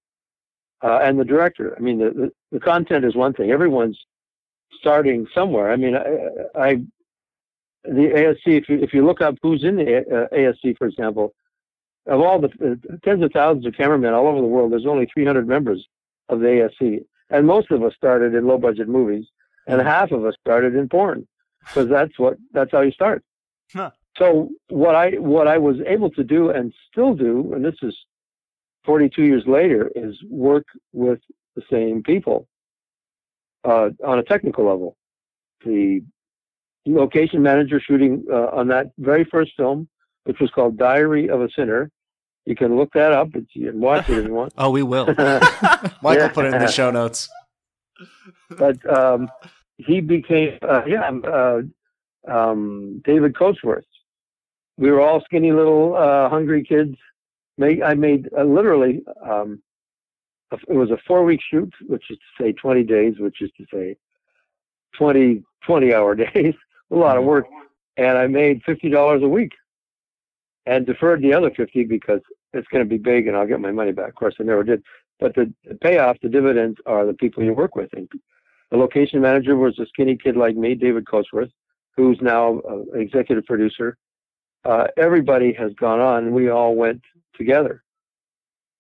uh, 0.85 0.99
and 1.01 1.19
the 1.19 1.25
director. 1.25 1.75
I 1.75 1.81
mean, 1.81 1.97
the, 1.97 2.11
the 2.11 2.31
the 2.51 2.59
content 2.59 3.05
is 3.05 3.15
one 3.15 3.33
thing. 3.33 3.49
Everyone's 3.49 3.99
starting 4.79 5.25
somewhere. 5.33 5.71
I 5.71 5.77
mean, 5.77 5.95
I, 5.95 6.59
I 6.59 6.75
the 7.83 8.11
ASC. 8.13 8.45
If 8.45 8.69
you 8.69 8.77
if 8.77 8.93
you 8.93 9.03
look 9.05 9.19
up 9.21 9.35
who's 9.41 9.63
in 9.63 9.77
the 9.77 9.97
uh, 9.97 10.35
ASC, 10.35 10.77
for 10.77 10.85
example, 10.85 11.33
of 12.05 12.21
all 12.21 12.39
the 12.39 12.49
uh, 12.63 12.97
tens 13.03 13.23
of 13.23 13.31
thousands 13.31 13.65
of 13.65 13.75
cameramen 13.75 14.13
all 14.13 14.27
over 14.27 14.39
the 14.39 14.47
world, 14.47 14.71
there's 14.71 14.85
only 14.85 15.07
300 15.11 15.47
members 15.47 15.83
of 16.29 16.39
the 16.39 16.69
ASC, 16.81 17.03
and 17.31 17.47
most 17.47 17.71
of 17.71 17.83
us 17.83 17.93
started 17.97 18.35
in 18.35 18.45
low 18.45 18.59
budget 18.59 18.87
movies, 18.87 19.25
and 19.65 19.81
half 19.81 20.11
of 20.11 20.23
us 20.23 20.35
started 20.39 20.75
in 20.75 20.87
porn, 20.87 21.27
because 21.61 21.89
that's 21.89 22.19
what 22.19 22.37
that's 22.53 22.71
how 22.71 22.81
you 22.81 22.91
start. 22.91 23.23
Huh. 23.73 23.89
So 24.19 24.49
what 24.69 24.93
I 24.93 25.13
what 25.13 25.47
I 25.47 25.57
was 25.57 25.77
able 25.87 26.11
to 26.11 26.23
do 26.23 26.51
and 26.51 26.71
still 26.91 27.15
do, 27.15 27.53
and 27.55 27.65
this 27.65 27.75
is 27.81 27.95
42 28.85 29.23
years 29.23 29.43
later, 29.47 29.91
is 29.95 30.15
work 30.29 30.65
with 30.93 31.19
the 31.55 31.63
same 31.71 32.03
people 32.03 32.47
uh, 33.63 33.89
on 34.05 34.19
a 34.19 34.23
technical 34.23 34.65
level. 34.65 34.95
The 35.65 36.01
location 36.85 37.41
manager 37.41 37.79
shooting 37.79 38.25
uh, 38.31 38.47
on 38.53 38.67
that 38.67 38.91
very 38.97 39.25
first 39.25 39.51
film, 39.57 39.87
which 40.25 40.39
was 40.39 40.51
called 40.51 40.77
Diary 40.77 41.29
of 41.29 41.41
a 41.41 41.49
Sinner. 41.55 41.89
You 42.45 42.55
can 42.55 42.77
look 42.77 42.93
that 42.93 43.11
up 43.11 43.29
and 43.33 43.47
watch 43.81 44.07
it 44.09 44.19
if 44.19 44.25
you 44.27 44.33
want. 44.33 44.53
oh, 44.57 44.69
we 44.69 44.83
will. 44.83 45.05
Michael 45.07 45.91
Yeah. 46.03 46.27
put 46.29 46.45
it 46.45 46.53
in 46.53 46.59
the 46.61 46.67
show 46.71 46.91
notes. 46.91 47.27
but 48.57 48.77
um, 48.93 49.29
he 49.77 49.99
became 50.01 50.57
uh, 50.61 50.83
yeah 50.85 51.09
uh, 51.09 51.61
um, 52.27 53.01
David 53.03 53.33
Coatsworth. 53.33 53.83
We 54.77 54.91
were 54.91 55.01
all 55.01 55.21
skinny 55.21 55.51
little 55.53 55.95
uh, 55.95 56.29
hungry 56.29 56.63
kids. 56.63 56.95
Made, 57.57 57.81
I 57.81 57.93
made 57.93 58.29
uh, 58.37 58.43
literally 58.43 59.01
um, 59.23 59.61
a- 60.51 60.59
it 60.67 60.75
was 60.75 60.91
a 60.91 60.97
four 61.07 61.23
week 61.23 61.41
shoot, 61.49 61.73
which 61.87 62.03
is 62.09 62.17
to 62.17 62.43
say 62.43 62.51
20 62.53 62.83
days, 62.83 63.15
which 63.19 63.41
is 63.41 63.51
to 63.57 63.65
say 63.73 63.95
20 64.97 65.43
20 65.65 65.93
hour 65.93 66.15
days, 66.33 66.53
a 66.91 66.95
lot 66.95 67.17
of 67.17 67.23
work, 67.23 67.45
and 67.97 68.17
I 68.17 68.27
made 68.27 68.61
fifty 68.63 68.89
dollars 68.89 69.23
a 69.23 69.27
week, 69.27 69.53
and 70.65 70.85
deferred 70.85 71.21
the 71.21 71.33
other 71.33 71.51
fifty 71.55 71.83
because 71.83 72.21
it's 72.53 72.67
going 72.69 72.83
to 72.83 72.89
be 72.89 72.97
big 72.97 73.27
and 73.27 73.35
I'll 73.35 73.47
get 73.47 73.59
my 73.59 73.71
money 73.71 73.91
back. 73.91 74.09
Of 74.09 74.15
course, 74.15 74.35
I 74.39 74.43
never 74.43 74.63
did. 74.63 74.81
But 75.19 75.35
the, 75.35 75.53
the 75.65 75.75
payoff, 75.75 76.17
the 76.21 76.29
dividends, 76.29 76.77
are 76.85 77.05
the 77.05 77.13
people 77.13 77.43
you 77.43 77.53
work 77.53 77.75
with. 77.75 77.89
And 77.93 78.09
the 78.71 78.77
location 78.77 79.21
manager 79.21 79.55
was 79.55 79.77
a 79.79 79.85
skinny 79.87 80.17
kid 80.17 80.35
like 80.35 80.55
me, 80.55 80.75
David 80.75 81.05
Coatsworth, 81.05 81.51
who's 81.95 82.17
now 82.21 82.59
uh, 82.69 82.81
an 82.93 83.01
executive 83.01 83.45
producer. 83.45 83.97
Uh, 84.65 84.87
everybody 84.97 85.53
has 85.53 85.73
gone 85.75 85.99
on, 85.99 86.31
we 86.33 86.49
all 86.49 86.75
went 86.75 87.01
together. 87.35 87.83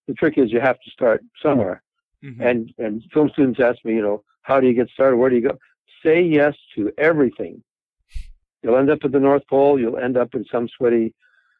The 0.07 0.13
trick 0.15 0.37
is 0.37 0.51
you 0.51 0.59
have 0.59 0.79
to 0.79 0.89
start 0.89 1.23
somewhere. 1.41 1.83
Mhm. 2.23 2.39
And 2.39 2.73
and 2.77 3.03
film 3.13 3.29
students 3.29 3.59
ask 3.59 3.83
me, 3.85 3.93
you 3.93 4.01
know, 4.01 4.23
how 4.41 4.59
do 4.59 4.67
you 4.67 4.73
get 4.73 4.89
started? 4.89 5.17
Where 5.17 5.29
do 5.29 5.35
you 5.35 5.47
go? 5.47 5.57
Say 6.03 6.21
yes 6.23 6.55
to 6.75 6.91
everything. 6.97 7.63
You'll 8.63 8.77
end 8.77 8.89
up 8.89 9.03
at 9.03 9.11
the 9.11 9.19
North 9.19 9.45
Pole. 9.47 9.79
You'll 9.79 9.97
end 9.97 10.17
up 10.17 10.33
in 10.33 10.43
some 10.45 10.67
sweaty 10.67 11.13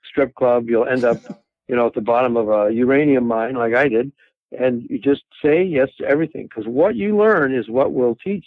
strip 0.10 0.34
club. 0.34 0.70
You'll 0.70 0.88
end 0.88 1.04
up, 1.04 1.18
you 1.68 1.76
know, 1.76 1.86
at 1.88 1.94
the 1.94 2.02
bottom 2.02 2.36
of 2.36 2.50
a 2.50 2.72
uranium 2.74 3.28
mine 3.28 3.56
like 3.56 3.76
I 3.76 3.88
did. 3.88 4.12
And 4.58 4.84
you 4.90 4.98
just 4.98 5.24
say 5.44 5.64
yes 5.64 5.90
to 5.98 6.06
everything 6.06 6.44
because 6.44 6.66
what 6.66 6.96
you 6.96 7.18
learn 7.18 7.54
is 7.54 7.70
what 7.70 7.94
will 7.94 8.16
teach 8.16 8.46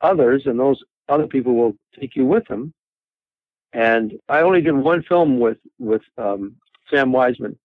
others, 0.00 0.46
and 0.46 0.58
those 0.58 0.82
other 1.08 1.26
people 1.26 1.54
will 1.54 1.76
take 1.98 2.16
you 2.16 2.24
with 2.26 2.46
them. 2.48 2.72
And 3.74 4.12
I 4.28 4.40
only 4.40 4.62
did 4.62 4.72
one 4.72 5.02
film 5.02 5.40
with 5.40 5.58
with 5.78 6.02
um, 6.16 6.56
Sam 6.90 7.12
Wiseman, 7.12 7.58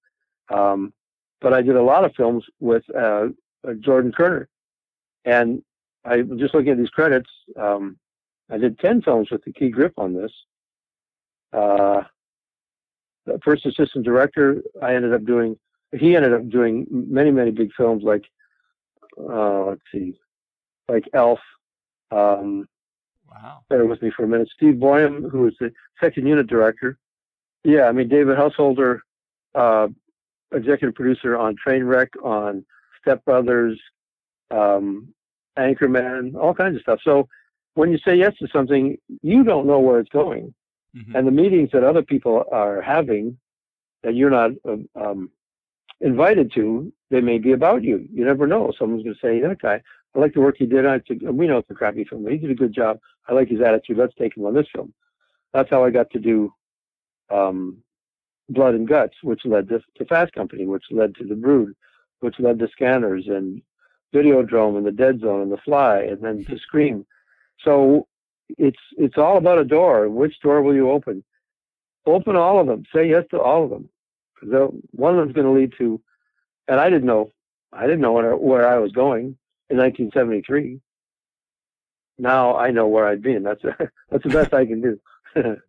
um, 0.53 0.91
but 1.39 1.53
I 1.53 1.61
did 1.61 1.75
a 1.75 1.83
lot 1.83 2.03
of 2.03 2.15
films 2.15 2.43
with 2.59 2.83
uh, 2.95 3.27
uh, 3.67 3.73
Jordan 3.79 4.11
Kerner. 4.11 4.49
And 5.25 5.61
I 6.05 6.21
just 6.21 6.53
looking 6.53 6.71
at 6.71 6.77
these 6.77 6.89
credits. 6.89 7.29
Um, 7.55 7.97
I 8.49 8.57
did 8.57 8.79
10 8.79 9.03
films 9.03 9.29
with 9.29 9.43
the 9.43 9.53
key 9.53 9.69
grip 9.69 9.93
on 9.97 10.13
this. 10.13 10.31
Uh, 11.53 12.01
the 13.25 13.39
first 13.43 13.65
assistant 13.65 14.05
director, 14.05 14.63
I 14.81 14.95
ended 14.95 15.13
up 15.13 15.23
doing, 15.25 15.57
he 15.95 16.15
ended 16.15 16.33
up 16.33 16.49
doing 16.49 16.87
many, 16.89 17.31
many 17.31 17.51
big 17.51 17.69
films 17.77 18.03
like, 18.03 18.23
uh, 19.19 19.65
let's 19.65 19.81
see, 19.91 20.17
like 20.87 21.03
Elf. 21.13 21.39
Um, 22.11 22.67
Wow. 23.29 23.61
bear 23.69 23.85
with 23.85 24.01
me 24.01 24.11
for 24.15 24.23
a 24.23 24.27
minute. 24.27 24.49
Steve 24.55 24.75
Boyum, 24.75 25.29
who 25.29 25.41
was 25.41 25.55
the 25.59 25.71
second 26.01 26.27
unit 26.27 26.47
director. 26.47 26.97
Yeah, 27.63 27.85
I 27.85 27.91
mean, 27.91 28.07
David 28.07 28.37
Householter, 28.37 29.03
uh, 29.55 29.87
executive 30.53 30.95
producer 30.95 31.37
on 31.37 31.55
Trainwreck, 31.55 32.09
on 32.23 32.65
Step 33.01 33.23
Brothers, 33.25 33.79
um, 34.51 35.13
Anchorman, 35.57 36.35
all 36.35 36.53
kinds 36.53 36.75
of 36.75 36.81
stuff. 36.81 36.99
So 37.03 37.27
when 37.75 37.91
you 37.91 37.97
say 37.99 38.15
yes 38.15 38.33
to 38.39 38.47
something, 38.47 38.97
you 39.21 39.43
don't 39.43 39.67
know 39.67 39.79
where 39.79 39.99
it's 39.99 40.09
going. 40.09 40.53
Mhm. 40.95 41.15
And 41.15 41.27
the 41.27 41.31
meetings 41.31 41.69
that 41.71 41.83
other 41.83 42.01
people 42.01 42.45
are 42.51 42.81
having 42.81 43.37
that 44.03 44.15
you're 44.15 44.29
not 44.29 44.51
um, 44.65 44.89
um, 44.95 45.29
invited 46.01 46.51
to, 46.53 46.91
they 47.09 47.21
may 47.21 47.37
be 47.37 47.51
about 47.51 47.83
you. 47.83 48.07
You 48.11 48.25
never 48.25 48.47
know. 48.47 48.71
Someone's 48.77 49.03
going 49.03 49.15
to 49.15 49.21
say, 49.21 49.39
that 49.41 49.59
guy, 49.59 49.81
I 50.15 50.19
like 50.19 50.33
the 50.33 50.41
work 50.41 50.55
he 50.57 50.65
did. 50.65 50.85
I 50.85 50.99
took, 50.99 51.19
we 51.21 51.47
know 51.47 51.59
it's 51.59 51.69
a 51.69 51.75
crappy 51.75 52.03
film, 52.03 52.23
but 52.23 52.33
he 52.33 52.39
did 52.39 52.51
a 52.51 52.55
good 52.55 52.73
job. 52.73 52.99
I 53.27 53.33
like 53.33 53.47
his 53.47 53.61
attitude. 53.61 53.97
Let's 53.97 54.15
take 54.15 54.35
him 54.35 54.45
on 54.45 54.55
this 54.55 54.67
film. 54.73 54.93
That's 55.53 55.69
how 55.69 55.83
I 55.83 55.91
got 55.91 56.09
to 56.11 56.19
do 56.19 56.53
um, 57.29 57.77
Blood 58.49 58.75
and 58.75 58.87
Guts, 58.87 59.15
which 59.21 59.45
led 59.45 59.69
to, 59.69 59.81
to 59.97 60.05
Fast 60.05 60.33
Company, 60.33 60.65
which 60.65 60.85
led 60.91 61.15
to 61.15 61.25
The 61.25 61.35
Brood, 61.35 61.75
which 62.21 62.39
led 62.39 62.59
to 62.59 62.67
Scanners 62.71 63.25
and 63.27 63.61
Videodrome 64.13 64.77
and 64.77 64.85
The 64.85 64.91
Dead 64.91 65.19
Zone 65.21 65.41
and 65.41 65.51
The 65.51 65.57
Fly, 65.57 65.99
and 65.99 66.21
then 66.21 66.45
to 66.45 66.57
Scream. 66.57 67.05
So 67.63 68.07
it's 68.57 68.79
it's 68.97 69.17
all 69.17 69.37
about 69.37 69.59
a 69.59 69.65
door. 69.65 70.09
Which 70.09 70.39
door 70.41 70.63
will 70.63 70.73
you 70.73 70.89
open? 70.89 71.23
Open 72.05 72.35
all 72.35 72.59
of 72.59 72.67
them. 72.67 72.83
Say 72.93 73.09
yes 73.09 73.25
to 73.31 73.39
all 73.39 73.63
of 73.65 73.69
them. 73.69 73.89
Because 74.33 74.73
one 74.91 75.13
of 75.13 75.19
them's 75.19 75.35
going 75.35 75.45
to 75.45 75.59
lead 75.59 75.73
to, 75.77 76.01
and 76.67 76.79
I 76.79 76.89
didn't 76.89 77.05
know, 77.05 77.31
I 77.73 77.81
didn't 77.81 77.99
know 77.99 78.13
where, 78.13 78.35
where 78.37 78.67
I 78.67 78.77
was 78.77 78.91
going 78.93 79.37
in 79.69 79.77
1973. 79.77 80.81
Now 82.17 82.57
I 82.57 82.71
know 82.71 82.87
where 82.87 83.07
I'd 83.07 83.21
be, 83.21 83.33
and 83.33 83.45
that's 83.45 83.61
that's 84.09 84.23
the 84.23 84.29
best 84.29 84.53
I 84.53 84.65
can 84.65 84.81
do. 84.81 84.99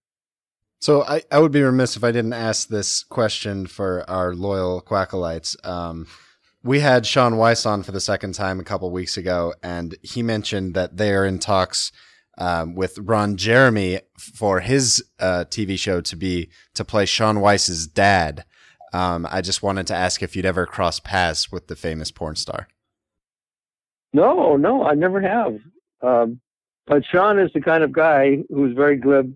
So 0.82 1.02
I, 1.02 1.22
I 1.30 1.38
would 1.38 1.52
be 1.52 1.62
remiss 1.62 1.94
if 1.94 2.04
I 2.04 2.10
didn't 2.10 2.32
ask 2.32 2.68
this 2.68 3.04
question 3.04 3.66
for 3.66 4.02
our 4.08 4.34
loyal 4.34 4.80
Quackalites. 4.80 5.54
Um, 5.62 6.06
we 6.62 6.80
had 6.80 7.04
Shaun 7.04 7.36
Weiss 7.36 7.66
on 7.66 7.82
for 7.82 7.92
the 7.92 8.00
second 8.00 8.32
time 8.32 8.58
a 8.58 8.64
couple 8.64 8.90
weeks 8.90 9.18
ago, 9.18 9.52
and 9.62 9.94
he 10.02 10.22
mentioned 10.22 10.72
that 10.74 10.96
they 10.96 11.12
are 11.12 11.26
in 11.26 11.38
talks 11.38 11.92
um, 12.38 12.74
with 12.74 12.98
Ron 12.98 13.36
Jeremy 13.36 14.00
for 14.16 14.60
his 14.60 15.04
uh, 15.18 15.44
TV 15.50 15.78
show 15.78 16.00
to 16.00 16.16
be 16.16 16.48
to 16.74 16.84
play 16.84 17.04
Shaun 17.04 17.40
Weiss's 17.40 17.86
dad. 17.86 18.46
Um, 18.94 19.28
I 19.30 19.42
just 19.42 19.62
wanted 19.62 19.86
to 19.88 19.94
ask 19.94 20.22
if 20.22 20.34
you'd 20.34 20.46
ever 20.46 20.64
cross 20.64 20.98
paths 20.98 21.52
with 21.52 21.68
the 21.68 21.76
famous 21.76 22.10
porn 22.10 22.36
star. 22.36 22.68
No, 24.12 24.56
no, 24.56 24.84
I 24.84 24.94
never 24.94 25.20
have. 25.20 25.58
Um, 26.02 26.40
but 26.86 27.04
Shaun 27.04 27.38
is 27.38 27.52
the 27.52 27.60
kind 27.60 27.84
of 27.84 27.92
guy 27.92 28.38
who's 28.48 28.74
very 28.74 28.96
glib. 28.96 29.34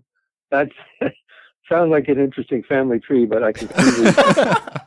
That 0.51 0.69
sounds 1.69 1.91
like 1.91 2.07
an 2.09 2.19
interesting 2.19 2.63
family 2.63 2.99
tree, 2.99 3.25
but 3.25 3.43
I 3.43 3.51
can 3.53 3.69
see 3.69 4.03
the, 4.03 4.81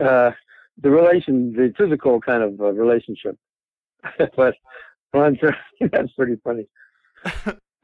uh, 0.00 0.32
the 0.80 0.90
relation, 0.90 1.52
the 1.52 1.72
physical 1.76 2.20
kind 2.20 2.42
of 2.42 2.60
uh, 2.60 2.72
relationship. 2.72 3.38
but 4.36 4.54
that's 5.12 6.12
pretty 6.12 6.36
funny. 6.44 6.66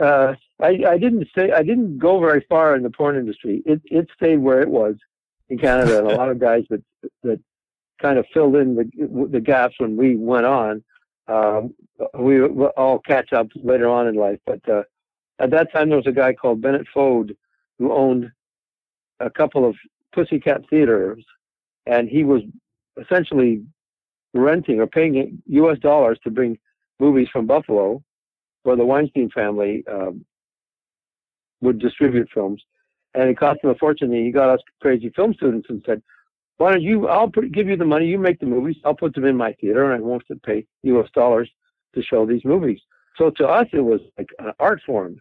Uh, 0.01 0.35
I, 0.61 0.81
I 0.89 0.99
didn't 0.99 1.27
say 1.37 1.51
I 1.51 1.63
didn't 1.63 1.99
go 1.99 2.21
very 2.21 2.45
far 2.49 2.77
in 2.77 2.83
the 2.83 2.91
porn 2.91 3.17
industry. 3.17 3.63
It 3.67 3.81
it 3.85 4.09
stayed 4.15 4.39
where 4.39 4.61
it 4.61 4.69
was 4.69 4.95
in 5.49 5.59
Canada, 5.59 5.99
and 5.99 6.11
a 6.11 6.17
lot 6.17 6.31
of 6.31 6.39
guys 6.39 6.65
that 6.71 6.83
that 7.23 7.41
kind 8.01 8.19
of 8.19 8.27
filled 8.33 8.57
in 8.57 8.77
the 8.77 9.29
the 9.31 9.41
gaps 9.41 9.75
when 9.79 9.97
we 9.97 10.17
went 10.17 10.47
on. 10.47 10.85
Um, 11.29 11.75
we 12.19 12.43
all 12.43 12.99
catch 13.01 13.33
up 13.33 13.49
later 13.55 13.89
on 13.89 14.09
in 14.09 14.15
life, 14.15 14.39
but 14.47 14.67
uh, 14.69 14.83
at 15.39 15.51
that 15.51 15.73
time 15.73 15.89
there 15.89 15.99
was 15.99 16.07
a 16.07 16.13
guy 16.13 16.33
called 16.33 16.63
Bennett 16.63 16.87
Fode 16.95 17.37
who 17.79 17.93
owned 17.93 18.31
a 19.21 19.31
couple 19.31 19.69
of 19.69 19.77
Pussycat 20.15 20.63
theaters, 20.71 21.25
and 21.87 22.09
he 22.09 22.25
was 22.25 22.43
essentially 23.01 23.63
renting 24.35 24.81
or 24.81 24.87
paying 24.87 25.43
U.S. 25.47 25.79
dollars 25.79 26.19
to 26.25 26.31
bring 26.31 26.59
movies 26.99 27.29
from 27.33 27.47
Buffalo, 27.47 28.03
where 28.63 28.77
the 28.77 28.85
Weinstein 28.85 29.31
family 29.31 29.85
um, 29.91 30.25
would 31.61 31.79
distribute 31.79 32.29
films, 32.33 32.63
and 33.15 33.29
it 33.29 33.39
cost 33.39 33.63
him 33.63 33.71
a 33.71 33.75
fortune. 33.75 34.13
And 34.13 34.27
he 34.27 34.33
got 34.33 34.51
us 34.51 34.61
crazy 34.81 35.11
film 35.15 35.35
students 35.35 35.69
and 35.71 35.83
said, 35.87 36.03
"Why 36.59 36.73
don't 36.73 36.83
you? 36.83 37.09
I'll 37.09 37.31
put, 37.31 37.51
give 37.53 37.69
you 37.69 37.77
the 37.77 37.85
money. 37.85 38.07
You 38.07 38.19
make 38.19 38.39
the 38.41 38.47
movies. 38.47 38.77
I'll 38.85 38.95
put 38.95 39.15
them 39.15 39.25
in 39.25 39.37
my 39.37 39.55
theater, 39.55 39.91
and 39.91 39.95
I 39.95 40.05
won't 40.05 40.23
have 40.29 40.39
to 40.39 40.47
pay 40.47 40.67
U.S. 40.83 41.09
dollars 41.15 41.51
to 41.95 42.03
show 42.03 42.27
these 42.27 42.45
movies." 42.45 42.81
So 43.17 43.31
to 43.31 43.47
us, 43.47 43.67
it 43.73 43.81
was 43.81 44.01
like 44.17 44.29
an 44.39 44.53
art 44.61 44.81
form, 44.87 45.17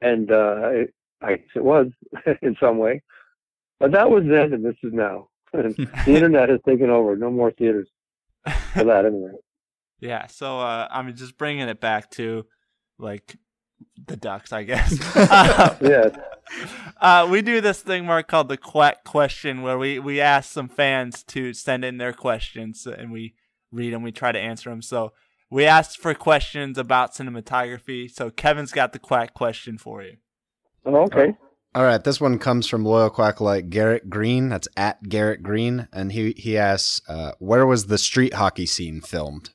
and 0.00 0.30
uh, 0.30 0.68
it, 0.70 0.94
I 1.20 1.34
guess 1.36 1.46
it 1.56 1.64
was 1.64 1.88
in 2.42 2.56
some 2.60 2.78
way. 2.78 3.02
But 3.80 3.92
that 3.92 4.10
was 4.10 4.24
then, 4.24 4.52
and 4.52 4.64
this 4.64 4.76
is 4.82 4.92
now. 4.92 5.28
the 5.52 5.90
internet 6.06 6.48
has 6.48 6.60
taken 6.66 6.88
over. 6.88 7.16
No 7.16 7.30
more 7.30 7.50
theaters 7.50 7.88
for 8.74 8.84
that, 8.84 9.04
anyway. 9.04 9.32
Yeah. 10.00 10.26
So 10.26 10.60
uh, 10.60 10.88
I'm 10.90 11.14
just 11.14 11.36
bringing 11.36 11.68
it 11.68 11.80
back 11.80 12.10
to 12.12 12.46
like 12.98 13.36
the 14.06 14.16
ducks, 14.16 14.52
I 14.52 14.62
guess. 14.62 14.98
yeah. 15.80 16.08
Uh, 17.00 17.26
we 17.28 17.42
do 17.42 17.60
this 17.60 17.82
thing, 17.82 18.06
Mark, 18.06 18.28
called 18.28 18.48
the 18.48 18.56
Quack 18.56 19.02
question, 19.02 19.62
where 19.62 19.76
we 19.76 19.98
we 19.98 20.20
ask 20.20 20.52
some 20.52 20.68
fans 20.68 21.24
to 21.24 21.52
send 21.52 21.84
in 21.84 21.98
their 21.98 22.12
questions 22.12 22.86
and 22.86 23.10
we 23.10 23.34
read 23.72 23.92
them. 23.92 24.04
We 24.04 24.12
try 24.12 24.30
to 24.30 24.38
answer 24.38 24.70
them. 24.70 24.82
So 24.82 25.12
we 25.50 25.64
asked 25.64 25.98
for 25.98 26.14
questions 26.14 26.78
about 26.78 27.12
cinematography. 27.12 28.08
So 28.08 28.30
Kevin's 28.30 28.70
got 28.70 28.92
the 28.92 29.00
Quack 29.00 29.34
question 29.34 29.78
for 29.78 30.04
you. 30.04 30.18
Oh, 30.86 30.94
okay. 31.02 31.34
All 31.74 31.84
right, 31.84 32.04
this 32.04 32.20
one 32.20 32.38
comes 32.38 32.66
from 32.68 32.84
loyal 32.84 33.10
quacklight 33.10 33.70
Garrett 33.70 34.10
Green. 34.10 34.50
That's 34.50 34.68
at 34.76 35.02
Garrett 35.08 35.42
Green, 35.42 35.88
and 35.92 36.12
he 36.12 36.34
he 36.36 36.58
asks, 36.58 37.00
uh, 37.08 37.32
"Where 37.38 37.66
was 37.66 37.86
the 37.86 37.96
street 37.96 38.34
hockey 38.34 38.66
scene 38.66 39.00
filmed?" 39.00 39.50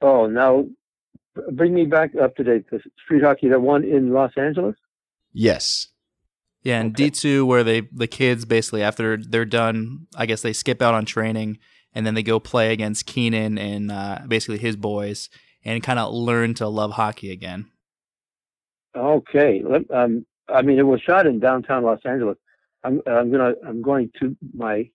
Oh, 0.00 0.26
now 0.26 0.66
bring 1.52 1.74
me 1.74 1.84
back 1.84 2.12
up 2.14 2.36
to 2.36 2.44
date. 2.44 2.70
The 2.70 2.80
street 3.04 3.24
hockey, 3.24 3.48
the 3.48 3.58
one 3.58 3.82
in 3.82 4.12
Los 4.12 4.32
Angeles. 4.36 4.76
Yes. 5.32 5.88
Yeah, 6.66 6.80
and 6.80 6.92
D 6.92 7.10
two 7.10 7.46
where 7.46 7.62
they 7.62 7.82
the 7.92 8.08
kids 8.08 8.44
basically 8.44 8.82
after 8.82 9.16
they're 9.16 9.44
done, 9.44 10.08
I 10.16 10.26
guess 10.26 10.42
they 10.42 10.52
skip 10.52 10.82
out 10.82 10.94
on 10.94 11.04
training 11.04 11.58
and 11.94 12.04
then 12.04 12.14
they 12.14 12.24
go 12.24 12.40
play 12.40 12.72
against 12.72 13.06
Kenan 13.06 13.56
and 13.56 13.92
uh, 13.92 14.18
basically 14.26 14.58
his 14.58 14.74
boys 14.74 15.30
and 15.64 15.80
kind 15.80 16.00
of 16.00 16.12
learn 16.12 16.54
to 16.54 16.66
love 16.66 16.90
hockey 16.90 17.30
again. 17.30 17.66
Okay, 18.96 19.62
um, 19.94 20.26
I 20.48 20.62
mean, 20.62 20.80
it 20.80 20.82
was 20.82 21.00
shot 21.02 21.28
in 21.28 21.38
downtown 21.38 21.84
Los 21.84 22.00
Angeles. 22.04 22.36
I'm 22.82 23.00
I'm 23.06 23.30
gonna 23.30 23.54
I'm 23.64 23.80
going 23.80 24.10
to 24.18 24.36
my 24.52 24.90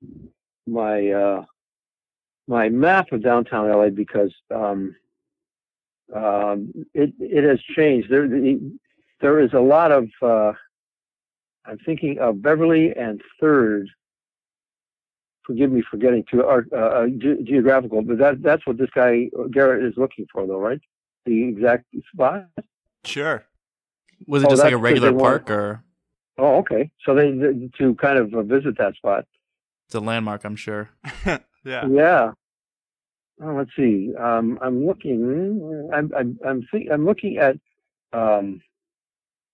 my 0.67 1.07
uh, 1.07 1.45
my 2.49 2.67
map 2.67 3.13
of 3.13 3.23
downtown 3.23 3.71
LA 3.71 3.91
because 3.91 4.33
um, 4.53 4.93
um, 6.13 6.73
it 6.93 7.13
it 7.17 7.45
has 7.45 7.61
changed. 7.61 8.09
There 8.09 8.27
there 9.21 9.39
is 9.39 9.53
a 9.53 9.61
lot 9.61 9.93
of 9.93 10.09
uh, 10.21 10.51
I'm 11.65 11.77
thinking 11.85 12.19
of 12.19 12.41
Beverly 12.41 12.91
and 12.95 13.21
Third. 13.39 13.87
Forgive 15.45 15.71
me 15.71 15.83
for 15.89 15.97
getting 15.97 16.23
too 16.29 16.43
uh, 16.43 16.61
uh 16.75 17.07
ge- 17.07 17.43
geographical, 17.43 18.01
but 18.03 18.17
that 18.19 18.41
that's 18.41 18.65
what 18.67 18.77
this 18.77 18.89
guy 18.93 19.29
Garrett 19.51 19.83
is 19.83 19.93
looking 19.97 20.25
for, 20.31 20.45
though, 20.47 20.59
right? 20.59 20.79
The 21.25 21.47
exact 21.47 21.85
spot. 22.13 22.45
Sure. 23.03 23.43
Was 24.27 24.43
it 24.43 24.47
Oh, 24.47 24.49
just 24.51 24.63
like 24.63 24.73
a 24.73 24.77
regular 24.77 25.09
they 25.09 25.15
want- 25.15 25.45
park 25.47 25.49
or 25.49 25.83
Oh, 26.37 26.57
okay. 26.59 26.89
So 27.05 27.13
they, 27.13 27.31
they 27.31 27.69
to 27.77 27.93
kind 27.95 28.17
of 28.17 28.33
uh, 28.33 28.41
visit 28.41 28.77
that 28.77 28.95
spot. 28.95 29.25
it's 29.85 29.93
a 29.95 29.99
landmark? 29.99 30.43
I'm 30.45 30.55
sure. 30.55 30.89
yeah. 31.25 31.39
Yeah. 31.87 32.31
Oh, 33.43 33.53
let's 33.55 33.71
see. 33.75 34.11
Um, 34.17 34.57
I'm 34.61 34.85
looking. 34.85 35.89
I'm 35.93 36.11
I'm 36.15 36.39
I'm, 36.47 36.67
think, 36.71 36.89
I'm 36.91 37.05
looking 37.05 37.37
at 37.37 37.57
um, 38.13 38.61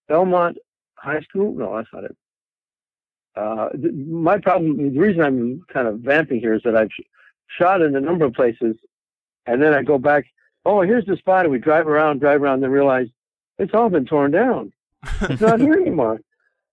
Belmont 0.07 0.57
High 0.97 1.21
School. 1.21 1.53
No, 1.53 1.75
that's 1.75 1.89
not 1.93 2.03
it. 2.05 2.17
Uh, 3.35 3.69
th- 3.69 3.93
my 3.93 4.37
problem. 4.39 4.93
The 4.93 4.99
reason 4.99 5.21
I'm 5.21 5.61
kind 5.71 5.87
of 5.87 5.99
vamping 5.99 6.39
here 6.39 6.53
is 6.53 6.61
that 6.63 6.75
I've 6.75 6.91
sh- 6.91 7.05
shot 7.57 7.81
in 7.81 7.95
a 7.95 8.01
number 8.01 8.25
of 8.25 8.33
places, 8.33 8.75
and 9.45 9.61
then 9.61 9.73
I 9.73 9.83
go 9.83 9.97
back. 9.97 10.25
Oh, 10.65 10.81
here's 10.81 11.05
the 11.05 11.15
spot, 11.17 11.45
and 11.45 11.51
we 11.51 11.59
drive 11.59 11.87
around, 11.87 12.19
drive 12.19 12.41
around, 12.41 12.61
then 12.61 12.71
realize 12.71 13.07
it's 13.57 13.73
all 13.73 13.89
been 13.89 14.05
torn 14.05 14.31
down. 14.31 14.73
It's 15.21 15.41
not 15.41 15.59
here 15.59 15.73
anymore. 15.73 16.19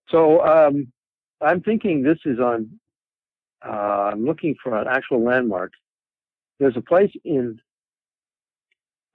So 0.09 0.45
um, 0.45 0.91
I'm 1.41 1.61
thinking 1.61 2.03
this 2.03 2.18
is 2.25 2.39
on. 2.39 2.70
Uh, 3.64 4.11
I'm 4.12 4.25
looking 4.25 4.55
for 4.62 4.77
an 4.77 4.87
actual 4.89 5.22
landmark. 5.22 5.72
There's 6.59 6.77
a 6.77 6.83
place 6.83 7.12
in 7.25 7.61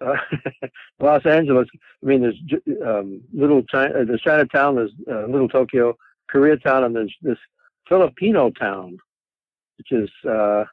uh, 0.01 0.15
Los 0.99 1.25
Angeles. 1.25 1.67
I 2.03 2.05
mean, 2.05 2.21
there's 2.21 2.41
um, 2.85 3.21
little 3.33 3.63
China, 3.63 3.99
uh, 4.01 4.05
there's 4.05 4.21
Chinatown, 4.21 4.75
there's 4.75 4.91
uh, 5.09 5.25
Little 5.27 5.47
Tokyo, 5.49 5.97
Koreatown, 6.33 6.85
and 6.85 6.95
there's 6.95 7.15
this 7.21 7.37
Filipino 7.87 8.49
town, 8.51 8.97
which 9.77 9.91
is 9.91 10.09
uh, 10.29 10.63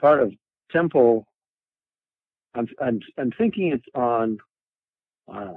part 0.00 0.20
of 0.22 0.32
Temple. 0.70 1.26
I'm 2.54 2.68
I'm 2.80 3.00
I'm 3.18 3.30
thinking 3.32 3.68
it's 3.72 3.86
on. 3.94 4.38
Uh, 5.32 5.54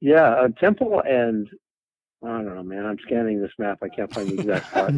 yeah, 0.00 0.28
uh, 0.34 0.48
Temple 0.60 1.02
and 1.08 1.48
I 2.22 2.28
don't 2.28 2.46
know, 2.54 2.62
man. 2.62 2.86
I'm 2.86 2.98
scanning 3.06 3.40
this 3.40 3.52
map. 3.58 3.78
I 3.82 3.88
can't 3.88 4.12
find 4.12 4.28
the 4.28 4.40
exact 4.40 4.66
spot. 4.68 4.92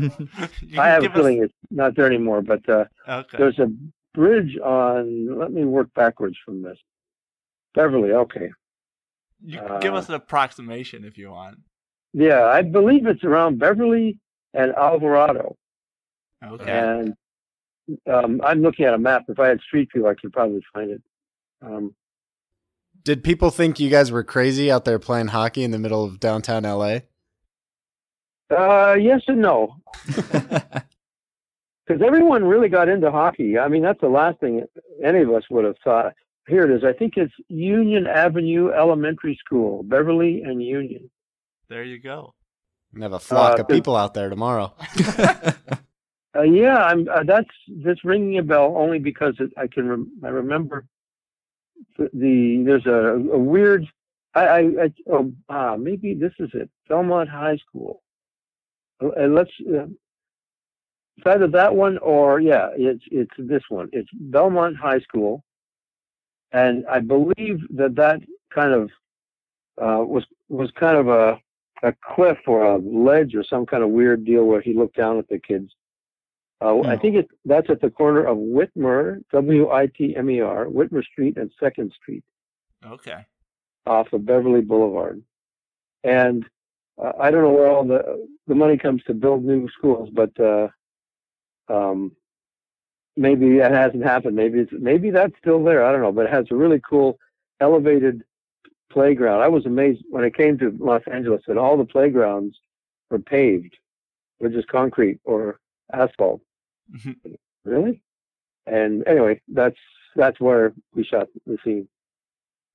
I 0.78 0.88
have 0.88 0.98
a 0.98 1.02
give 1.02 1.12
us- 1.12 1.16
feeling 1.16 1.42
it's 1.42 1.54
not 1.70 1.94
there 1.96 2.06
anymore, 2.06 2.42
but 2.42 2.68
uh, 2.68 2.84
Okay. 3.08 3.38
there's 3.38 3.58
a 3.58 3.68
bridge 4.14 4.58
on. 4.64 5.38
Let 5.38 5.52
me 5.52 5.64
work 5.64 5.88
backwards 5.94 6.36
from 6.44 6.62
this. 6.62 6.78
Beverly, 7.76 8.10
okay. 8.10 8.50
You 9.44 9.60
can 9.60 9.80
give 9.80 9.94
uh, 9.94 9.98
us 9.98 10.08
an 10.08 10.14
approximation 10.14 11.04
if 11.04 11.16
you 11.18 11.30
want. 11.30 11.58
Yeah, 12.14 12.44
I 12.44 12.62
believe 12.62 13.06
it's 13.06 13.22
around 13.22 13.58
Beverly 13.58 14.18
and 14.54 14.74
Alvarado. 14.74 15.56
Okay. 16.42 16.64
And 16.70 17.14
um, 18.10 18.40
I'm 18.42 18.62
looking 18.62 18.86
at 18.86 18.94
a 18.94 18.98
map. 18.98 19.24
If 19.28 19.38
I 19.38 19.48
had 19.48 19.60
Street 19.60 19.90
View, 19.94 20.08
I 20.08 20.14
could 20.14 20.32
probably 20.32 20.62
find 20.72 20.90
it. 20.90 21.02
Um, 21.60 21.94
Did 23.04 23.22
people 23.22 23.50
think 23.50 23.78
you 23.78 23.90
guys 23.90 24.10
were 24.10 24.24
crazy 24.24 24.70
out 24.70 24.86
there 24.86 24.98
playing 24.98 25.28
hockey 25.28 25.62
in 25.62 25.70
the 25.70 25.78
middle 25.78 26.02
of 26.02 26.18
downtown 26.18 26.62
LA? 26.62 27.00
uh, 28.56 28.94
yes 28.98 29.20
and 29.26 29.42
no, 29.42 29.76
because 30.06 30.80
everyone 32.02 32.44
really 32.44 32.68
got 32.68 32.88
into 32.88 33.10
hockey. 33.10 33.58
I 33.58 33.68
mean, 33.68 33.82
that's 33.82 34.00
the 34.00 34.08
last 34.08 34.40
thing 34.40 34.64
any 35.04 35.20
of 35.20 35.30
us 35.32 35.42
would 35.50 35.64
have 35.64 35.76
thought. 35.84 36.14
Here 36.48 36.62
it 36.64 36.70
is. 36.70 36.84
I 36.84 36.92
think 36.92 37.14
it's 37.16 37.32
Union 37.48 38.06
Avenue 38.06 38.70
Elementary 38.70 39.36
School, 39.44 39.82
Beverly 39.82 40.42
and 40.42 40.62
Union. 40.62 41.10
there 41.68 41.82
you 41.82 41.98
go. 41.98 42.34
And 42.94 43.02
have 43.02 43.12
a 43.12 43.18
flock 43.18 43.58
Uh, 43.58 43.62
of 43.62 43.68
people 43.68 43.96
out 43.96 44.14
there 44.14 44.30
tomorrow. 44.30 44.72
Uh, 46.38 46.42
yeah, 46.42 46.76
I'm. 46.76 47.08
Uh, 47.08 47.22
that's 47.24 47.48
that's 47.82 48.04
ringing 48.04 48.36
a 48.36 48.42
bell 48.42 48.74
only 48.76 48.98
because 48.98 49.34
it, 49.40 49.50
I 49.56 49.66
can. 49.68 49.88
Rem- 49.88 50.12
I 50.22 50.28
remember 50.28 50.84
the, 51.96 52.10
the 52.12 52.62
there's 52.66 52.84
a, 52.84 53.14
a 53.32 53.38
weird. 53.38 53.86
I, 54.34 54.42
I, 54.46 54.58
I 54.58 54.92
oh 55.10 55.32
ah 55.48 55.76
maybe 55.78 56.12
this 56.12 56.34
is 56.38 56.50
it. 56.52 56.68
Belmont 56.90 57.30
High 57.30 57.56
School. 57.56 58.02
Uh, 59.02 59.12
and 59.12 59.34
let's. 59.34 59.50
Uh, 59.66 59.86
it's 61.16 61.26
either 61.26 61.46
that 61.48 61.74
one 61.74 61.96
or 61.98 62.38
yeah, 62.38 62.68
it's 62.76 63.04
it's 63.10 63.32
this 63.38 63.62
one. 63.70 63.88
It's 63.94 64.10
Belmont 64.12 64.76
High 64.76 65.00
School, 65.00 65.42
and 66.52 66.86
I 66.86 67.00
believe 67.00 67.60
that 67.76 67.94
that 67.96 68.20
kind 68.54 68.72
of 68.72 68.90
uh, 69.80 70.04
was 70.04 70.24
was 70.48 70.70
kind 70.72 70.96
of 70.96 71.08
a 71.08 71.40
a 71.82 71.94
cliff 72.14 72.38
or 72.46 72.64
a 72.64 72.78
ledge 72.78 73.34
or 73.34 73.44
some 73.44 73.66
kind 73.66 73.82
of 73.82 73.90
weird 73.90 74.24
deal 74.24 74.44
where 74.44 74.60
he 74.62 74.72
looked 74.72 74.96
down 74.96 75.18
at 75.18 75.28
the 75.28 75.38
kids. 75.38 75.74
Uh, 76.62 76.80
I 76.82 76.96
Hmm. 76.96 77.00
think 77.02 77.16
it, 77.16 77.28
that's 77.44 77.68
at 77.68 77.82
the 77.82 77.90
corner 77.90 78.24
of 78.24 78.38
Witmer, 78.38 79.22
W-I-T-M-E-R, 79.30 80.66
Witmer 80.66 81.04
Street 81.04 81.36
and 81.36 81.52
Second 81.60 81.92
Street, 81.92 82.24
Okay. 82.84 83.26
off 83.86 84.10
of 84.14 84.24
Beverly 84.24 84.62
Boulevard. 84.62 85.22
And 86.02 86.46
uh, 86.96 87.12
I 87.20 87.30
don't 87.30 87.42
know 87.42 87.50
where 87.52 87.68
all 87.68 87.84
the 87.84 88.26
the 88.46 88.54
money 88.54 88.78
comes 88.78 89.02
to 89.04 89.12
build 89.14 89.44
new 89.44 89.68
schools, 89.70 90.08
but 90.12 90.38
uh, 90.40 90.68
Um, 91.68 92.12
maybe 93.16 93.58
that 93.58 93.72
hasn't 93.72 94.04
happened. 94.04 94.36
Maybe 94.36 94.60
it's 94.60 94.72
maybe 94.72 95.10
that's 95.10 95.36
still 95.38 95.62
there. 95.64 95.84
I 95.84 95.92
don't 95.92 96.02
know, 96.02 96.12
but 96.12 96.26
it 96.26 96.32
has 96.32 96.46
a 96.50 96.54
really 96.54 96.80
cool 96.88 97.18
elevated 97.60 98.22
playground. 98.90 99.42
I 99.42 99.48
was 99.48 99.66
amazed 99.66 100.02
when 100.10 100.24
I 100.24 100.30
came 100.30 100.58
to 100.58 100.76
Los 100.78 101.02
Angeles 101.10 101.42
that 101.46 101.58
all 101.58 101.76
the 101.76 101.84
playgrounds 101.84 102.56
were 103.10 103.18
paved, 103.18 103.76
with 104.40 104.52
just 104.52 104.68
concrete 104.68 105.20
or 105.24 105.58
asphalt. 105.92 106.40
Mm-hmm. 106.94 107.32
really? 107.64 108.02
And 108.66 109.06
anyway, 109.06 109.40
that's 109.48 109.78
that's 110.14 110.40
where 110.40 110.72
we 110.94 111.04
shot 111.04 111.28
the 111.46 111.58
scene. 111.64 111.88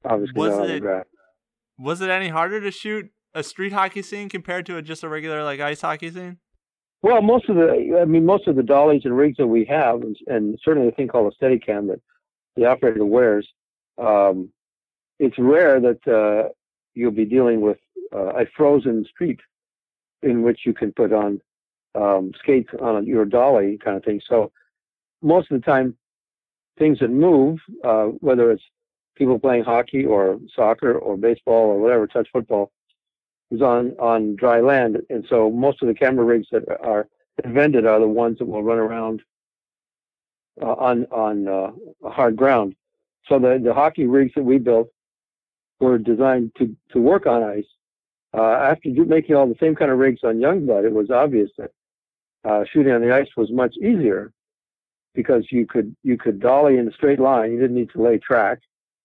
Obviously, 0.04 0.34
Was 0.36 0.70
it-. 0.70 0.84
Was 1.78 2.02
it 2.02 2.10
any 2.10 2.30
harder 2.30 2.62
to 2.62 2.70
shoot 2.70 3.12
a 3.34 3.44
street 3.44 3.74
hockey 3.74 4.02
scene 4.02 4.30
compared 4.30 4.66
to 4.68 4.78
a, 4.78 4.82
just 4.82 5.04
a 5.04 5.10
regular 5.10 5.44
like 5.44 5.60
ice 5.60 5.82
hockey 5.82 6.12
scene? 6.12 6.38
Well, 7.04 7.22
most 7.22 7.50
of 7.50 7.56
the, 7.56 8.00
I 8.00 8.06
mean, 8.06 8.26
most 8.26 8.48
of 8.48 8.56
the 8.56 8.64
dollies 8.64 9.02
and 9.06 9.18
rigs 9.18 9.38
that 9.38 9.48
we 9.48 9.66
have, 9.66 10.02
and, 10.02 10.16
and 10.28 10.60
certainly 10.64 10.88
a 10.88 10.92
thing 10.92 11.08
called 11.08 11.34
a 11.34 11.44
Steadicam 11.44 11.88
that 11.88 12.00
the 12.56 12.66
operator 12.66 13.06
wears, 13.06 13.48
um, 13.98 14.50
it's 15.20 15.38
rare 15.40 15.80
that 15.80 16.08
uh, 16.08 16.50
you'll 16.94 17.12
be 17.12 17.26
dealing 17.26 17.62
with 17.62 17.78
uh, 18.14 18.34
a 18.34 18.46
frozen 18.56 19.06
street 19.06 19.40
in 20.22 20.44
which 20.44 20.62
you 20.66 20.74
can 20.74 20.92
put 20.92 21.12
on 21.12 21.42
um, 21.96 22.32
skates 22.40 22.70
on 22.80 23.06
your 23.06 23.26
dolly 23.26 23.80
kind 23.84 23.98
of 23.98 24.04
thing. 24.04 24.22
So 24.30 24.52
most 25.22 25.52
of 25.52 25.60
the 25.60 25.66
time, 25.66 25.96
things 26.78 27.00
that 27.00 27.10
move, 27.10 27.60
uh, 27.84 28.06
whether 28.06 28.52
it's 28.52 28.64
people 29.16 29.40
playing 29.40 29.64
hockey 29.64 30.06
or 30.06 30.40
soccer 30.56 30.98
or 30.98 31.18
baseball 31.18 31.68
or 31.68 31.80
whatever, 31.80 32.08
touch 32.08 32.28
football, 32.32 32.72
is 33.52 33.62
on 33.62 33.92
on 34.00 34.36
dry 34.36 34.62
land, 34.62 34.98
and 35.10 35.26
so 35.30 35.52
most 35.52 35.82
of 35.82 35.88
the 35.88 35.94
camera 35.94 36.26
rigs 36.26 36.48
that 36.52 36.64
are 36.84 37.08
invented 37.44 37.86
are 37.86 38.00
the 38.00 38.08
ones 38.08 38.40
that 38.40 38.46
will 38.46 38.64
run 38.64 38.80
around 38.80 39.22
uh, 40.62 40.74
on 40.74 41.06
on 41.12 41.48
uh, 41.48 41.72
hard 42.10 42.36
ground. 42.36 42.76
So 43.28 43.40
the 43.40 43.62
the 43.64 43.74
hockey 43.74 44.08
rigs 44.08 44.34
that 44.36 44.44
we 44.44 44.58
built 44.58 44.90
were 45.80 45.98
designed 45.98 46.52
to 46.58 46.76
to 46.94 47.00
work 47.00 47.26
on 47.28 47.44
ice. 47.44 47.66
Uh, 48.34 48.54
after 48.54 48.90
making 49.06 49.36
all 49.36 49.48
the 49.48 49.56
same 49.60 49.76
kind 49.76 49.92
of 49.92 49.98
rigs 50.00 50.22
on 50.24 50.38
Youngblood, 50.38 50.86
it 50.86 50.94
was 50.94 51.12
obvious 51.12 51.50
that 51.58 51.72
uh, 52.46 52.64
shooting 52.72 52.94
on 52.94 53.02
the 53.02 53.14
ice 53.14 53.28
was 53.36 53.52
much 53.52 53.76
easier 53.78 54.32
because 55.14 55.46
you 55.52 55.68
could 55.68 55.96
you 56.04 56.18
could 56.18 56.40
dolly 56.40 56.78
in 56.78 56.88
a 56.88 56.94
straight 56.94 57.20
line. 57.20 57.52
You 57.52 57.60
didn't 57.60 57.76
need 57.76 57.90
to 57.92 58.02
lay 58.02 58.18
track 58.18 58.60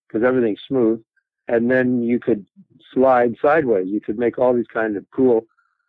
because 0.06 0.24
everything's 0.24 0.60
smooth, 0.68 1.02
and 1.48 1.70
then 1.70 2.02
you 2.02 2.18
could 2.18 2.46
slide 2.92 3.34
sideways. 3.40 3.86
You 3.88 4.00
could 4.00 4.18
make 4.18 4.38
all 4.38 4.54
these 4.54 4.66
kind 4.72 4.96
of 4.96 5.04
cool 5.14 5.46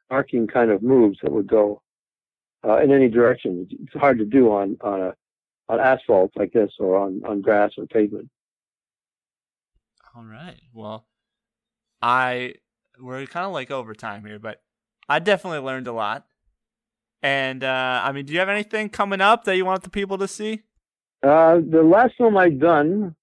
arcing 0.10 0.48
kind 0.48 0.72
of 0.72 0.82
moves 0.82 1.20
that 1.22 1.32
would 1.32 1.48
go 1.48 1.82
uh, 2.68 2.78
in 2.78 2.92
any 2.92 3.10
direction. 3.10 3.68
It's 3.72 3.94
hard 3.94 4.18
to 4.20 4.26
do 4.26 4.52
on 4.52 4.78
on 4.82 5.02
a 5.02 5.16
on 5.70 5.80
asphalt 5.80 6.32
like 6.36 6.54
this 6.54 6.72
or 6.80 6.98
on 6.98 7.22
on 7.26 7.42
grass 7.42 7.72
or 7.78 7.86
pavement. 7.86 8.30
All 10.16 10.24
right. 10.24 10.60
Well, 10.74 11.06
I 12.02 12.56
we're 13.00 13.26
kind 13.26 13.46
of 13.46 13.52
like 13.52 13.72
overtime 13.72 14.26
here, 14.26 14.40
but 14.40 14.62
I 15.08 15.20
definitely 15.20 15.60
learned 15.60 15.88
a 15.88 15.94
lot. 15.94 16.26
And 17.22 17.64
uh, 17.64 18.02
I 18.04 18.12
mean, 18.12 18.26
do 18.26 18.34
you 18.34 18.40
have 18.40 18.50
anything 18.50 18.90
coming 18.90 19.22
up 19.22 19.44
that 19.46 19.58
you 19.58 19.66
want 19.66 19.84
the 19.84 19.90
people 19.90 20.18
to 20.20 20.28
see? 20.28 20.64
Uh, 21.24 21.56
the 21.68 21.82
last 21.84 22.14
film 22.18 22.38
I'd 22.38 22.60
done, 22.60 23.16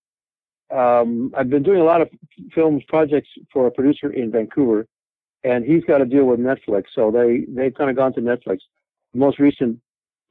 um, 0.71 1.33
I've 1.37 1.51
been 1.51 1.63
doing 1.63 1.81
a 1.81 1.85
lot 1.85 2.01
of 2.01 2.09
films 2.55 2.83
projects 2.89 3.29
for 3.53 3.67
a 3.67 3.71
producer 3.71 4.11
in 4.11 4.31
Vancouver, 4.31 4.87
and 5.43 5.65
he's 5.65 5.85
got 5.85 5.99
to 5.99 6.07
deal 6.07 6.25
with 6.25 6.41
Netflix. 6.41 6.85
So 6.95 7.11
they 7.11 7.45
they've 7.49 7.75
kind 7.75 7.91
of 7.91 7.97
gone 7.97 8.15
to 8.15 8.21
Netflix. 8.21 8.61
The 9.13 9.19
most 9.19 9.39
recent 9.39 9.79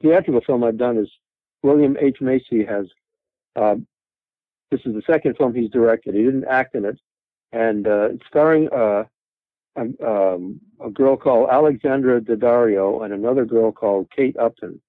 theatrical 0.02 0.42
film 0.44 0.64
I've 0.64 0.76
done 0.76 0.98
is 0.98 1.08
William 1.62 1.96
H 2.00 2.18
Macy 2.20 2.64
has. 2.64 2.86
Uh, 3.56 3.76
this 4.70 4.80
is 4.84 4.94
the 4.94 5.02
second 5.06 5.36
film 5.36 5.54
he's 5.54 5.70
directed. 5.70 6.14
He 6.14 6.22
didn't 6.24 6.46
act 6.46 6.74
in 6.74 6.84
it, 6.84 6.98
and 7.52 7.86
uh, 7.86 8.08
it's 8.10 8.26
starring 8.26 8.68
uh, 8.72 9.04
a, 9.76 10.06
um, 10.06 10.60
a 10.84 10.90
girl 10.90 11.16
called 11.16 11.50
Alexandra 11.50 12.20
Daddario 12.20 13.04
and 13.04 13.14
another 13.14 13.44
girl 13.44 13.70
called 13.70 14.08
Kate 14.14 14.36
Upton, 14.36 14.80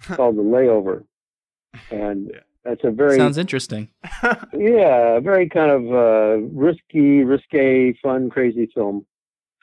called 0.00 0.36
The 0.36 0.42
Layover, 0.42 1.04
and 1.90 2.30
Yeah. 2.32 2.40
That's 2.64 2.82
a 2.84 2.90
very 2.90 3.16
Sounds 3.16 3.38
interesting. 3.38 3.88
yeah, 4.52 5.16
a 5.16 5.20
very 5.20 5.48
kind 5.48 5.70
of 5.70 5.92
uh, 5.92 6.46
risky, 6.52 7.24
risque, 7.24 7.92
fun, 8.02 8.30
crazy 8.30 8.70
film. 8.74 9.06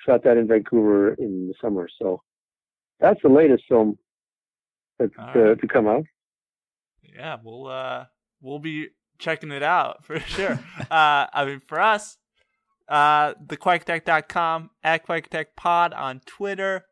Shot 0.05 0.23
that 0.23 0.37
in 0.37 0.47
Vancouver 0.47 1.13
in 1.13 1.47
the 1.49 1.53
summer, 1.61 1.89
so 1.99 2.21
that's 2.99 3.21
the 3.21 3.29
latest 3.29 3.63
film 3.67 3.97
that's 4.97 5.11
All 5.17 5.29
uh, 5.29 5.39
right. 5.39 5.59
to 5.59 5.67
come 5.67 5.87
out. 5.87 6.05
yeah, 7.03 7.37
we'll 7.43 7.67
uh, 7.67 8.05
we'll 8.41 8.59
be 8.59 8.89
checking 9.17 9.51
it 9.51 9.63
out 9.63 10.03
for 10.05 10.19
sure. 10.19 10.59
uh, 10.91 11.27
I 11.33 11.45
mean, 11.45 11.61
for 11.67 11.79
us, 11.79 12.17
uh, 12.87 13.33
thequaketech.com 13.33 14.71
at 14.83 15.05
quaketechpod 15.05 15.97
on 15.97 16.21
Twitter, 16.25 16.85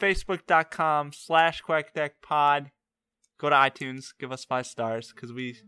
facebook.com 0.00 1.12
slash 1.12 1.62
quaketechpod. 1.62 2.70
Go 3.38 3.50
to 3.50 3.56
iTunes, 3.56 4.12
give 4.18 4.32
us 4.32 4.44
five 4.44 4.66
stars 4.66 5.12
because 5.14 5.32
we 5.32 5.58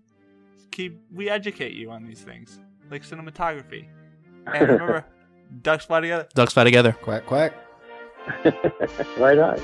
keep 0.71 1.01
we 1.13 1.29
educate 1.29 1.73
you 1.73 1.91
on 1.91 2.05
these 2.05 2.21
things 2.21 2.61
like 2.91 3.03
cinematography. 3.03 3.89
And 4.47 4.69
remember, 4.69 5.05
ducks 5.63 5.85
fly 5.85 6.01
together. 6.01 6.29
Ducks 6.35 6.55
fly 6.55 6.65
together. 6.65 6.93
Quack 6.93 7.27
quack. 7.27 7.53
right 9.19 9.39
on. 9.39 9.61